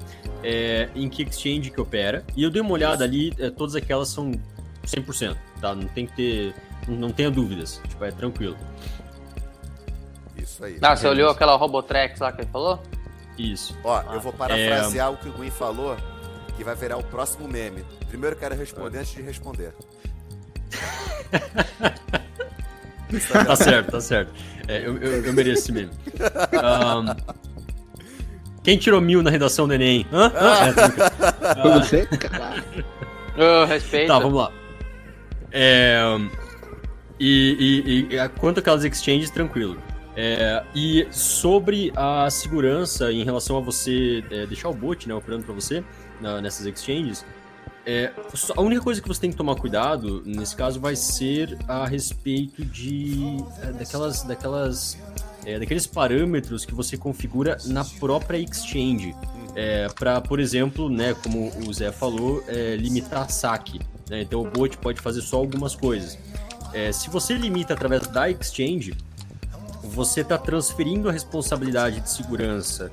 [0.43, 2.23] é em que exchange que opera.
[2.35, 4.31] E eu dei uma olhada ali, é, todas aquelas são
[4.85, 5.75] 100%, tá?
[5.75, 6.55] Não tem que ter.
[6.87, 8.57] Não, tenha dúvidas, tipo, é tranquilo.
[10.35, 10.77] Isso aí.
[10.81, 12.81] Ah, você olhou aquela Robotrex lá que ele falou?
[13.37, 13.77] Isso.
[13.83, 15.95] Ó, eu vou parafrasear o que o Gwen falou,
[16.57, 17.83] que vai virar o próximo meme.
[18.07, 19.73] Primeiro eu quero responder antes de responder.
[23.45, 24.31] Tá certo, tá certo.
[24.71, 25.89] É, eu, eu, eu mereço esse meme.
[26.63, 27.13] Ahn,
[28.63, 30.05] quem tirou mil na redação do Enem?
[30.13, 30.31] Hã?
[30.33, 30.53] Hã?
[30.67, 31.61] É, tô brincando.
[31.61, 32.05] Foi você?
[32.17, 32.63] Caralho.
[33.37, 34.13] Ô, respeita.
[34.13, 34.51] Tá, vamos lá.
[35.51, 35.99] É,
[37.19, 39.77] e, e, e quanto aquelas exchanges, tranquilo.
[40.15, 45.43] É, e sobre a segurança em relação a você é, deixar o bot né, operando
[45.43, 45.83] para você
[46.21, 47.25] na- nessas exchanges,
[47.85, 48.11] é,
[48.55, 52.63] a única coisa que você tem que tomar cuidado nesse caso vai ser a respeito
[52.63, 54.97] de é, daquelas, daquelas
[55.45, 59.15] é, daqueles parâmetros que você configura na própria exchange.
[59.55, 63.79] É, para, por exemplo, né, como o Zé falou, é, limitar saque.
[64.09, 64.21] né?
[64.21, 66.17] Então o bot pode fazer só algumas coisas.
[66.73, 68.93] É, se você limita através da exchange,
[69.83, 72.91] você está transferindo a responsabilidade de segurança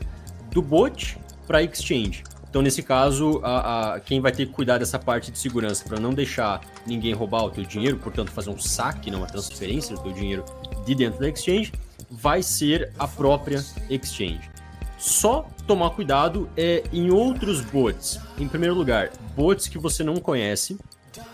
[0.50, 2.24] do bot para a exchange.
[2.48, 6.00] Então, nesse caso, a, a- quem vai ter que cuidar dessa parte de segurança para
[6.00, 10.02] não deixar ninguém roubar o teu dinheiro, portanto, fazer um saque, não uma transferência do
[10.02, 10.44] teu dinheiro
[10.86, 11.72] de dentro da exchange,
[12.10, 14.50] vai ser a própria exchange.
[14.98, 18.18] Só tomar cuidado é em outros bots.
[18.38, 20.78] Em primeiro lugar, bots que você não conhece,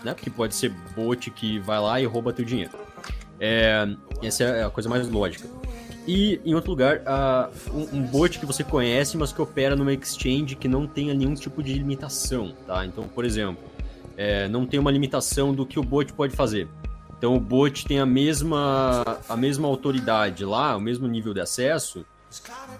[0.03, 0.13] né?
[0.13, 2.71] Porque pode ser bot que vai lá e rouba teu dinheiro.
[3.39, 3.87] É,
[4.21, 5.47] essa é a coisa mais lógica.
[6.07, 9.91] E, em outro lugar, uh, um, um, bot que você conhece, mas que opera numa
[9.91, 12.85] exchange que não tenha nenhum tipo de limitação, tá?
[12.85, 13.63] Então, por exemplo,
[14.15, 16.67] é, não tem uma limitação do que o bot pode fazer.
[17.17, 22.05] Então, o bot tem a mesma, a mesma autoridade lá, o mesmo nível de acesso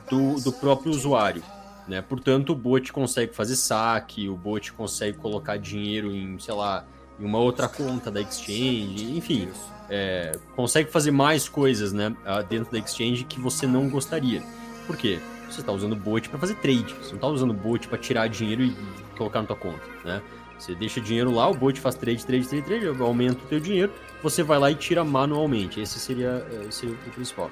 [0.07, 1.41] do, do próprio usuário.
[1.87, 2.01] Né?
[2.01, 6.85] Portanto, o bot consegue fazer saque, o bot consegue colocar dinheiro em, sei lá,
[7.19, 9.49] em uma outra conta da exchange, enfim
[9.89, 12.15] é, consegue fazer mais coisas né,
[12.49, 14.41] dentro da exchange que você não gostaria.
[14.87, 15.19] Por quê?
[15.49, 18.63] Você está usando bot para fazer trade, você não está usando bot para tirar dinheiro
[18.63, 18.75] e
[19.17, 20.21] colocar na tua conta, né?
[20.57, 23.91] Você deixa dinheiro lá, o bot faz trade, trade, trade, trade, aumenta o teu dinheiro,
[24.23, 25.79] você vai lá e tira manualmente.
[25.79, 27.51] Esse seria, esse seria o principal.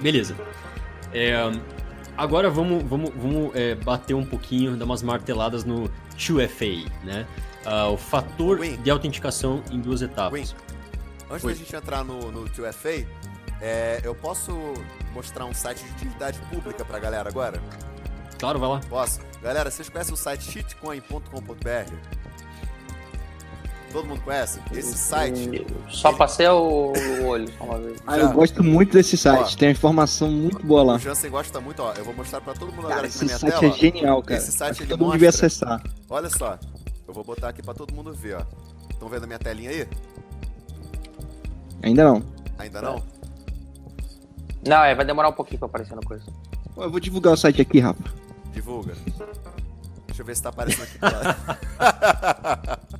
[0.00, 0.34] Beleza.
[1.12, 1.34] É,
[2.16, 7.26] agora vamos, vamos, vamos é, bater um pouquinho, dar umas marteladas no 2FA, né?
[7.66, 10.54] Uh, o fator de autenticação em duas etapas.
[11.30, 11.52] Antes Oi.
[11.52, 13.06] da gente entrar no, no 2FA,
[13.60, 14.52] é, eu posso
[15.12, 17.60] mostrar um site de utilidade pública pra galera agora?
[18.38, 18.80] Claro, vai lá.
[18.88, 19.20] Posso.
[19.42, 21.92] Galera, vocês conhecem o site shitcoin.com.br?
[23.92, 24.60] Todo mundo conhece?
[24.72, 25.66] Esse site.
[25.88, 26.18] Só ele...
[26.18, 26.92] passei o,
[27.24, 27.98] olho uma vez.
[28.06, 30.94] Ah, eu gosto muito desse site, ó, tem uma informação muito boa lá.
[30.96, 31.92] O Jansen gosta muito, ó.
[31.94, 33.52] Eu vou mostrar pra todo mundo cara, agora aqui na minha tela.
[33.52, 34.40] Esse site é genial, cara.
[34.40, 35.82] Esse site ele todo mundo devia acessar.
[36.10, 36.58] Olha só.
[37.08, 38.42] Eu vou botar aqui pra todo mundo ver, ó.
[38.90, 39.88] Estão vendo a minha telinha aí?
[41.86, 42.22] Ainda não.
[42.58, 43.00] Ainda não?
[44.66, 46.24] Não, é, vai demorar um pouquinho pra aparecer na coisa.
[46.76, 48.02] Eu vou divulgar o site aqui, Rafa.
[48.52, 48.94] Divulga.
[50.06, 50.98] Deixa eu ver se tá aparecendo aqui.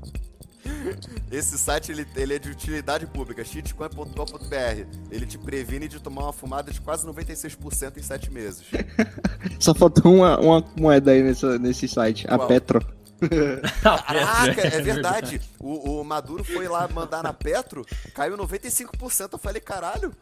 [1.33, 4.87] Esse site ele, ele é de utilidade pública, cheatcoin.com.br.
[5.11, 8.65] Ele te previne de tomar uma fumada de quase 96% em 7 meses.
[9.59, 12.41] Só faltou uma, uma moeda aí nesse, nesse site, Qual?
[12.41, 12.96] a Petro.
[13.83, 15.41] Caraca, é verdade.
[15.59, 17.85] O, o, Maduro foi lá mandar na Petro,
[18.15, 19.29] caiu 95%.
[19.33, 20.13] Eu falei, caralho,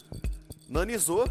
[0.69, 1.29] nanizou.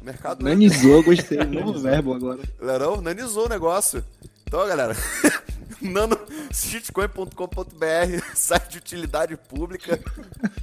[0.00, 0.42] O mercado.
[0.42, 1.38] Nanizou, gostei.
[1.44, 2.40] Novo verbo agora.
[2.60, 4.04] Não, nanizou o negócio.
[4.46, 4.96] Então, galera,
[5.82, 6.18] nano
[6.52, 9.98] shitcoin.com.br, site de utilidade pública.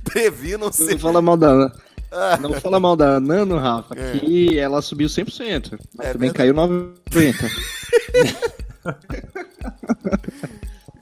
[0.05, 0.91] Previnam-se.
[0.91, 1.71] Não fala mal da
[2.13, 2.37] ah.
[2.37, 4.19] Não fala mal da Nano, Rafa, é.
[4.19, 5.79] que ela subiu 100%.
[5.95, 6.33] Mas é também verdade.
[6.33, 6.93] caiu 90%.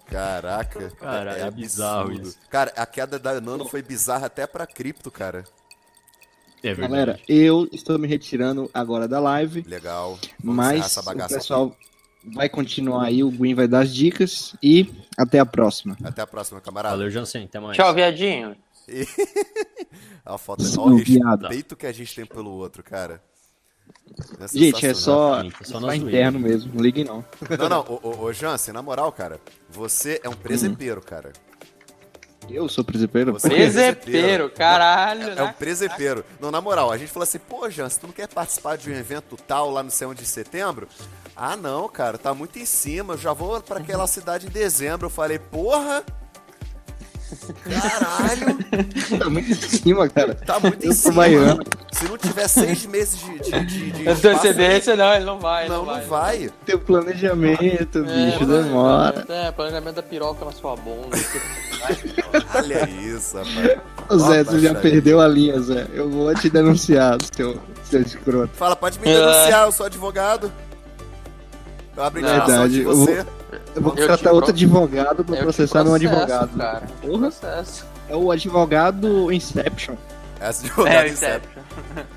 [0.07, 0.89] Caraca.
[0.99, 2.37] Cara, é, é bizarro isso.
[2.49, 5.45] Cara, a queda da Nano foi bizarra até pra cripto, cara.
[6.63, 6.91] É verdade.
[6.91, 9.63] Galera, eu estou me retirando agora da live.
[9.67, 10.19] Legal.
[10.43, 12.35] Vamos mas o pessoal aqui.
[12.35, 14.87] vai continuar aí, o Gwyn vai dar as dicas e
[15.17, 15.97] até a próxima.
[16.03, 16.95] Até a próxima, camarada.
[16.95, 17.45] Valeu, Jansen.
[17.45, 17.75] Até mais.
[17.75, 18.55] Tchau, viadinho.
[20.25, 23.23] a foto é o respeito que a gente tem pelo outro, cara.
[24.39, 27.23] É Gente, é só, é só, interno mesmo, não liguem não.
[27.57, 29.39] Não, não, ô, ô, ô Jansen, na moral, cara,
[29.69, 31.03] você é um presepeiro, hum.
[31.05, 31.31] cara.
[32.49, 33.31] Eu sou presepeiro?
[33.33, 35.29] Você presepeiro, é caralho.
[35.29, 36.25] É, é um presepeiro.
[36.39, 38.93] Não, na moral, a gente falou assim, pô, Jansen, tu não quer participar de um
[38.93, 40.87] evento tal lá no céu de setembro?
[41.35, 45.05] Ah, não, cara, tá muito em cima, eu já vou para aquela cidade em dezembro.
[45.05, 46.03] Eu falei, porra,
[47.63, 48.57] Caralho!
[49.17, 50.35] tá muito em cima, cara.
[50.35, 51.13] Tá muito em cima.
[51.15, 51.63] Baiano.
[52.01, 55.69] Se não tiver seis meses de, de, de, de antecedência, não, ele não vai.
[55.69, 56.01] Não, não vai.
[56.01, 56.49] Não vai.
[56.65, 59.23] Tem planejamento, é, bicho, demora.
[59.29, 61.15] É, planejamento da piroca na sua bunda.
[62.55, 63.79] Olha isso, rapaz.
[64.09, 65.85] Ô Zé, você já perdeu a linha, Zé.
[65.93, 68.49] Eu vou te denunciar, seu, seu escroto.
[68.55, 70.51] Fala, pode me denunciar, eu sou advogado.
[71.95, 72.73] Eu abro Verdade.
[72.73, 73.23] de você.
[73.75, 76.57] Eu vou contratar outro advogado pra processar meu advogado.
[76.57, 76.87] Cara.
[76.99, 77.29] Porra.
[78.09, 79.95] É o advogado Inception.
[80.41, 81.61] É, advogado é, Inception.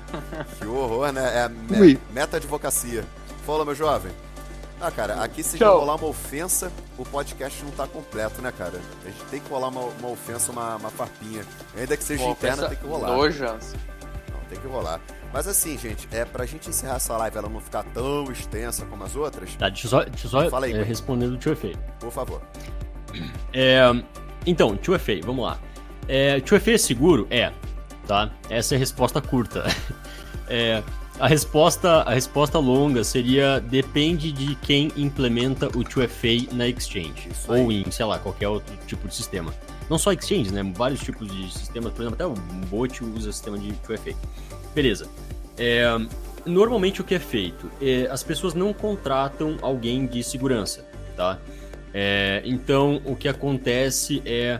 [0.59, 1.37] que horror, né?
[1.37, 3.05] É a me meta-advocacia.
[3.45, 4.11] Fala, meu jovem.
[4.81, 5.79] Ah, cara, aqui se Show.
[5.79, 8.81] rolar uma ofensa, o podcast não tá completo, né, cara?
[9.05, 11.45] A gente tem que rolar uma, uma ofensa, uma, uma farpinha.
[11.77, 13.07] Ainda que seja uma interna, tem que rolar.
[13.07, 13.73] Nojans.
[14.33, 14.99] Não, tem que rolar.
[15.31, 19.03] Mas assim, gente, é pra gente encerrar essa live ela não ficar tão extensa como
[19.03, 19.55] as outras.
[19.55, 21.77] Tá, deixa eu só, deixa eu só Fala aí, é, responder do 2FA.
[21.99, 22.41] Por favor.
[23.53, 23.81] É,
[24.45, 25.59] então, 2FA, vamos lá.
[26.07, 27.27] É, 2FA é seguro?
[27.29, 27.51] É,
[28.05, 28.29] tá?
[28.49, 29.65] Essa é a resposta curta.
[30.47, 30.83] É,
[31.19, 37.29] a resposta, a resposta longa seria depende de quem implementa o 2FA na Exchange.
[37.47, 39.53] Ou em, sei lá, qualquer outro tipo de sistema.
[39.89, 40.61] Não só Exchange, né?
[40.75, 41.93] Vários tipos de sistemas.
[41.93, 42.33] Por exemplo, até o
[42.67, 44.15] Bot usa sistema de 2FA.
[44.75, 45.07] Beleza.
[45.57, 45.85] É,
[46.45, 47.71] normalmente o que é feito?
[47.81, 51.39] É, as pessoas não contratam alguém de segurança, tá?
[51.93, 54.59] É, então o que acontece é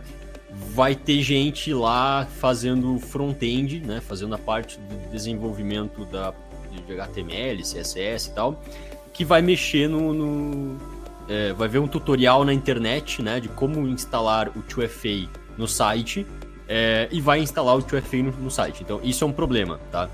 [0.73, 6.33] vai ter gente lá fazendo front-end, né, fazendo a parte do desenvolvimento da,
[6.85, 8.61] de HTML, CSS e tal,
[9.13, 10.13] que vai mexer no.
[10.13, 10.95] no
[11.27, 15.27] é, vai ver um tutorial na internet, né, de como instalar o 2FA
[15.57, 16.25] no site
[16.67, 18.83] é, e vai instalar o 2FA no, no, site.
[18.83, 20.09] Então, isso é um problema, tá?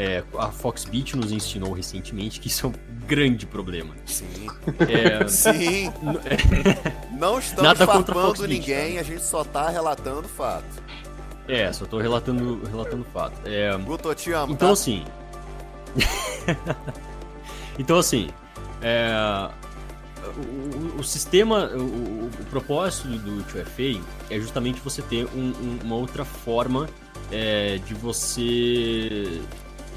[0.00, 2.72] É, a Foxbit nos ensinou recentemente que isso é um
[3.04, 3.96] grande problema.
[4.06, 4.46] Sim.
[4.88, 5.92] É, Sim.
[7.18, 9.00] Não estamos Nada farpando ninguém, tá?
[9.00, 10.64] a gente só tá relatando fato.
[11.48, 13.40] é, só tô relatando, relatando fato.
[13.44, 14.72] É, Guto, eu te amo, Então tá?
[14.72, 15.04] assim.
[17.78, 18.28] então assim.
[18.82, 19.10] é,
[20.36, 24.00] O, o- o sistema, o, o- o propósito do 2FA
[24.30, 26.88] é justamente você ter um- um- uma outra forma
[27.32, 29.40] é, de você.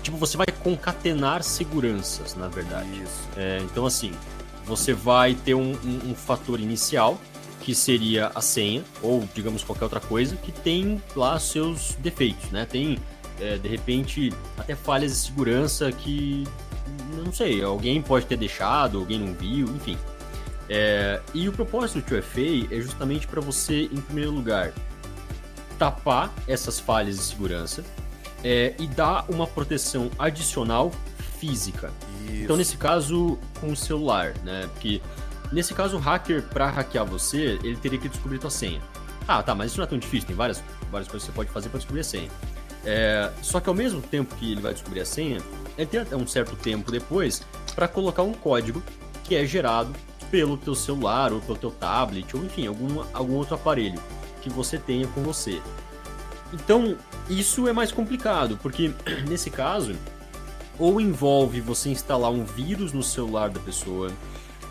[0.01, 2.89] Tipo, você vai concatenar seguranças, na verdade.
[3.01, 3.27] Isso.
[3.37, 4.11] É, então, assim,
[4.65, 7.19] você vai ter um, um- um fator inicial,
[7.61, 12.65] que seria a senha, ou digamos qualquer outra coisa, que tem lá seus defeitos, né?
[12.65, 12.97] Tem,
[13.39, 16.43] é, de repente, até falhas de segurança que,
[17.23, 19.95] não sei, alguém pode ter deixado, alguém não viu, enfim.
[20.67, 24.73] É, e o propósito do 2FA é justamente para você, em primeiro lugar,
[25.77, 27.83] tapar essas falhas de segurança
[28.43, 30.91] é, e dar uma proteção adicional
[31.39, 31.91] física.
[32.25, 32.43] Isso.
[32.43, 34.69] Então, nesse caso, com o celular, né?
[34.73, 35.01] Porque
[35.51, 38.81] nesse caso, o hacker, pra hackear você, ele teria que descobrir tua senha.
[39.27, 41.49] Ah, tá, mas isso não é tão difícil, tem várias, várias coisas que você pode
[41.49, 42.29] fazer para descobrir a senha.
[42.83, 45.39] É, só que ao mesmo tempo que ele vai descobrir a senha,
[45.77, 47.43] ele tem até um certo tempo depois
[47.75, 48.81] para colocar um código
[49.23, 49.93] que é gerado
[50.31, 54.01] pelo teu celular, ou pelo teu tablet, ou enfim, algum, algum outro aparelho
[54.41, 55.61] que você tenha com você.
[56.53, 56.97] Então,
[57.29, 58.91] isso é mais complicado, porque
[59.27, 59.95] nesse caso,
[60.79, 64.11] ou envolve você instalar um vírus no celular da pessoa,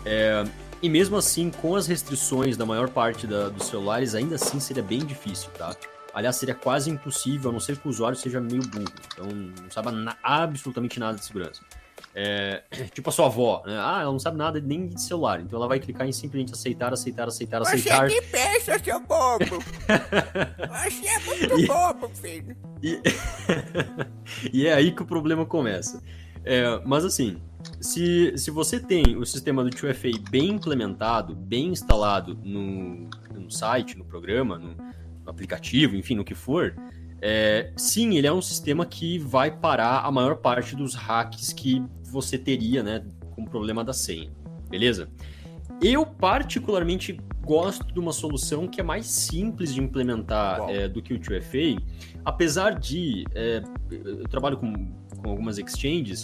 [0.05, 0.43] é,
[0.81, 4.83] e mesmo assim, com as restrições da maior parte da- dos celulares, ainda assim seria
[4.83, 5.75] bem difícil, tá?
[6.13, 8.83] Aliás, seria quase impossível, a não ser que o usuário seja meio burro,
[9.13, 11.61] então não saiba na- absolutamente nada de segurança.
[12.13, 12.63] É,
[12.93, 13.77] tipo a sua avó, né?
[13.79, 16.91] Ah, ela não sabe nada nem de celular, então ela vai clicar em simplesmente aceitar,
[16.93, 18.07] aceitar, aceitar, Você aceitar.
[18.07, 19.45] que pensa, seu bobo.
[20.83, 22.55] Você é muito E- bobo, filho.
[22.83, 22.99] E...
[24.51, 26.01] e é aí que o problema começa.
[26.43, 27.39] É, mas assim,
[27.79, 33.95] se, se você tem o sistema do 2FA bem implementado, bem instalado no, no site,
[33.97, 36.75] no programa, no, no aplicativo, enfim, no que for,
[37.21, 41.83] é, sim, ele é um sistema que vai parar a maior parte dos hacks que
[42.03, 44.31] você teria, né, com o problema da senha.
[44.69, 45.07] Beleza?
[45.81, 51.13] Eu particularmente gosto de uma solução que é mais simples de implementar é, do que
[51.13, 51.81] o 2FA,
[52.23, 54.73] apesar de é, eu trabalho com,
[55.17, 56.23] com algumas exchanges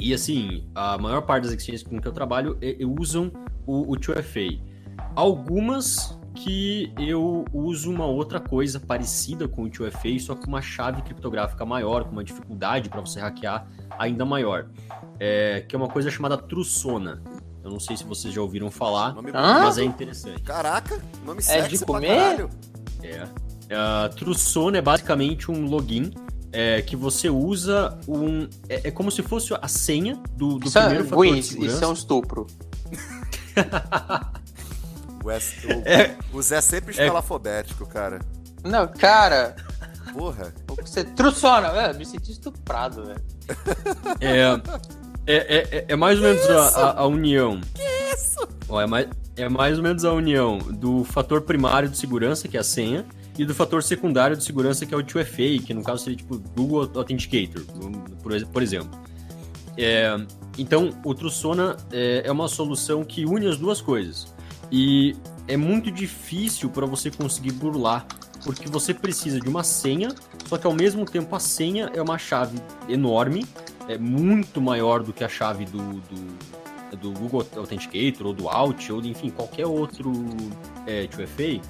[0.00, 3.32] e assim a maior parte das exchanges com que eu trabalho é, é, usam
[3.66, 4.60] o, o 2FA.
[5.14, 11.02] Algumas que eu uso uma outra coisa parecida com o 2FA, só com uma chave
[11.02, 13.66] criptográfica maior, com uma dificuldade para você hackear
[13.98, 14.68] ainda maior,
[15.18, 17.20] é, que é uma coisa chamada Trussona.
[17.62, 20.40] Eu não sei se vocês já ouviram falar, mas é interessante.
[20.42, 22.48] Caraca, nome É sexy de pra comer?
[23.02, 23.24] É.
[23.24, 26.12] Uh, Trussona é basicamente um login
[26.52, 28.48] é, que você usa um.
[28.68, 31.66] É, é como se fosse a senha do, do Isso é, primeiro fator Gui, de
[31.66, 32.46] isso é um estupro.
[35.28, 36.16] O, S- o- É.
[36.32, 38.18] o Zé sempre escalafobético, cara.
[38.64, 39.54] Não, cara,
[40.12, 40.52] Porra.
[40.80, 41.98] você trussona, velho.
[41.98, 43.22] Me senti estuprado, velho.
[44.20, 44.40] É,
[45.26, 47.60] é, é, é- é mais ou menos a, a- a união.
[47.74, 47.82] Que
[48.14, 48.48] isso?
[48.80, 52.60] é, mais, é mais ou menos a união do fator primário de segurança, que é
[52.60, 53.04] a senha,
[53.38, 56.38] e do fator secundário de segurança, que é o 2FA, que no caso seria tipo
[56.56, 57.62] Google Authenticator,
[58.22, 58.98] por, por exemplo.
[59.76, 60.16] É,
[60.58, 64.34] então, o Trussona é, é uma solução que une as duas coisas.
[64.70, 65.16] E
[65.46, 68.06] é muito difícil para você conseguir burlar,
[68.44, 70.14] porque você precisa de uma senha,
[70.46, 72.58] só que ao mesmo tempo a senha é uma chave
[72.88, 73.46] enorme,
[73.88, 78.90] é muito maior do que a chave do, do, do Google Authenticator, ou do Alt,
[78.90, 80.12] ou enfim, qualquer outro
[80.86, 81.62] é, 2FA.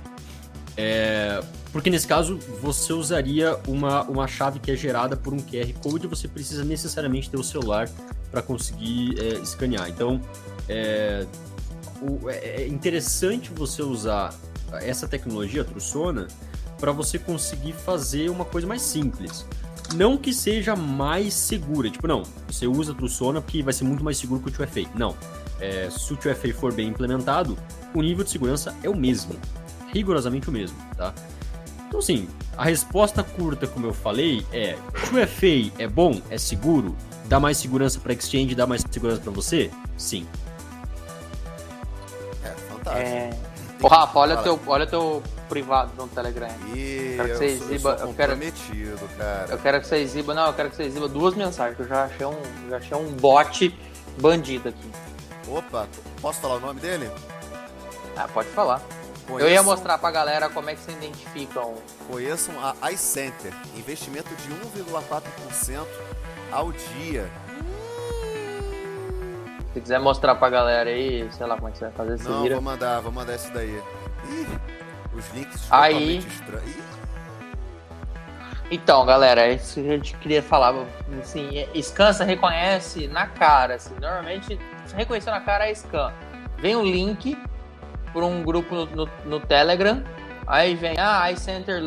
[0.77, 1.43] É,
[1.73, 6.07] porque nesse caso você usaria uma, uma chave que é gerada por um QR Code
[6.07, 7.89] e você precisa necessariamente ter o celular
[8.31, 9.89] para conseguir é, escanear.
[9.89, 10.20] Então
[10.69, 11.27] é,
[12.03, 14.35] o- é é interessante você usar
[14.83, 16.29] essa tecnologia, Trussona,
[16.79, 19.45] para você conseguir fazer uma coisa mais simples.
[19.95, 24.19] Não que seja mais segura, tipo, não, você usa Trussona porque vai ser muito mais
[24.19, 24.87] seguro que o 2FA.
[24.95, 25.16] Não.
[25.61, 27.57] É, se o 2FA for bem implementado,
[27.95, 29.35] o nível de segurança é o mesmo.
[29.93, 31.12] Rigorosamente o mesmo, tá?
[31.89, 34.77] Então, assim, a resposta curta, como eu falei, é:
[35.11, 36.20] 2FA é bom?
[36.29, 36.95] É seguro?
[37.27, 38.55] Dá mais segurança para exchange?
[38.55, 39.70] Dá mais segurança para você?
[39.97, 40.27] Sim.
[42.93, 43.44] É, fantástico.
[43.44, 43.48] É.
[43.81, 46.48] Ô, Rafa, olha teu, olha teu privado no Telegram.
[46.74, 48.36] E Quero que eu, você eu exiba- sou eu quero-
[49.16, 49.47] cara.
[49.51, 51.89] Eu quero que você exiba, não, eu quero que você exiba duas mensagens, que eu
[51.89, 52.36] já achei um,
[52.69, 53.78] já achei um bot
[54.20, 54.90] bandido aqui.
[55.48, 55.86] Opa,
[56.20, 57.09] posso falar o nome dele?
[58.16, 58.82] Ah, pode falar.
[59.28, 61.74] Eu ia mostrar pra galera como é que se identificam.
[62.10, 64.48] Conheçam a iCenter, investimento de
[64.82, 65.86] 1,4%
[66.51, 67.28] ao dia.
[69.73, 72.28] Se quiser mostrar pra galera aí, sei lá como é que você vai fazer, você
[72.28, 72.55] Não, vira.
[72.57, 73.82] vou mandar, vou mandar isso daí.
[74.31, 74.47] Ih,
[75.15, 76.89] os links Aí- estranhos.
[78.70, 80.74] Então, galera, é isso que a gente queria falar.
[81.23, 83.77] Assim, é- Scan você reconhece na cara.
[83.77, 86.12] Assim, normalmente, se reconhecer na cara é Scan.
[86.59, 87.36] Vem um link
[88.12, 90.03] por um grupo no, no- no Telegram.
[90.51, 91.83] Aí vem, ah, iCenter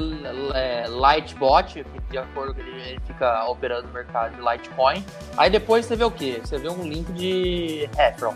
[0.53, 5.03] é, Lightbot, que de acordo com ele, ele fica operando no mercado de Litecoin.
[5.35, 6.39] Aí depois você vê o quê?
[6.43, 8.35] Você vê um link de Hefron.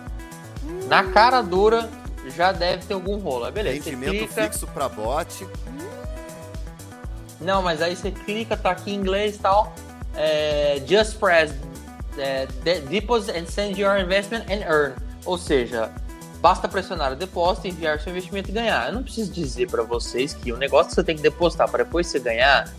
[0.87, 1.87] Na cara dura
[2.35, 3.45] já deve ter algum rolo.
[3.45, 5.47] Aí beleza, rendimento clica, fixo para bot.
[7.39, 9.75] não, mas aí você clica, tá aqui em inglês e tal.
[10.15, 11.53] É, just press
[12.17, 14.95] é, de- deposit and send your investment and earn.
[15.23, 15.91] Ou seja,
[16.45, 18.89] basta pressionar o depósito, enviar seu investimento e ganhar.
[18.89, 21.83] Eu não preciso dizer para vocês que o negócio que você tem que depositar para
[21.83, 22.71] depois você ganhar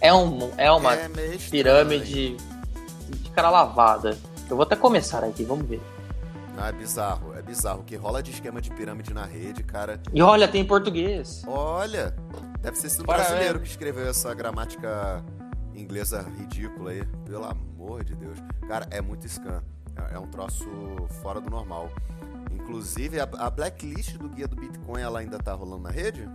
[0.00, 1.06] é, um, é uma é
[1.50, 4.16] pirâmide de cara lavada.
[4.48, 5.82] Eu vou até começar aqui, vamos ver.
[6.56, 7.80] Ah, é bizarro, é bizarro.
[7.80, 10.00] O que rola de esquema de pirâmide na rede, cara.
[10.14, 11.42] E olha, tem em português.
[11.46, 12.16] Olha,
[12.62, 13.28] deve ser esse Parabéns.
[13.28, 15.22] brasileiro que escreveu essa gramática
[15.74, 17.04] inglesa ridícula aí.
[17.26, 18.38] Pelo amor de Deus.
[18.66, 19.62] Cara, é muito scan.
[19.94, 20.66] É- É um troço
[21.20, 21.90] fora do normal.
[22.52, 26.28] Inclusive, a, a blacklist do guia do Bitcoin, ela ainda tá rolando na rede?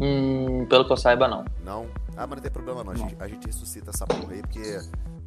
[0.00, 1.44] Hum, pelo que eu saiba, não.
[1.62, 1.86] Não?
[2.16, 2.92] Ah, mas não tem problema não.
[2.92, 4.80] A gente, a gente ressuscita essa porra aí, porque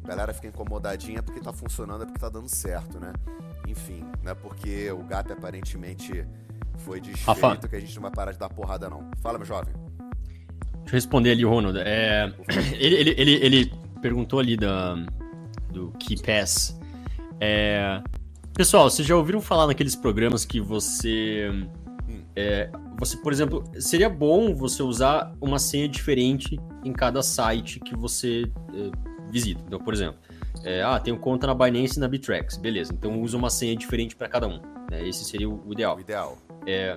[0.04, 3.12] a galera fica incomodadinha porque tá funcionando, é porque tá dando certo, né?
[3.68, 6.26] Enfim, não é porque o gato aparentemente
[6.78, 7.68] foi desfeito Rafa.
[7.68, 9.08] que a gente não vai parar de dar porrada, não.
[9.22, 9.72] Fala, meu jovem.
[10.80, 11.78] Deixa eu responder ali, Ronald.
[11.78, 12.32] É,
[12.78, 14.96] ele, ele, ele, ele perguntou ali da,
[15.70, 16.78] do Key Pass.
[17.40, 18.02] É,
[18.54, 21.50] pessoal, vocês já ouviram falar naqueles programas que você.
[22.36, 27.96] é, você, por exemplo, seria bom você usar uma senha diferente em cada site que
[27.96, 28.90] você é,
[29.30, 29.62] visita.
[29.66, 30.18] Então, por exemplo,
[30.62, 32.56] é, ah, tenho conta na Binance e na Bittrex.
[32.56, 34.60] Beleza, então usa uma senha diferente para cada um.
[34.90, 35.06] né?
[35.06, 35.96] Esse seria o ideal.
[35.96, 36.38] O ideal.
[36.66, 36.96] É,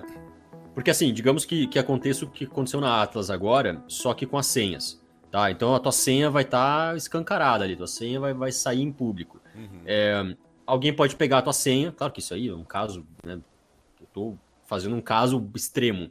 [0.74, 4.38] porque assim, digamos que, que aconteça o que aconteceu na Atlas agora, só que com
[4.38, 5.02] as senhas.
[5.30, 5.50] Tá?
[5.50, 9.38] Então a tua senha vai estar escancarada ali, tua senha vai, vai sair em público.
[9.54, 9.82] Uhum.
[9.84, 10.36] É,
[10.68, 13.40] alguém pode pegar a tua senha, claro que isso aí é um caso, né?
[14.00, 14.34] Eu tô
[14.66, 16.10] fazendo um caso extremo.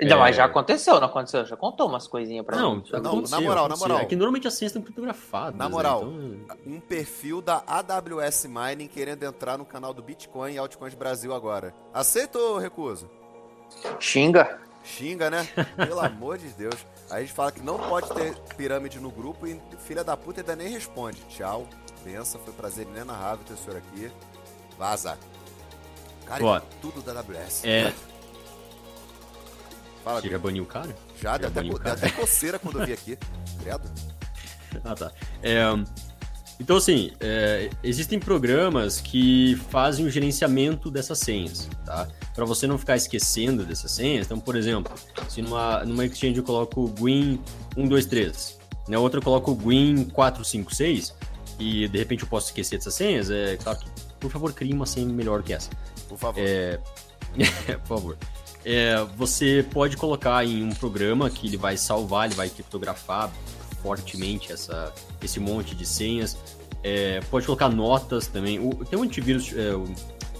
[0.00, 0.16] Ainda É.
[0.16, 1.44] mais já aconteceu, não aconteceu?
[1.44, 2.84] Já contou umas coisinhas pra Não, mim.
[2.90, 3.88] Não, aconteceu, na moral, na aconteceu.
[3.88, 3.98] moral.
[4.00, 5.58] É que normalmente as senhas estão criptografadas.
[5.58, 5.70] Na né?
[5.70, 6.04] moral.
[6.04, 11.34] Então, Um perfil da AWS Mining querendo entrar no canal do Bitcoin e Altcoins Brasil
[11.34, 11.74] agora.
[11.92, 13.10] Aceita ou recusa?
[14.00, 14.58] Xinga.
[14.84, 15.46] Xinga, né?
[15.76, 16.76] Pelo amor de Deus.
[17.10, 20.40] Aí a gente fala que não pode ter pirâmide no grupo e filha da puta
[20.40, 21.20] ainda nem responde.
[21.28, 21.66] Tchau,
[21.98, 24.10] benção, foi um prazer inenarrável ter o senhor aqui.
[24.78, 25.18] Vaza.
[26.24, 27.64] Cara, Ó, tudo da AWS.
[27.64, 27.92] É.
[30.04, 30.94] Fala, Você já baniu o cara?
[31.20, 33.18] já, deu até, deu até coceira quando eu vi aqui.
[33.62, 33.90] Credo.
[34.84, 35.10] Ah, tá.
[35.42, 35.62] É,
[36.60, 42.08] então, assim, é, existem programas que fazem o gerenciamento dessas senhas, tá?
[42.34, 44.26] Para você não ficar esquecendo dessas senhas.
[44.26, 44.92] Então, por exemplo,
[45.28, 47.40] se numa, numa exchange eu coloco o GUIN
[47.74, 48.58] 123,
[48.88, 51.14] na outra eu coloco o GUIN 456,
[51.58, 53.86] e de repente eu posso esquecer dessas senhas, é claro que,
[54.20, 55.70] por favor, crie uma senha melhor que essa.
[56.08, 56.40] Por favor.
[56.42, 56.78] É,
[57.82, 58.18] por favor.
[58.64, 63.30] É, você pode colocar em um programa que ele vai salvar, ele vai criptografar
[63.82, 66.36] fortemente essa, esse monte de senhas.
[66.82, 68.58] É, pode colocar notas também.
[68.58, 69.88] O- tem um antivírus, é, o-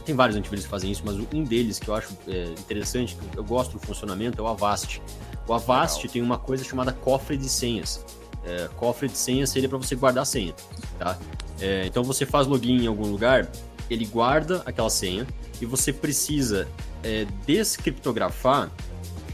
[0.04, 3.38] tem vários antivírus que fazem isso, mas um deles que eu acho é, interessante, que
[3.38, 5.00] eu gosto do funcionamento, é o Avast.
[5.46, 6.12] O Avast Legal.
[6.12, 8.04] tem uma coisa chamada cofre de senhas.
[8.44, 10.54] É, cofre de senhas seria para você guardar a senha,
[10.98, 11.18] tá?
[11.60, 13.50] É, então você faz login em algum lugar,
[13.90, 15.26] ele guarda aquela senha
[15.60, 16.68] e você precisa
[17.02, 18.70] é, descriptografar.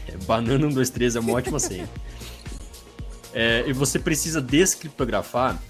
[0.07, 1.87] É, banana 123 é uma ótima senha.
[3.33, 5.61] É, e você precisa descriptografar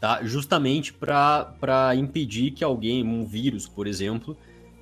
[0.00, 0.20] tá?
[0.22, 4.36] justamente para impedir que alguém, um vírus, por exemplo,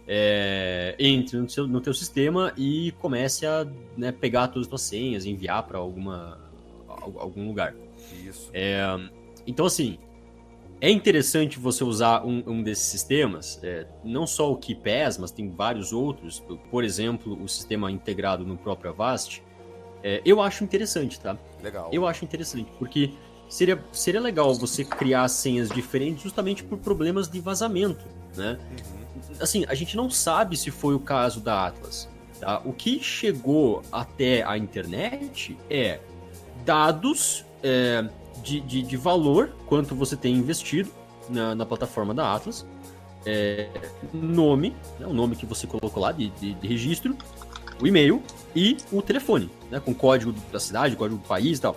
[0.07, 3.67] é, entre no, seu, no teu sistema e comece a
[3.97, 6.48] né, pegar todas as tuas senhas enviar para alguma al-
[7.19, 7.75] algum lugar.
[8.25, 8.51] Isso.
[8.53, 8.83] É,
[9.47, 9.99] então, assim,
[10.81, 15.51] é interessante você usar um, um desses sistemas, é, não só o KeePass, mas tem
[15.51, 19.43] vários outros, por exemplo, o sistema integrado no próprio Avast.
[20.03, 21.37] É, eu acho interessante, tá?
[21.63, 21.91] Legal.
[21.93, 23.13] Eu acho interessante, porque
[23.49, 28.05] seria, seria legal você criar senhas diferentes justamente por problemas de vazamento,
[28.37, 28.59] né?
[28.71, 29.35] Uhum.
[29.41, 32.09] Assim, a gente não sabe se foi o caso da Atlas.
[32.39, 32.63] Tá?
[32.65, 35.99] O que chegou até a internet é
[36.65, 38.05] dados é,
[38.43, 40.91] de, de, de valor, quanto você tem investido
[41.29, 42.67] na, na plataforma da Atlas,
[43.27, 43.69] é,
[44.13, 47.17] nome, né, o nome que você colocou lá de, de, de registro,
[47.81, 48.23] o e-mail
[48.55, 51.77] e o telefone, né, com código da cidade, código do país e tal.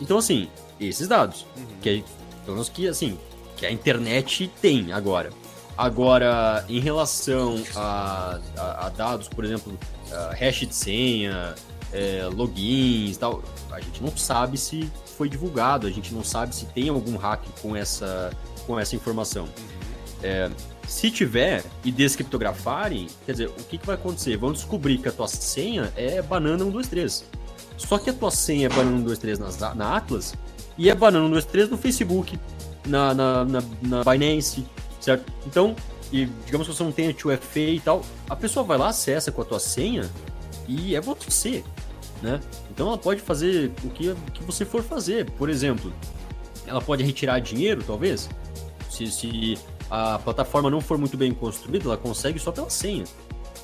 [0.00, 0.48] Então, assim,
[0.80, 1.46] esses dados,
[1.82, 2.02] que é,
[2.44, 3.18] pelo menos que, assim,
[3.56, 5.30] que a internet tem agora.
[5.76, 9.78] Agora, em relação a, a, a dados, por exemplo,
[10.38, 11.54] hash de senha,
[11.92, 16.54] é, logins e tal, a gente não sabe se foi divulgado, a gente não sabe
[16.54, 18.30] se tem algum hack com essa,
[18.66, 19.48] com essa informação.
[20.22, 20.50] É,
[20.86, 24.36] se tiver e descriptografarem, quer dizer, o que, que vai acontecer?
[24.36, 27.24] Vão descobrir que a tua senha é banana 123.
[27.76, 30.34] Só que a tua senha é banana 123 na, na Atlas
[30.76, 32.38] e é banana 123 no Facebook,
[32.86, 34.64] na, na, na, na Binance,
[35.00, 35.30] certo?
[35.46, 35.76] Então,
[36.12, 39.42] e digamos que você não tenha 2FA e tal, a pessoa vai lá, acessa com
[39.42, 40.08] a tua senha
[40.66, 41.62] e é você,
[42.22, 42.40] né?
[42.70, 45.30] Então ela pode fazer o que, que você for fazer.
[45.32, 45.92] Por exemplo,
[46.66, 48.28] ela pode retirar dinheiro, talvez.
[48.90, 49.58] Se, se
[49.90, 53.04] a plataforma não for muito bem construída, ela consegue só pela senha.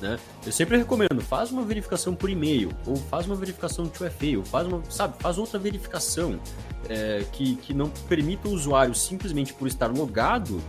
[0.01, 0.19] Né?
[0.45, 4.43] Eu sempre recomendo, faz uma verificação por e-mail, ou faz uma verificação de 2FA, ou
[4.43, 6.39] faz uma, sabe, faz outra verificação
[6.89, 10.61] é, que, que não permita o usuário simplesmente por estar logado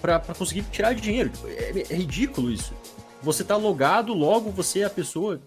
[0.00, 1.30] para conseguir tirar dinheiro.
[1.46, 2.72] É, é, ridículo isso.
[3.22, 5.40] Você está logado, logo você é a pessoa.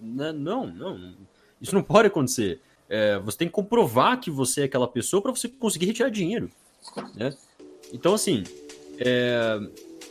[0.00, 0.32] Né?
[0.32, 1.14] Não, não.
[1.60, 2.60] Isso não pode acontecer.
[2.88, 6.50] É, você tem que comprovar que você é aquela pessoa para você conseguir retirar dinheiro.
[7.14, 7.34] Né?
[7.92, 8.44] Então, assim,
[8.98, 9.60] é,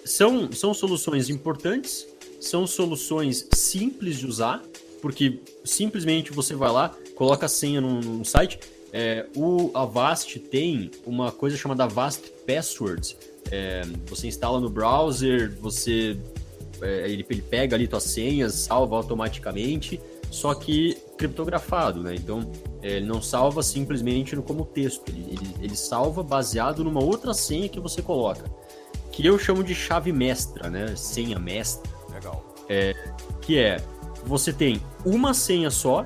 [0.05, 2.07] são, são soluções importantes,
[2.39, 4.61] são soluções simples de usar,
[5.01, 8.59] porque simplesmente você vai lá, coloca a senha num site.
[8.93, 13.17] É, o Avast tem uma coisa chamada Avast Passwords.
[13.51, 16.17] É, você instala no browser, você
[16.81, 19.99] é, ele, ele pega ali tuas senhas, salva automaticamente,
[20.29, 22.15] só que criptografado, né?
[22.15, 22.49] Então
[22.81, 27.33] é, ele não salva simplesmente no, como texto, ele, ele, ele salva baseado numa outra
[27.33, 28.43] senha que você coloca,
[29.11, 30.95] que eu chamo de chave mestra, né?
[30.95, 31.89] Senha mestra.
[32.13, 32.43] Legal.
[32.69, 32.93] É,
[33.41, 33.81] que é
[34.25, 36.05] você tem uma senha só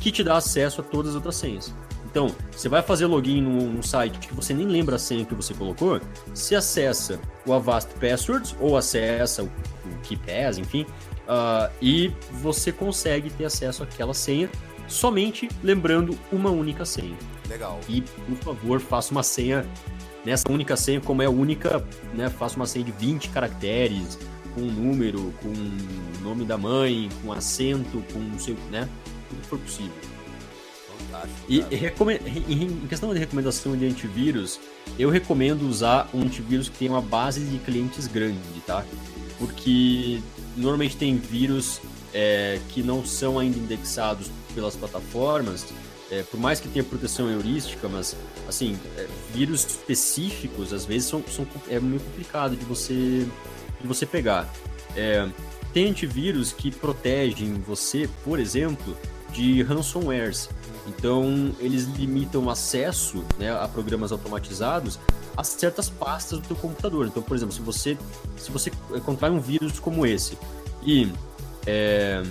[0.00, 1.74] que te dá acesso a todas as outras senhas.
[2.04, 5.34] Então, você vai fazer login num, num site que você nem lembra a senha que
[5.34, 6.00] você colocou,
[6.32, 9.50] se acessa o Avast Passwords ou acessa o,
[9.92, 14.50] o KeePass, enfim, uh, e você consegue ter acesso àquela senha
[14.88, 17.16] somente lembrando uma única senha.
[17.48, 17.80] Legal.
[17.88, 19.66] E, por favor, faça uma senha
[20.24, 21.84] nessa única senha, como é única,
[22.14, 22.28] né?
[22.28, 24.18] Faça uma senha de 20 caracteres,
[24.54, 28.88] com um número, com o nome da mãe, com acento, com não sei, né?
[29.28, 29.92] Tudo que for possível.
[30.98, 31.46] Fantástico.
[31.48, 31.60] E
[32.52, 34.58] em questão de recomendação de antivírus,
[34.98, 38.84] eu recomendo usar um antivírus que tenha uma base de clientes grande, tá?
[39.38, 40.20] Porque
[40.56, 41.80] normalmente tem vírus
[42.14, 45.66] é, que não são ainda indexados pelas plataformas,
[46.10, 48.16] é, por mais que tenha proteção heurística, mas
[48.48, 53.26] assim, é, vírus específicos às vezes são, são- é meio complicado de você,
[53.80, 54.48] de você pegar.
[54.96, 55.28] É,
[55.74, 58.96] tem antivírus que protegem você, por exemplo,
[59.32, 60.48] de ransomwares.
[60.86, 64.98] Então, eles limitam acesso né, a programas automatizados
[65.36, 67.06] a certas pastas do teu computador.
[67.06, 67.98] Então, por exemplo, se você,
[68.36, 70.38] se você encontrar um vírus como esse
[70.82, 71.12] e
[71.66, 72.22] é,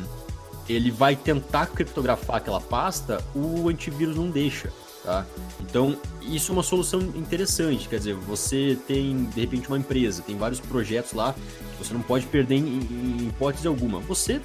[0.68, 4.72] ele vai tentar criptografar aquela pasta, o antivírus não deixa.
[5.04, 5.24] Tá?
[5.60, 7.88] Então, isso é uma solução interessante.
[7.88, 12.02] Quer dizer, você tem, de repente, uma empresa, tem vários projetos lá que você não
[12.02, 14.00] pode perder em, em hipótese alguma.
[14.00, 14.42] Você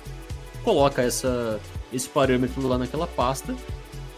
[0.63, 1.59] coloca essa,
[1.91, 3.57] esse parâmetro lá naquela pasta,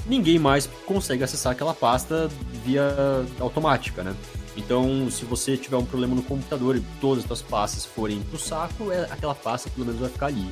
[0.06, 2.28] ninguém mais consegue acessar aquela pasta
[2.64, 2.94] via
[3.38, 4.14] automática, né?
[4.56, 8.38] Então, se você tiver um problema no computador e todas as suas pastas forem pro
[8.38, 10.46] saco, é, aquela pasta pelo menos vai ficar ali.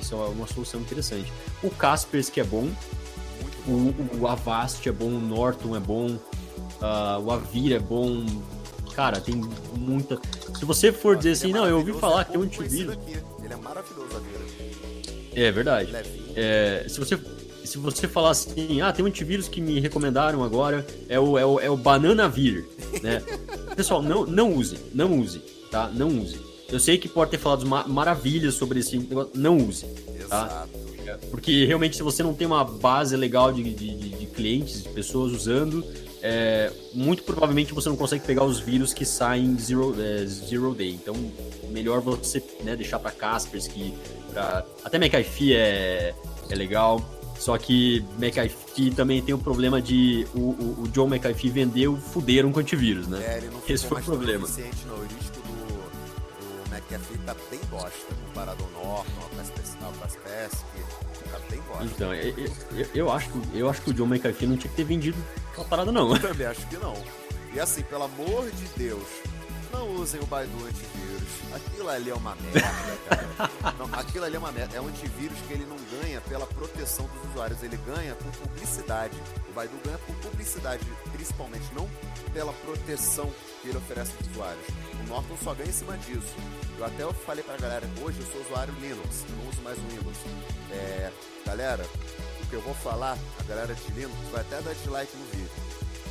[0.00, 1.32] Isso é uma, solução interessante.
[1.62, 2.68] O Kaspersky é bom,
[3.66, 6.18] o, o Avast é bom, o Norton é bom,
[6.80, 8.26] ah, o Avira é bom.
[8.94, 9.36] Cara, tem
[9.76, 10.20] muita.
[10.58, 12.98] Se você for dizer assim, é não, eu ouvi falar é que tem um antivírus.
[13.42, 14.22] Ele é maravilhoso.
[15.34, 15.90] É verdade.
[16.36, 17.16] É, se você
[17.64, 21.44] se você falar assim, ah, tem um antivírus que me recomendaram agora, é o, é
[21.46, 22.66] o, é o Bananavir,
[23.02, 23.22] né?
[23.76, 25.40] Pessoal, não, não use, não use,
[25.70, 25.88] tá?
[25.94, 26.38] Não use.
[26.70, 29.84] Eu sei que pode ter falado ma- maravilhas sobre esse negócio, não use,
[30.28, 30.66] tá?
[31.04, 31.26] Exato.
[31.30, 35.30] Porque realmente se você não tem uma base legal de, de, de- clientes, de pessoas
[35.30, 35.84] usando,
[36.22, 40.90] é, muito provavelmente você não consegue pegar os vírus que saem zero, é, zero day.
[40.90, 41.14] Então,
[41.68, 43.92] melhor você né, deixar para Kaspersky,
[44.32, 44.64] pra...
[44.82, 46.14] até McAfee é,
[46.48, 47.04] é legal.
[47.42, 52.52] Só que McAfee também tem o problema de o, o, o John McAfee vendeu, fuderam
[52.52, 53.20] com antivírus, né?
[53.26, 54.44] É, ele não Esse foi o problema.
[54.44, 59.92] eficiente no heurístico do, do fita tá bem bosta comparado ao Norton, ao Kaspersky, ao
[59.94, 60.64] Kaspersky,
[61.32, 61.84] tá bem bosta.
[61.84, 62.32] Então, eu,
[62.76, 65.18] eu, eu acho, que- eu acho que o John McAfee não tinha que ter vendido
[65.50, 66.14] aquela parada, não.
[66.14, 66.94] Eu também acho que não.
[67.52, 69.02] E assim, pelo amor de Deus,
[69.72, 71.28] não usem o Baidu antivírus.
[71.54, 73.22] Aquilo ali é uma merda, cara.
[73.78, 74.76] Não, aquilo ali é uma merda.
[74.76, 79.16] É um antivírus que ele não ganha pela proteção dos usuários, ele ganha por publicidade.
[79.48, 81.88] O Baidu ganha por publicidade, principalmente, não
[82.32, 83.30] pela proteção
[83.60, 84.66] que ele oferece aos usuários.
[85.04, 86.34] O Norton só ganha em cima disso.
[86.78, 89.82] Eu até falei pra galera, hoje eu sou usuário Linux, eu não uso mais o
[89.82, 90.18] Windows.
[90.70, 91.12] É,
[91.44, 91.84] galera,
[92.42, 95.50] o que eu vou falar, a galera de Linux vai até dar dislike no vídeo.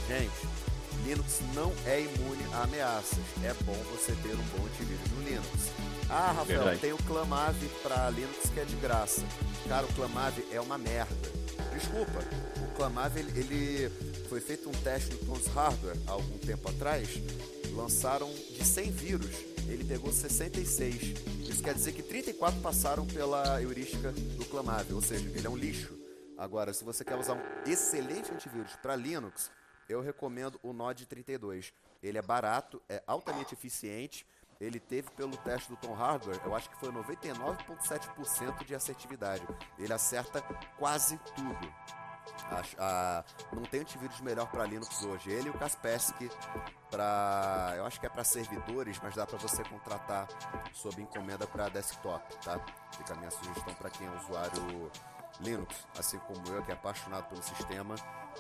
[0.08, 0.48] Gente,
[1.04, 3.20] Linux não é imune a ameaças.
[3.44, 5.48] É bom você ter um bom antivírus no Linux.
[6.10, 6.80] Ah, Rafael, Verdade.
[6.80, 9.22] tem o Clamave para Linux que é de graça.
[9.68, 11.16] Cara, o Clamave é uma merda.
[11.74, 12.20] Desculpa,
[12.64, 13.90] o Clamave ele, ele
[14.28, 17.10] foi feito um teste no Tons Hardware há algum tempo atrás.
[17.74, 19.32] Lançaram de 100 vírus,
[19.68, 21.14] ele pegou 66.
[21.50, 25.56] Isso quer dizer que 34 passaram pela heurística do Clamave, ou seja, ele é um
[25.58, 25.94] lixo.
[26.38, 29.50] Agora, se você quer usar um excelente antivírus para Linux,
[29.90, 31.74] eu recomendo o Node 32.
[32.02, 34.26] Ele é barato, é altamente eficiente.
[34.60, 39.44] Ele teve pelo teste do Tom Hardware, eu acho que foi 99,7% de assertividade.
[39.80, 40.42] Ele acerta
[40.78, 41.74] quase tudo.
[42.52, 45.32] Acho- a- não tem antivírus melhor para Linux hoje.
[45.32, 46.30] Ele e o Kaspersky
[46.90, 50.28] para, eu acho que é para servidores, mas dá para você contratar
[50.74, 52.60] sob encomenda para desktop, tá?
[52.98, 54.92] Fica a minha sugestão para quem é usuário
[55.40, 57.96] Linux, assim como eu que é apaixonado pelo sistema,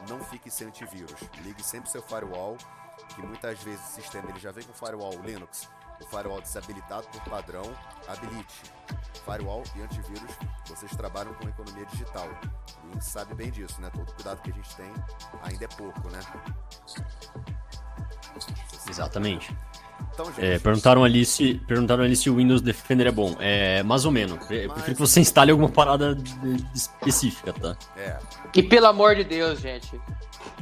[0.09, 1.19] não fique sem antivírus.
[1.43, 2.57] Ligue sempre seu firewall,
[3.15, 5.69] que muitas vezes o sistema ele já vem com firewall Linux,
[6.01, 7.63] o firewall desabilitado por padrão,
[8.07, 8.63] habilite.
[9.25, 10.31] Firewall e antivírus,
[10.65, 12.27] vocês trabalham com economia digital.
[12.27, 13.89] E a gente sabe bem disso, né?
[13.91, 14.91] Todo cuidado que a gente tem
[15.43, 16.19] ainda é pouco, né?
[18.89, 19.55] Exatamente.
[20.13, 23.35] Então, gente, É, perguntaram, ali se, perguntaram ali se o Windows Defender é bom.
[23.39, 24.33] É, mais ou menos.
[24.49, 26.17] Eu prefiro que você instale alguma parada
[26.73, 27.75] específica, tá?
[27.97, 28.17] é,
[28.53, 29.99] E pelo amor de Deus, gente,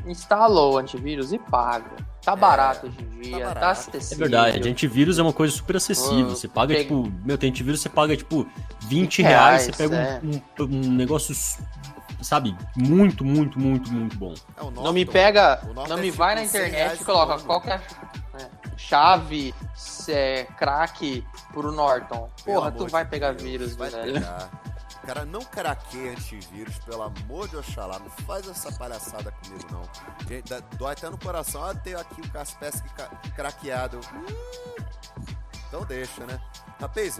[0.06, 1.92] instala o antivírus e paga.
[2.24, 3.60] Tá barato hoje em dia, tá.
[3.68, 4.18] É acessível.
[4.28, 6.30] verdade, antivírus é uma coisa super acessível.
[6.30, 8.46] Você paga, pega- tipo, meu, tem antivírus, você paga, tipo,
[8.82, 10.22] 20 20 reais, você reais, pega é.
[10.24, 11.34] um, um- um negócio,
[12.22, 14.34] sabe, muito, muito, muito, muito bom.
[14.58, 17.40] é o Não me pega, não é me vai na 100 reais internet e coloca
[17.40, 17.82] qualquer
[18.29, 18.29] é,
[18.78, 19.54] chave,
[20.08, 22.30] é, crack pro Norton.
[22.46, 24.14] Porra, tu vai pegar Deus, vírus, vai velho.
[24.14, 24.50] pegar.
[25.06, 27.98] Cara, não craqueia antivírus, pelo amor de Oxalá.
[28.00, 29.82] Não faz essa palhaçada comigo, não.
[30.28, 31.64] Gente, dá- dói até no coração.
[31.64, 34.00] Ah, ter aqui o Kaspersky ca- craqueado.
[34.14, 34.26] Hum.
[35.68, 36.40] Então deixa, né?
[36.80, 37.20] Rapaz,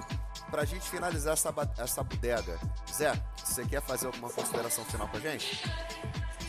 [0.52, 2.60] pra gente finalizar essa, essa bodega,
[2.92, 3.14] Zé,
[3.44, 5.64] você quer fazer alguma consideração final com a gente?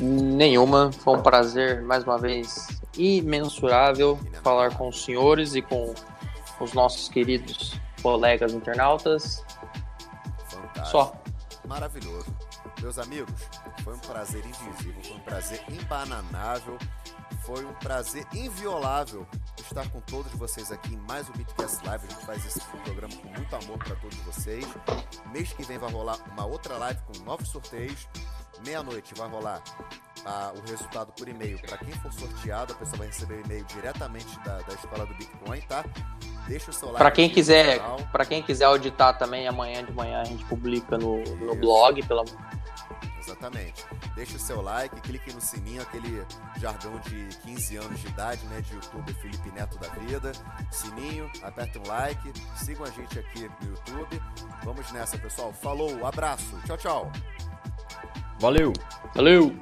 [0.00, 0.90] Nenhuma.
[0.92, 5.94] Foi um prazer, mais uma vez, imensurável falar com os senhores e com
[6.58, 9.44] os nossos queridos colegas internautas.
[10.48, 10.86] Fantástico.
[10.86, 11.12] Só.
[11.68, 12.34] Maravilhoso.
[12.80, 13.34] Meus amigos,
[13.84, 16.78] foi um prazer indizível, foi um prazer embananável,
[17.52, 19.26] foi um prazer inviolável
[19.58, 22.06] estar com todos vocês aqui em mais um Bitcast Live.
[22.06, 24.64] A gente faz esse programa com muito amor para todos vocês.
[25.32, 28.06] Mês que vem vai rolar uma outra live com novos sorteios.
[28.64, 29.60] Meia-noite vai rolar
[30.24, 31.58] ah, o resultado por e-mail.
[31.60, 35.14] Para quem for sorteado, a pessoa vai receber o e-mail diretamente da, da escola do
[35.14, 35.84] Bitcoin, tá?
[36.46, 36.98] Deixa o seu like.
[36.98, 37.80] Pra quem quiser,
[38.12, 42.24] para quem quiser auditar também amanhã de manhã a gente publica no, no blog, pela
[43.30, 43.84] Exatamente.
[44.16, 46.24] Deixe o seu like, clique no sininho, aquele
[46.60, 48.60] jargão de 15 anos de idade, né?
[48.60, 50.32] De youtuber Felipe Neto da vida.
[50.72, 54.20] Sininho, aperte um like, sigam a gente aqui no YouTube.
[54.64, 55.52] Vamos nessa, pessoal.
[55.52, 57.12] Falou, abraço, tchau, tchau.
[58.40, 58.72] Valeu!
[59.14, 59.54] Valeu!